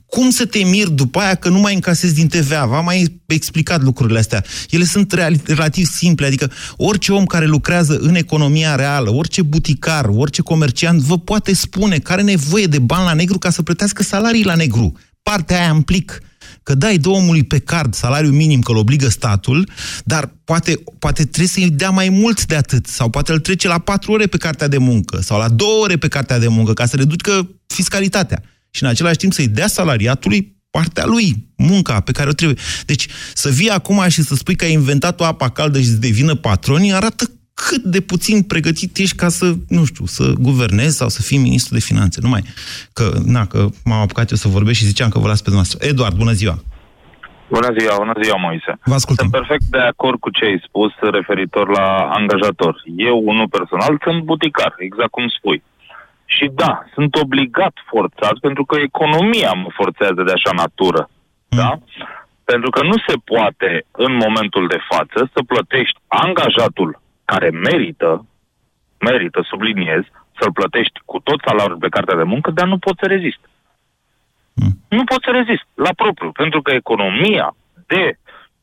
cum 0.07 0.31
să 0.31 0.47
te 0.47 0.59
miri 0.59 0.93
după 0.93 1.19
aia 1.19 1.35
că 1.35 1.49
nu 1.49 1.59
mai 1.59 1.75
încasezi 1.75 2.15
din 2.15 2.29
TVA? 2.29 2.67
V-am 2.67 2.85
mai 2.85 3.21
explicat 3.27 3.83
lucrurile 3.83 4.19
astea. 4.19 4.45
Ele 4.71 4.85
sunt 4.85 5.13
relativ 5.45 5.87
simple, 5.87 6.27
adică 6.27 6.51
orice 6.77 7.13
om 7.13 7.25
care 7.25 7.47
lucrează 7.47 7.99
în 8.01 8.15
economia 8.15 8.75
reală, 8.75 9.11
orice 9.11 9.43
buticar, 9.43 10.05
orice 10.09 10.43
comerciant 10.43 11.01
vă 11.01 11.19
poate 11.19 11.55
spune 11.55 11.99
că 11.99 12.13
are 12.13 12.23
nevoie 12.23 12.67
de 12.67 12.79
bani 12.79 13.05
la 13.05 13.13
negru 13.13 13.39
ca 13.39 13.51
să 13.51 13.63
plătească 13.63 14.03
salarii 14.03 14.45
la 14.45 14.55
negru. 14.55 14.93
Partea 15.23 15.61
aia 15.61 15.73
implic 15.75 16.21
că 16.65 16.75
dai 16.75 16.99
de 16.99 17.09
omului 17.09 17.43
pe 17.43 17.59
card 17.59 17.95
salariul 17.95 18.33
minim, 18.33 18.61
că 18.61 18.71
îl 18.71 18.77
obligă 18.77 19.09
statul, 19.09 19.69
dar 20.05 20.35
poate, 20.45 20.83
poate 20.99 21.23
trebuie 21.23 21.47
să-i 21.47 21.71
dea 21.71 21.91
mai 21.91 22.09
mult 22.09 22.47
de 22.47 22.57
atât, 22.57 22.87
sau 22.87 23.11
poate 23.11 23.33
îl 23.33 23.39
trece 23.39 23.69
la 23.69 23.79
patru 23.79 24.13
ore 24.13 24.27
pe 24.27 24.37
cartea 24.37 24.69
de 24.69 24.79
muncă, 24.79 25.21
sau 25.21 25.39
la 25.39 25.49
două 25.49 25.83
ore 25.83 25.97
pe 25.97 26.09
cartea 26.09 26.39
de 26.39 26.49
muncă, 26.49 26.73
ca 26.73 26.87
să 26.87 26.97
reducă 26.97 27.51
fiscalitatea. 27.67 28.43
Și 28.71 28.83
în 28.83 28.89
același 28.89 29.17
timp 29.17 29.33
să-i 29.33 29.49
dea 29.49 29.67
salariatului 29.67 30.57
partea 30.71 31.05
lui, 31.05 31.49
munca 31.57 32.01
pe 32.01 32.13
care 32.13 32.29
o 32.29 32.33
trebuie. 32.33 32.59
Deci 32.87 33.07
să 33.35 33.49
vii 33.49 33.71
acum 33.71 34.09
și 34.09 34.23
să 34.23 34.35
spui 34.35 34.57
că 34.57 34.65
ai 34.65 34.73
inventat 34.73 35.21
o 35.21 35.25
apă 35.25 35.49
caldă 35.49 35.81
și 35.81 35.87
să 35.87 35.93
devină 35.93 36.35
patroni, 36.35 36.95
arată 36.95 37.31
cât 37.55 37.83
de 37.83 38.01
puțin 38.01 38.43
pregătit 38.43 38.97
ești 38.97 39.17
ca 39.17 39.29
să, 39.29 39.53
nu 39.69 39.85
știu, 39.85 40.05
să 40.07 40.33
guvernezi 40.39 40.97
sau 40.97 41.09
să 41.09 41.23
fii 41.23 41.39
ministru 41.39 41.75
de 41.75 41.81
finanțe. 41.81 42.21
Numai 42.23 42.43
că, 42.93 43.11
na, 43.25 43.47
că 43.47 43.69
m-am 43.85 44.01
apucat 44.01 44.31
eu 44.31 44.37
să 44.37 44.49
vorbesc 44.49 44.79
și 44.79 44.85
ziceam 44.85 45.09
că 45.09 45.19
vă 45.19 45.27
las 45.27 45.43
pe 45.43 45.51
dumneavoastră. 45.51 45.89
Eduard, 45.89 46.17
bună 46.17 46.33
ziua! 46.33 46.57
Bună 47.49 47.71
ziua, 47.79 47.95
bună 47.97 48.17
ziua, 48.23 48.39
Moise. 48.47 48.73
Vă 48.85 48.95
ascultăm. 48.95 49.29
Sunt 49.29 49.39
perfect 49.41 49.67
de 49.77 49.85
acord 49.93 50.19
cu 50.21 50.31
ce 50.31 50.45
ai 50.45 50.63
spus 50.67 50.93
referitor 51.19 51.67
la 51.79 51.87
angajator. 52.19 52.83
Eu, 52.97 53.17
unul 53.33 53.49
personal, 53.49 53.93
sunt 54.05 54.23
buticar, 54.23 54.75
exact 54.79 55.11
cum 55.11 55.29
spui. 55.29 55.63
Și 56.25 56.51
da, 56.55 56.73
sunt 56.95 57.15
obligat 57.25 57.75
forțat 57.93 58.37
pentru 58.47 58.65
că 58.65 58.77
economia 58.91 59.53
mă 59.53 59.69
forțează 59.81 60.21
de 60.27 60.33
așa 60.35 60.53
natură. 60.63 61.03
Mm. 61.49 61.59
Da? 61.59 61.71
Pentru 62.45 62.71
că 62.71 62.81
nu 62.83 62.97
se 63.07 63.17
poate, 63.25 63.71
în 63.91 64.13
momentul 64.25 64.65
de 64.75 64.81
față, 64.91 65.31
să 65.35 65.41
plătești 65.53 65.99
angajatul 66.07 67.03
care 67.25 67.51
merită, 67.51 68.27
merită, 68.99 69.47
subliniez, 69.51 70.03
să-l 70.39 70.53
plătești 70.53 71.01
cu 71.05 71.19
tot 71.19 71.39
salariul 71.47 71.79
pe 71.85 71.89
cartea 71.89 72.17
de 72.17 72.23
muncă, 72.23 72.51
dar 72.51 72.67
nu 72.67 72.79
poți 72.79 72.99
să 73.01 73.07
rezist. 73.07 73.43
Mm. 74.53 74.81
Nu 74.89 75.05
poți 75.05 75.25
să 75.25 75.31
rezist 75.31 75.67
la 75.75 75.93
propriu, 75.97 76.31
pentru 76.33 76.63
că 76.63 76.71
economia 76.73 77.57
de 77.87 78.19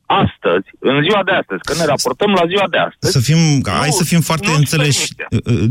astăzi, 0.05 0.67
în 0.79 1.01
ziua 1.01 1.23
de 1.23 1.31
astăzi, 1.31 1.61
când 1.61 1.79
ne 1.79 1.85
raportăm 1.85 2.31
la 2.31 2.45
ziua 2.47 2.67
de 2.69 2.77
astăzi... 2.77 3.11
Să 3.11 3.19
fim, 3.19 3.37
nu, 3.37 3.71
hai 3.79 3.99
să 4.01 4.03
fim 4.03 4.21
foarte 4.21 4.51
înțeleși. 4.57 5.05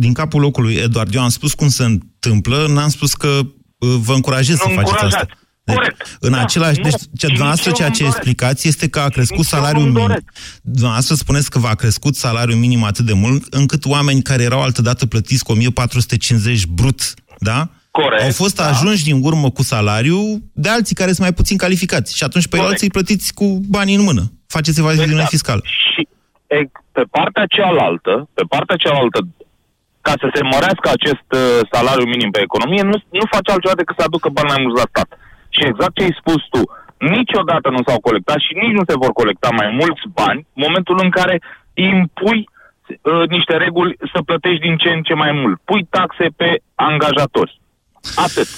Din 0.04 0.12
capul 0.12 0.40
locului, 0.40 0.74
Eduard, 0.74 1.14
eu 1.14 1.22
am 1.22 1.28
spus 1.28 1.54
cum 1.54 1.68
se 1.68 1.84
întâmplă, 1.84 2.66
n-am 2.68 2.88
spus 2.88 3.14
că 3.14 3.28
uh, 3.28 3.96
vă 4.06 4.12
încurajez 4.12 4.58
nu 4.60 4.66
să 4.66 4.80
faceți 4.80 5.04
asta. 5.04 5.26
Corect. 5.64 6.16
În 6.20 6.32
da, 6.32 6.40
același, 6.40 6.80
deci, 6.80 7.00
ce, 7.18 7.26
dumneavoastră, 7.26 7.70
ceea 7.70 7.90
ce 7.90 8.04
explicați 8.04 8.68
este 8.68 8.88
că 8.88 9.00
a 9.00 9.08
crescut 9.08 9.44
salariul 9.44 9.84
minim. 9.84 10.24
Dumneavoastră 10.62 11.14
spuneți 11.14 11.50
că 11.50 11.58
va 11.58 11.74
crescut 11.74 12.14
salariul 12.14 12.58
minim 12.58 12.82
atât 12.84 13.04
de 13.04 13.12
mult, 13.12 13.54
încât 13.54 13.84
oameni 13.84 14.22
care 14.22 14.42
erau 14.42 14.62
altădată 14.62 15.06
plătiți 15.06 15.44
cu 15.44 15.52
1450 15.52 16.66
brut, 16.66 17.14
da? 17.38 17.68
Corect, 17.90 18.22
Au 18.22 18.30
fost 18.30 18.56
da. 18.56 18.68
ajunși 18.68 19.04
din 19.04 19.20
urmă 19.22 19.50
cu 19.50 19.62
salariu 19.62 20.18
de 20.52 20.68
alții 20.68 20.94
care 20.94 21.08
sunt 21.08 21.20
mai 21.20 21.32
puțin 21.32 21.56
calificați. 21.56 22.16
Și 22.16 22.24
atunci 22.24 22.48
pe 22.48 22.56
Corect. 22.56 22.70
alții 22.70 22.86
îi 22.86 22.92
plătiți 22.92 23.34
cu 23.34 23.60
banii 23.68 23.94
în 23.94 24.02
mână. 24.02 24.32
Faceți 24.46 24.78
evaziune 24.80 25.10
exact. 25.10 25.28
fiscală. 25.28 25.62
Și 25.64 26.08
pe 26.92 27.02
partea 27.10 27.44
cealaltă, 27.56 28.28
pe 28.34 28.44
partea 28.48 28.76
cealaltă, 28.76 29.18
ca 30.00 30.12
să 30.20 30.26
se 30.34 30.42
mărească 30.42 30.88
acest 30.92 31.28
uh, 31.32 31.60
salariu 31.72 32.06
minim 32.14 32.30
pe 32.30 32.40
economie, 32.40 32.82
nu, 32.82 32.96
nu 33.18 33.24
face 33.34 33.50
altceva 33.50 33.74
decât 33.80 33.94
să 33.98 34.04
aducă 34.06 34.28
bani 34.28 34.52
mai 34.52 34.62
mulți 34.62 34.80
la 34.82 34.90
stat. 34.92 35.08
Și 35.54 35.66
exact 35.70 35.94
ce 35.94 36.02
ai 36.04 36.18
spus 36.20 36.40
tu, 36.54 36.62
niciodată 37.16 37.68
nu 37.70 37.80
s-au 37.86 38.00
colectat 38.00 38.38
și 38.46 38.52
nici 38.62 38.76
nu 38.78 38.84
se 38.88 39.00
vor 39.02 39.12
colecta 39.20 39.48
mai 39.60 39.68
mulți 39.80 40.04
bani 40.20 40.40
în 40.54 40.62
momentul 40.66 40.96
în 41.02 41.10
care 41.18 41.36
impui 41.74 42.40
uh, 42.48 43.24
niște 43.36 43.54
reguli 43.64 43.96
să 44.12 44.18
plătești 44.28 44.64
din 44.66 44.76
ce 44.82 44.88
în 44.96 45.02
ce 45.02 45.14
mai 45.14 45.32
mult. 45.32 45.56
Pui 45.68 45.82
taxe 45.96 46.26
pe 46.40 46.48
angajatori. 46.74 47.60
Atât. 48.26 48.48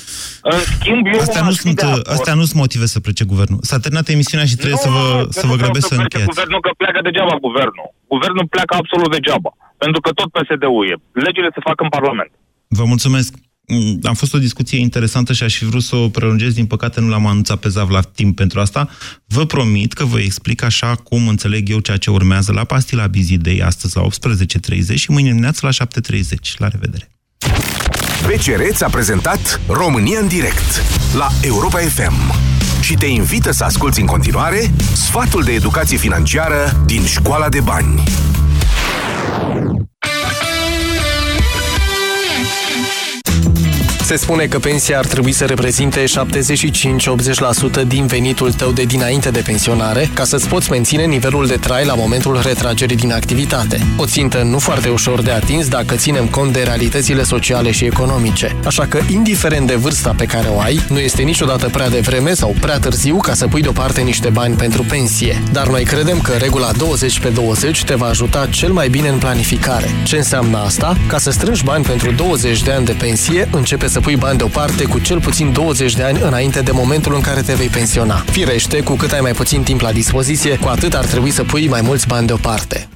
În 0.43 0.59
schimb, 0.59 1.07
eu 1.07 1.21
astea, 1.21 1.43
nu 1.49 1.51
sunt, 1.51 1.81
astea 2.17 2.35
nu 2.35 2.45
sunt 2.49 2.61
motive 2.65 2.87
să 2.95 3.01
plece 3.01 3.25
guvernul. 3.33 3.59
S-a 3.63 3.79
terminat 3.79 4.09
emisiunea 4.09 4.47
și 4.47 4.57
trebuie 4.57 4.81
nu, 4.83 4.87
să 4.87 4.91
vă, 4.97 5.05
să 5.41 5.45
vă 5.51 5.57
grăbesc 5.63 5.87
să, 5.87 5.95
să 5.95 6.01
încheiați. 6.01 6.33
guvernul, 6.35 6.61
că 6.61 6.71
pleacă 6.77 7.01
degeaba 7.09 7.35
guvernul. 7.47 7.89
Guvernul 8.15 8.47
pleacă 8.55 8.73
absolut 8.81 9.11
degeaba. 9.17 9.51
Pentru 9.85 10.01
că 10.01 10.11
tot 10.19 10.29
PSD-ul 10.37 10.85
e. 10.91 10.95
Legile 11.27 11.51
se 11.55 11.61
fac 11.69 11.81
în 11.81 11.89
Parlament. 11.97 12.31
Vă 12.79 12.85
mulțumesc. 12.93 13.31
Mm, 13.73 13.99
Am 14.03 14.15
fost 14.15 14.35
o 14.35 14.39
discuție 14.39 14.79
interesantă 14.79 15.33
și 15.33 15.43
aș 15.43 15.57
fi 15.57 15.65
vrut 15.65 15.83
să 15.83 15.97
o 15.97 16.09
prelungesc. 16.09 16.55
Din 16.55 16.67
păcate 16.67 17.01
nu 17.01 17.09
l-am 17.09 17.27
anunțat 17.27 17.59
pe 17.59 17.69
Zav 17.69 17.91
la 17.91 18.01
timp 18.01 18.37
pentru 18.37 18.61
asta. 18.61 18.89
Vă 19.27 19.47
promit 19.47 19.93
că 19.93 20.05
vă 20.05 20.21
explic 20.21 20.63
așa 20.63 20.95
cum 20.95 21.29
înțeleg 21.29 21.71
eu 21.71 21.79
ceea 21.79 21.97
ce 21.97 22.11
urmează 22.11 22.53
la 22.53 22.65
Pastila 22.65 23.07
Busy 23.07 23.37
Day 23.37 23.63
astăzi 23.65 23.97
la 23.97 24.03
18.30 24.03 24.95
și 24.95 25.11
mâine 25.11 25.29
dimineață 25.29 25.67
la 25.67 25.87
7.30. 25.87 26.23
La 26.57 26.69
revedere! 26.69 27.11
BCR 28.27 28.75
ți-a 28.75 28.89
prezentat 28.89 29.61
România 29.69 30.19
în 30.21 30.29
direct 30.29 30.83
la 31.15 31.29
Europa 31.43 31.79
FM 31.79 32.35
și 32.81 32.95
te 32.95 33.07
invită 33.07 33.53
să 33.53 33.65
asculti 33.65 34.01
în 34.01 34.07
continuare 34.07 34.71
sfatul 34.93 35.43
de 35.43 35.53
educație 35.53 35.97
financiară 35.97 36.83
din 36.87 37.05
Școala 37.05 37.49
de 37.49 37.61
Bani. 37.61 38.03
Se 44.13 44.19
spune 44.19 44.47
că 44.47 44.59
pensia 44.59 44.99
ar 44.99 45.07
trebui 45.07 45.33
să 45.33 45.45
reprezinte 45.45 46.05
75-80% 46.05 47.87
din 47.87 48.07
venitul 48.07 48.53
tău 48.53 48.71
de 48.73 48.83
dinainte 48.83 49.31
de 49.31 49.41
pensionare, 49.41 50.11
ca 50.15 50.25
să-ți 50.25 50.49
poți 50.49 50.71
menține 50.71 51.05
nivelul 51.05 51.47
de 51.47 51.57
trai 51.57 51.85
la 51.85 51.95
momentul 51.95 52.41
retragerii 52.43 52.97
din 52.97 53.13
activitate. 53.13 53.87
O 53.97 54.07
țintă 54.07 54.43
nu 54.43 54.59
foarte 54.59 54.89
ușor 54.89 55.23
de 55.23 55.31
atins 55.31 55.69
dacă 55.69 55.95
ținem 55.95 56.27
cont 56.27 56.53
de 56.53 56.63
realitățile 56.63 57.23
sociale 57.23 57.71
și 57.71 57.85
economice. 57.85 58.57
Așa 58.65 58.87
că, 58.87 59.01
indiferent 59.11 59.67
de 59.67 59.75
vârsta 59.75 60.15
pe 60.17 60.25
care 60.25 60.49
o 60.49 60.61
ai, 60.61 60.81
nu 60.89 60.99
este 60.99 61.23
niciodată 61.23 61.69
prea 61.69 61.89
devreme 61.89 62.35
sau 62.35 62.55
prea 62.61 62.79
târziu 62.79 63.17
ca 63.17 63.35
să 63.35 63.47
pui 63.47 63.63
deoparte 63.63 64.01
niște 64.01 64.29
bani 64.29 64.55
pentru 64.55 64.83
pensie. 64.83 65.43
Dar 65.53 65.69
noi 65.69 65.85
credem 65.85 66.21
că 66.21 66.33
regula 66.33 66.73
20 66.73 67.21
pe 67.21 67.29
20 67.29 67.85
te 67.85 67.95
va 67.95 68.07
ajuta 68.07 68.47
cel 68.51 68.73
mai 68.73 68.89
bine 68.89 69.09
în 69.09 69.19
planificare. 69.19 69.91
Ce 70.05 70.17
înseamnă 70.17 70.59
asta? 70.59 70.97
Ca 71.09 71.19
să 71.19 71.31
strângi 71.31 71.65
bani 71.65 71.85
pentru 71.85 72.11
20 72.11 72.63
de 72.63 72.71
ani 72.71 72.85
de 72.85 72.97
pensie, 72.99 73.49
începe 73.53 73.89
să 73.89 74.01
pui 74.03 74.17
bani 74.17 74.39
deoparte 74.39 74.85
cu 74.85 74.99
cel 74.99 75.21
puțin 75.21 75.53
20 75.53 75.95
de 75.95 76.03
ani 76.03 76.21
înainte 76.21 76.61
de 76.61 76.71
momentul 76.71 77.15
în 77.15 77.21
care 77.21 77.41
te 77.41 77.55
vei 77.55 77.69
pensiona. 77.69 78.25
Firește, 78.31 78.83
cu 78.83 78.95
cât 78.95 79.13
ai 79.13 79.21
mai 79.21 79.33
puțin 79.33 79.63
timp 79.63 79.81
la 79.81 79.93
dispoziție, 79.93 80.57
cu 80.57 80.69
atât 80.69 80.95
ar 80.95 81.05
trebui 81.05 81.31
să 81.31 81.45
pui 81.45 81.69
mai 81.69 81.81
mulți 81.81 82.07
bani 82.07 82.27
deoparte. 82.27 82.89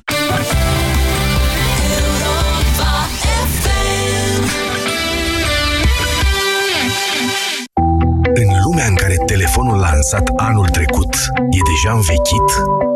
În 8.34 8.48
lumea 8.64 8.86
în 8.86 8.94
care 8.94 9.14
telefonul 9.26 9.78
lansat 9.78 10.30
anul 10.36 10.68
trecut 10.68 11.14
e 11.50 11.58
deja 11.72 11.94
învechit, 11.94 12.48
în 12.92 12.95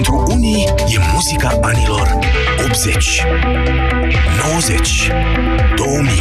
Pentru 0.00 0.24
unii 0.32 0.64
e 0.94 0.98
muzica 1.12 1.58
anilor 1.60 2.18
80, 2.64 3.24
90, 4.52 5.10
2000. 5.76 6.12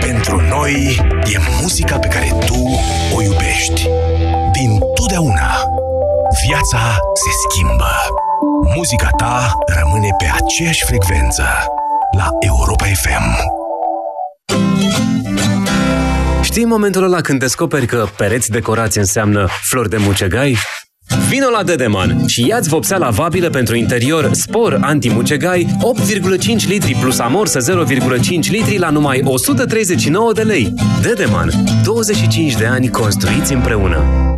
Pentru 0.00 0.40
noi 0.40 1.00
e 1.32 1.38
muzica 1.60 1.98
pe 1.98 2.06
care 2.06 2.34
tu 2.46 2.80
o 3.14 3.22
iubești. 3.22 3.88
Din 4.52 4.78
totdeauna. 4.94 5.62
Viața 6.46 6.78
se 7.14 7.48
schimbă. 7.48 7.90
Muzica 8.76 9.08
ta 9.16 9.52
rămâne 9.80 10.08
pe 10.18 10.30
aceeași 10.42 10.84
frecvență. 10.84 11.44
La 12.16 12.28
Europa 12.40 12.84
FM. 12.84 13.58
Știi 16.42 16.64
momentul 16.64 17.02
ăla 17.02 17.20
când 17.20 17.38
descoperi 17.38 17.86
că 17.86 18.06
pereți 18.16 18.50
decorați 18.50 18.98
înseamnă 18.98 19.48
flori 19.62 19.88
de 19.88 19.96
mucegai? 19.96 20.58
Vino 21.28 21.48
la 21.48 21.62
Dedeman 21.62 22.26
și 22.26 22.46
ia-ți 22.46 22.68
vopsea 22.68 22.98
lavabilă 22.98 23.50
pentru 23.50 23.76
interior 23.76 24.30
Spor 24.32 24.78
anti-mucegai 24.82 25.66
8,5 26.06 26.68
litri 26.68 26.96
plus 27.00 27.18
amorsă 27.18 27.84
0,5 27.84 28.50
litri 28.50 28.78
la 28.78 28.90
numai 28.90 29.20
139 29.24 30.32
de 30.32 30.42
lei. 30.42 30.74
Dedeman. 31.02 31.50
25 31.84 32.56
de 32.56 32.66
ani 32.66 32.88
construiți 32.88 33.52
împreună. 33.52 34.29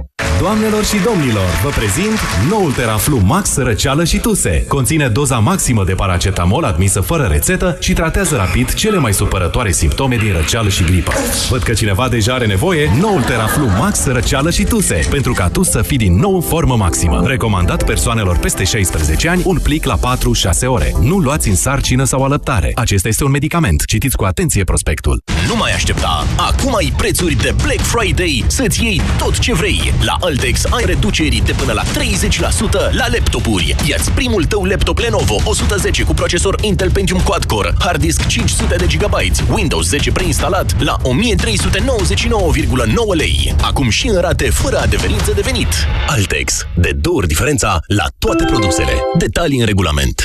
Doamnelor 0.43 0.85
și 0.85 0.97
domnilor, 1.05 1.61
vă 1.63 1.69
prezint 1.69 2.19
noul 2.49 2.73
Teraflu 2.73 3.19
Max 3.19 3.57
răceală 3.57 4.05
și 4.05 4.19
tuse. 4.19 4.65
Conține 4.69 5.09
doza 5.09 5.39
maximă 5.39 5.85
de 5.85 5.95
paracetamol 5.95 6.65
admisă 6.65 7.01
fără 7.01 7.23
rețetă 7.23 7.77
și 7.81 7.93
tratează 7.93 8.37
rapid 8.37 8.75
cele 8.75 8.99
mai 8.99 9.15
supărătoare 9.15 9.73
simptome 9.73 10.17
din 10.17 10.33
răceală 10.33 10.69
și 10.69 10.85
gripă. 10.85 11.13
Văd 11.51 11.63
că 11.63 11.73
cineva 11.73 12.09
deja 12.09 12.35
are 12.35 12.47
nevoie, 12.47 12.91
noul 13.01 13.23
Teraflu 13.23 13.67
Max 13.67 14.07
răceală 14.07 14.51
și 14.51 14.65
tuse, 14.65 15.07
pentru 15.11 15.33
ca 15.33 15.49
tu 15.49 15.63
să 15.63 15.83
fii 15.83 15.97
din 15.97 16.17
nou 16.17 16.35
în 16.35 16.41
formă 16.41 16.77
maximă. 16.77 17.23
Recomandat 17.27 17.85
persoanelor 17.85 18.39
peste 18.39 18.65
16 18.65 19.29
ani, 19.29 19.43
un 19.45 19.59
plic 19.63 19.85
la 19.85 19.99
4-6 19.99 20.01
ore. 20.67 20.93
Nu 21.01 21.19
luați 21.19 21.49
în 21.49 21.57
sarcină 21.57 22.05
sau 22.05 22.25
alăptare. 22.25 22.73
Acesta 22.75 23.09
este 23.09 23.25
un 23.25 23.31
medicament. 23.31 23.85
Citiți 23.85 24.17
cu 24.17 24.25
atenție 24.25 24.65
prospectul. 24.65 25.23
Nu 25.49 25.57
mai 25.57 25.73
aștepta! 25.73 26.25
Acum 26.37 26.75
ai 26.75 26.93
prețuri 26.97 27.35
de 27.35 27.55
Black 27.63 27.81
Friday 27.81 28.45
să-ți 28.47 28.85
iei 28.85 29.01
tot 29.19 29.39
ce 29.39 29.55
vrei. 29.55 29.93
La 30.05 30.17
Altex 30.33 30.65
ai 30.65 30.85
reduceri 30.85 31.43
de 31.45 31.53
până 31.53 31.73
la 31.73 31.83
30% 31.83 31.87
la 32.91 33.07
laptopuri. 33.13 33.77
Ia-ți 33.87 34.11
primul 34.11 34.45
tău 34.45 34.65
laptop 34.65 34.99
Lenovo 34.99 35.37
110 35.45 36.03
cu 36.03 36.15
procesor 36.15 36.59
Intel 36.61 36.91
Pentium 36.91 37.21
Quad-Core, 37.21 37.75
hard 37.79 38.01
disk 38.01 38.27
500 38.27 38.77
de 38.77 38.87
GB, 38.97 39.15
Windows 39.51 39.89
10 39.89 40.13
preinstalat 40.13 40.83
la 40.83 40.97
1399,9 41.03 41.09
lei. 43.17 43.55
Acum 43.63 43.89
și 43.89 44.07
în 44.07 44.21
rate 44.21 44.51
fără 44.51 44.79
adeverință 44.79 45.33
de 45.35 45.41
venit. 45.41 45.69
Altex. 46.07 46.67
De 46.77 46.93
două 47.01 47.17
ori 47.17 47.27
diferența 47.27 47.81
la 47.87 48.05
toate 48.19 48.45
produsele. 48.45 48.93
Detalii 49.19 49.59
în 49.61 49.67
regulament. 49.67 50.25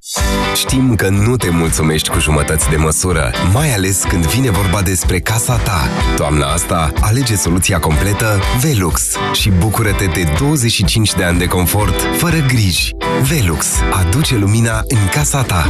Știm 0.55 0.95
că 0.95 1.09
nu 1.09 1.35
te 1.35 1.49
mulțumești 1.49 2.09
cu 2.09 2.19
jumătăți 2.19 2.69
de 2.69 2.75
măsură, 2.75 3.33
mai 3.53 3.73
ales 3.73 4.03
când 4.07 4.25
vine 4.25 4.49
vorba 4.49 4.81
despre 4.81 5.19
casa 5.19 5.55
ta. 5.55 5.87
Toamna 6.15 6.51
asta, 6.51 6.91
alege 7.01 7.35
soluția 7.35 7.79
completă 7.79 8.39
Velux 8.61 9.01
și 9.33 9.49
bucură-te 9.49 10.05
de 10.05 10.33
25 10.37 11.13
de 11.13 11.23
ani 11.23 11.37
de 11.37 11.45
confort, 11.45 12.01
fără 12.17 12.37
griji. 12.47 12.95
Velux 13.29 13.67
aduce 13.91 14.35
lumina 14.35 14.81
în 14.87 14.99
casa 15.13 15.41
ta. 15.41 15.69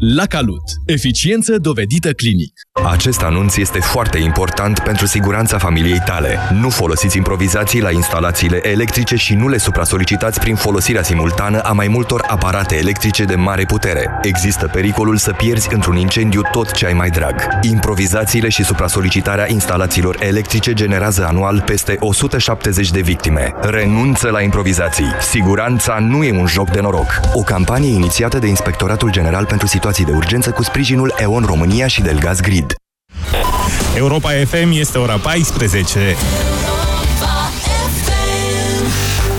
La 0.00 0.26
Calut. 0.26 0.62
Eficiență 0.86 1.56
dovedită 1.56 2.12
clinic. 2.12 2.52
Acest 2.90 3.22
anunț 3.22 3.56
este 3.56 3.78
foarte 3.78 4.18
important 4.18 4.78
pentru 4.78 5.06
siguranța 5.06 5.58
familiei 5.58 6.02
tale. 6.04 6.38
Nu 6.52 6.68
folosiți 6.68 7.16
improvizații 7.16 7.80
la 7.80 7.90
instalațiile 7.90 8.68
electrice 8.68 9.16
și 9.16 9.34
nu 9.34 9.48
le 9.48 9.58
supra-solicitați 9.58 10.40
prin 10.40 10.54
folosirea 10.54 11.02
simultană 11.02 11.60
a 11.60 11.72
mai 11.72 11.88
multor 11.88 12.24
aparate 12.28 12.76
electrice 12.76 13.24
de 13.24 13.34
mare 13.34 13.64
putere. 13.64 14.10
Există 14.22 14.68
pericolul 14.72 15.16
să 15.16 15.32
pierzi 15.32 15.74
într-un 15.74 15.96
incendiu 15.96 16.40
tot 16.52 16.70
ce 16.70 16.86
ai 16.86 16.92
mai 16.92 17.10
drag. 17.10 17.34
Improvizațiile 17.62 18.48
și 18.48 18.64
supra-solicitarea 18.64 19.50
instalațiilor 19.52 20.16
electrice 20.20 20.72
generează 20.72 21.26
anual 21.26 21.62
peste 21.66 21.96
170 22.00 22.90
de 22.90 23.00
victime. 23.00 23.54
Renunță 23.60 24.30
la 24.30 24.40
improvizații. 24.40 25.12
Siguranța 25.20 25.98
nu 25.98 26.24
e 26.24 26.38
un 26.40 26.46
joc 26.46 26.70
de 26.70 26.80
noroc. 26.80 27.20
O 27.32 27.42
campanie 27.42 27.92
inițiată 27.92 28.38
de 28.38 28.46
Inspectoratul 28.46 29.10
General 29.10 29.46
pentru 29.46 29.66
Situații 29.66 29.86
de 29.96 30.12
Urgență 30.12 30.50
cu 30.50 30.62
sprijinul 30.62 31.14
EON 31.18 31.44
România 31.44 31.86
și 31.86 32.00
Delgaz 32.00 32.40
Grid. 32.40 32.74
Europa 33.96 34.30
FM 34.46 34.70
este 34.72 34.98
ora 34.98 35.16
14. 35.16 36.16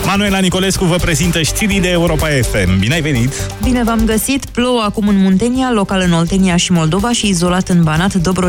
Manuela 0.05 0.39
Nicolescu 0.39 0.85
vă 0.85 0.95
prezintă 0.95 1.41
știrii 1.41 1.81
de 1.81 1.89
Europa 1.89 2.27
FM. 2.27 2.79
Bine 2.79 2.93
ai 2.93 3.01
venit! 3.01 3.33
Bine 3.63 3.83
v-am 3.83 4.05
găsit! 4.05 4.45
Plouă 4.45 4.81
acum 4.81 5.07
în 5.07 5.17
Muntenia, 5.17 5.71
local 5.71 6.01
în 6.05 6.13
Oltenia 6.13 6.55
și 6.55 6.71
Moldova 6.71 7.11
și 7.11 7.27
izolat 7.27 7.69
în 7.69 7.83
Banat, 7.83 8.13
Dobro 8.13 8.47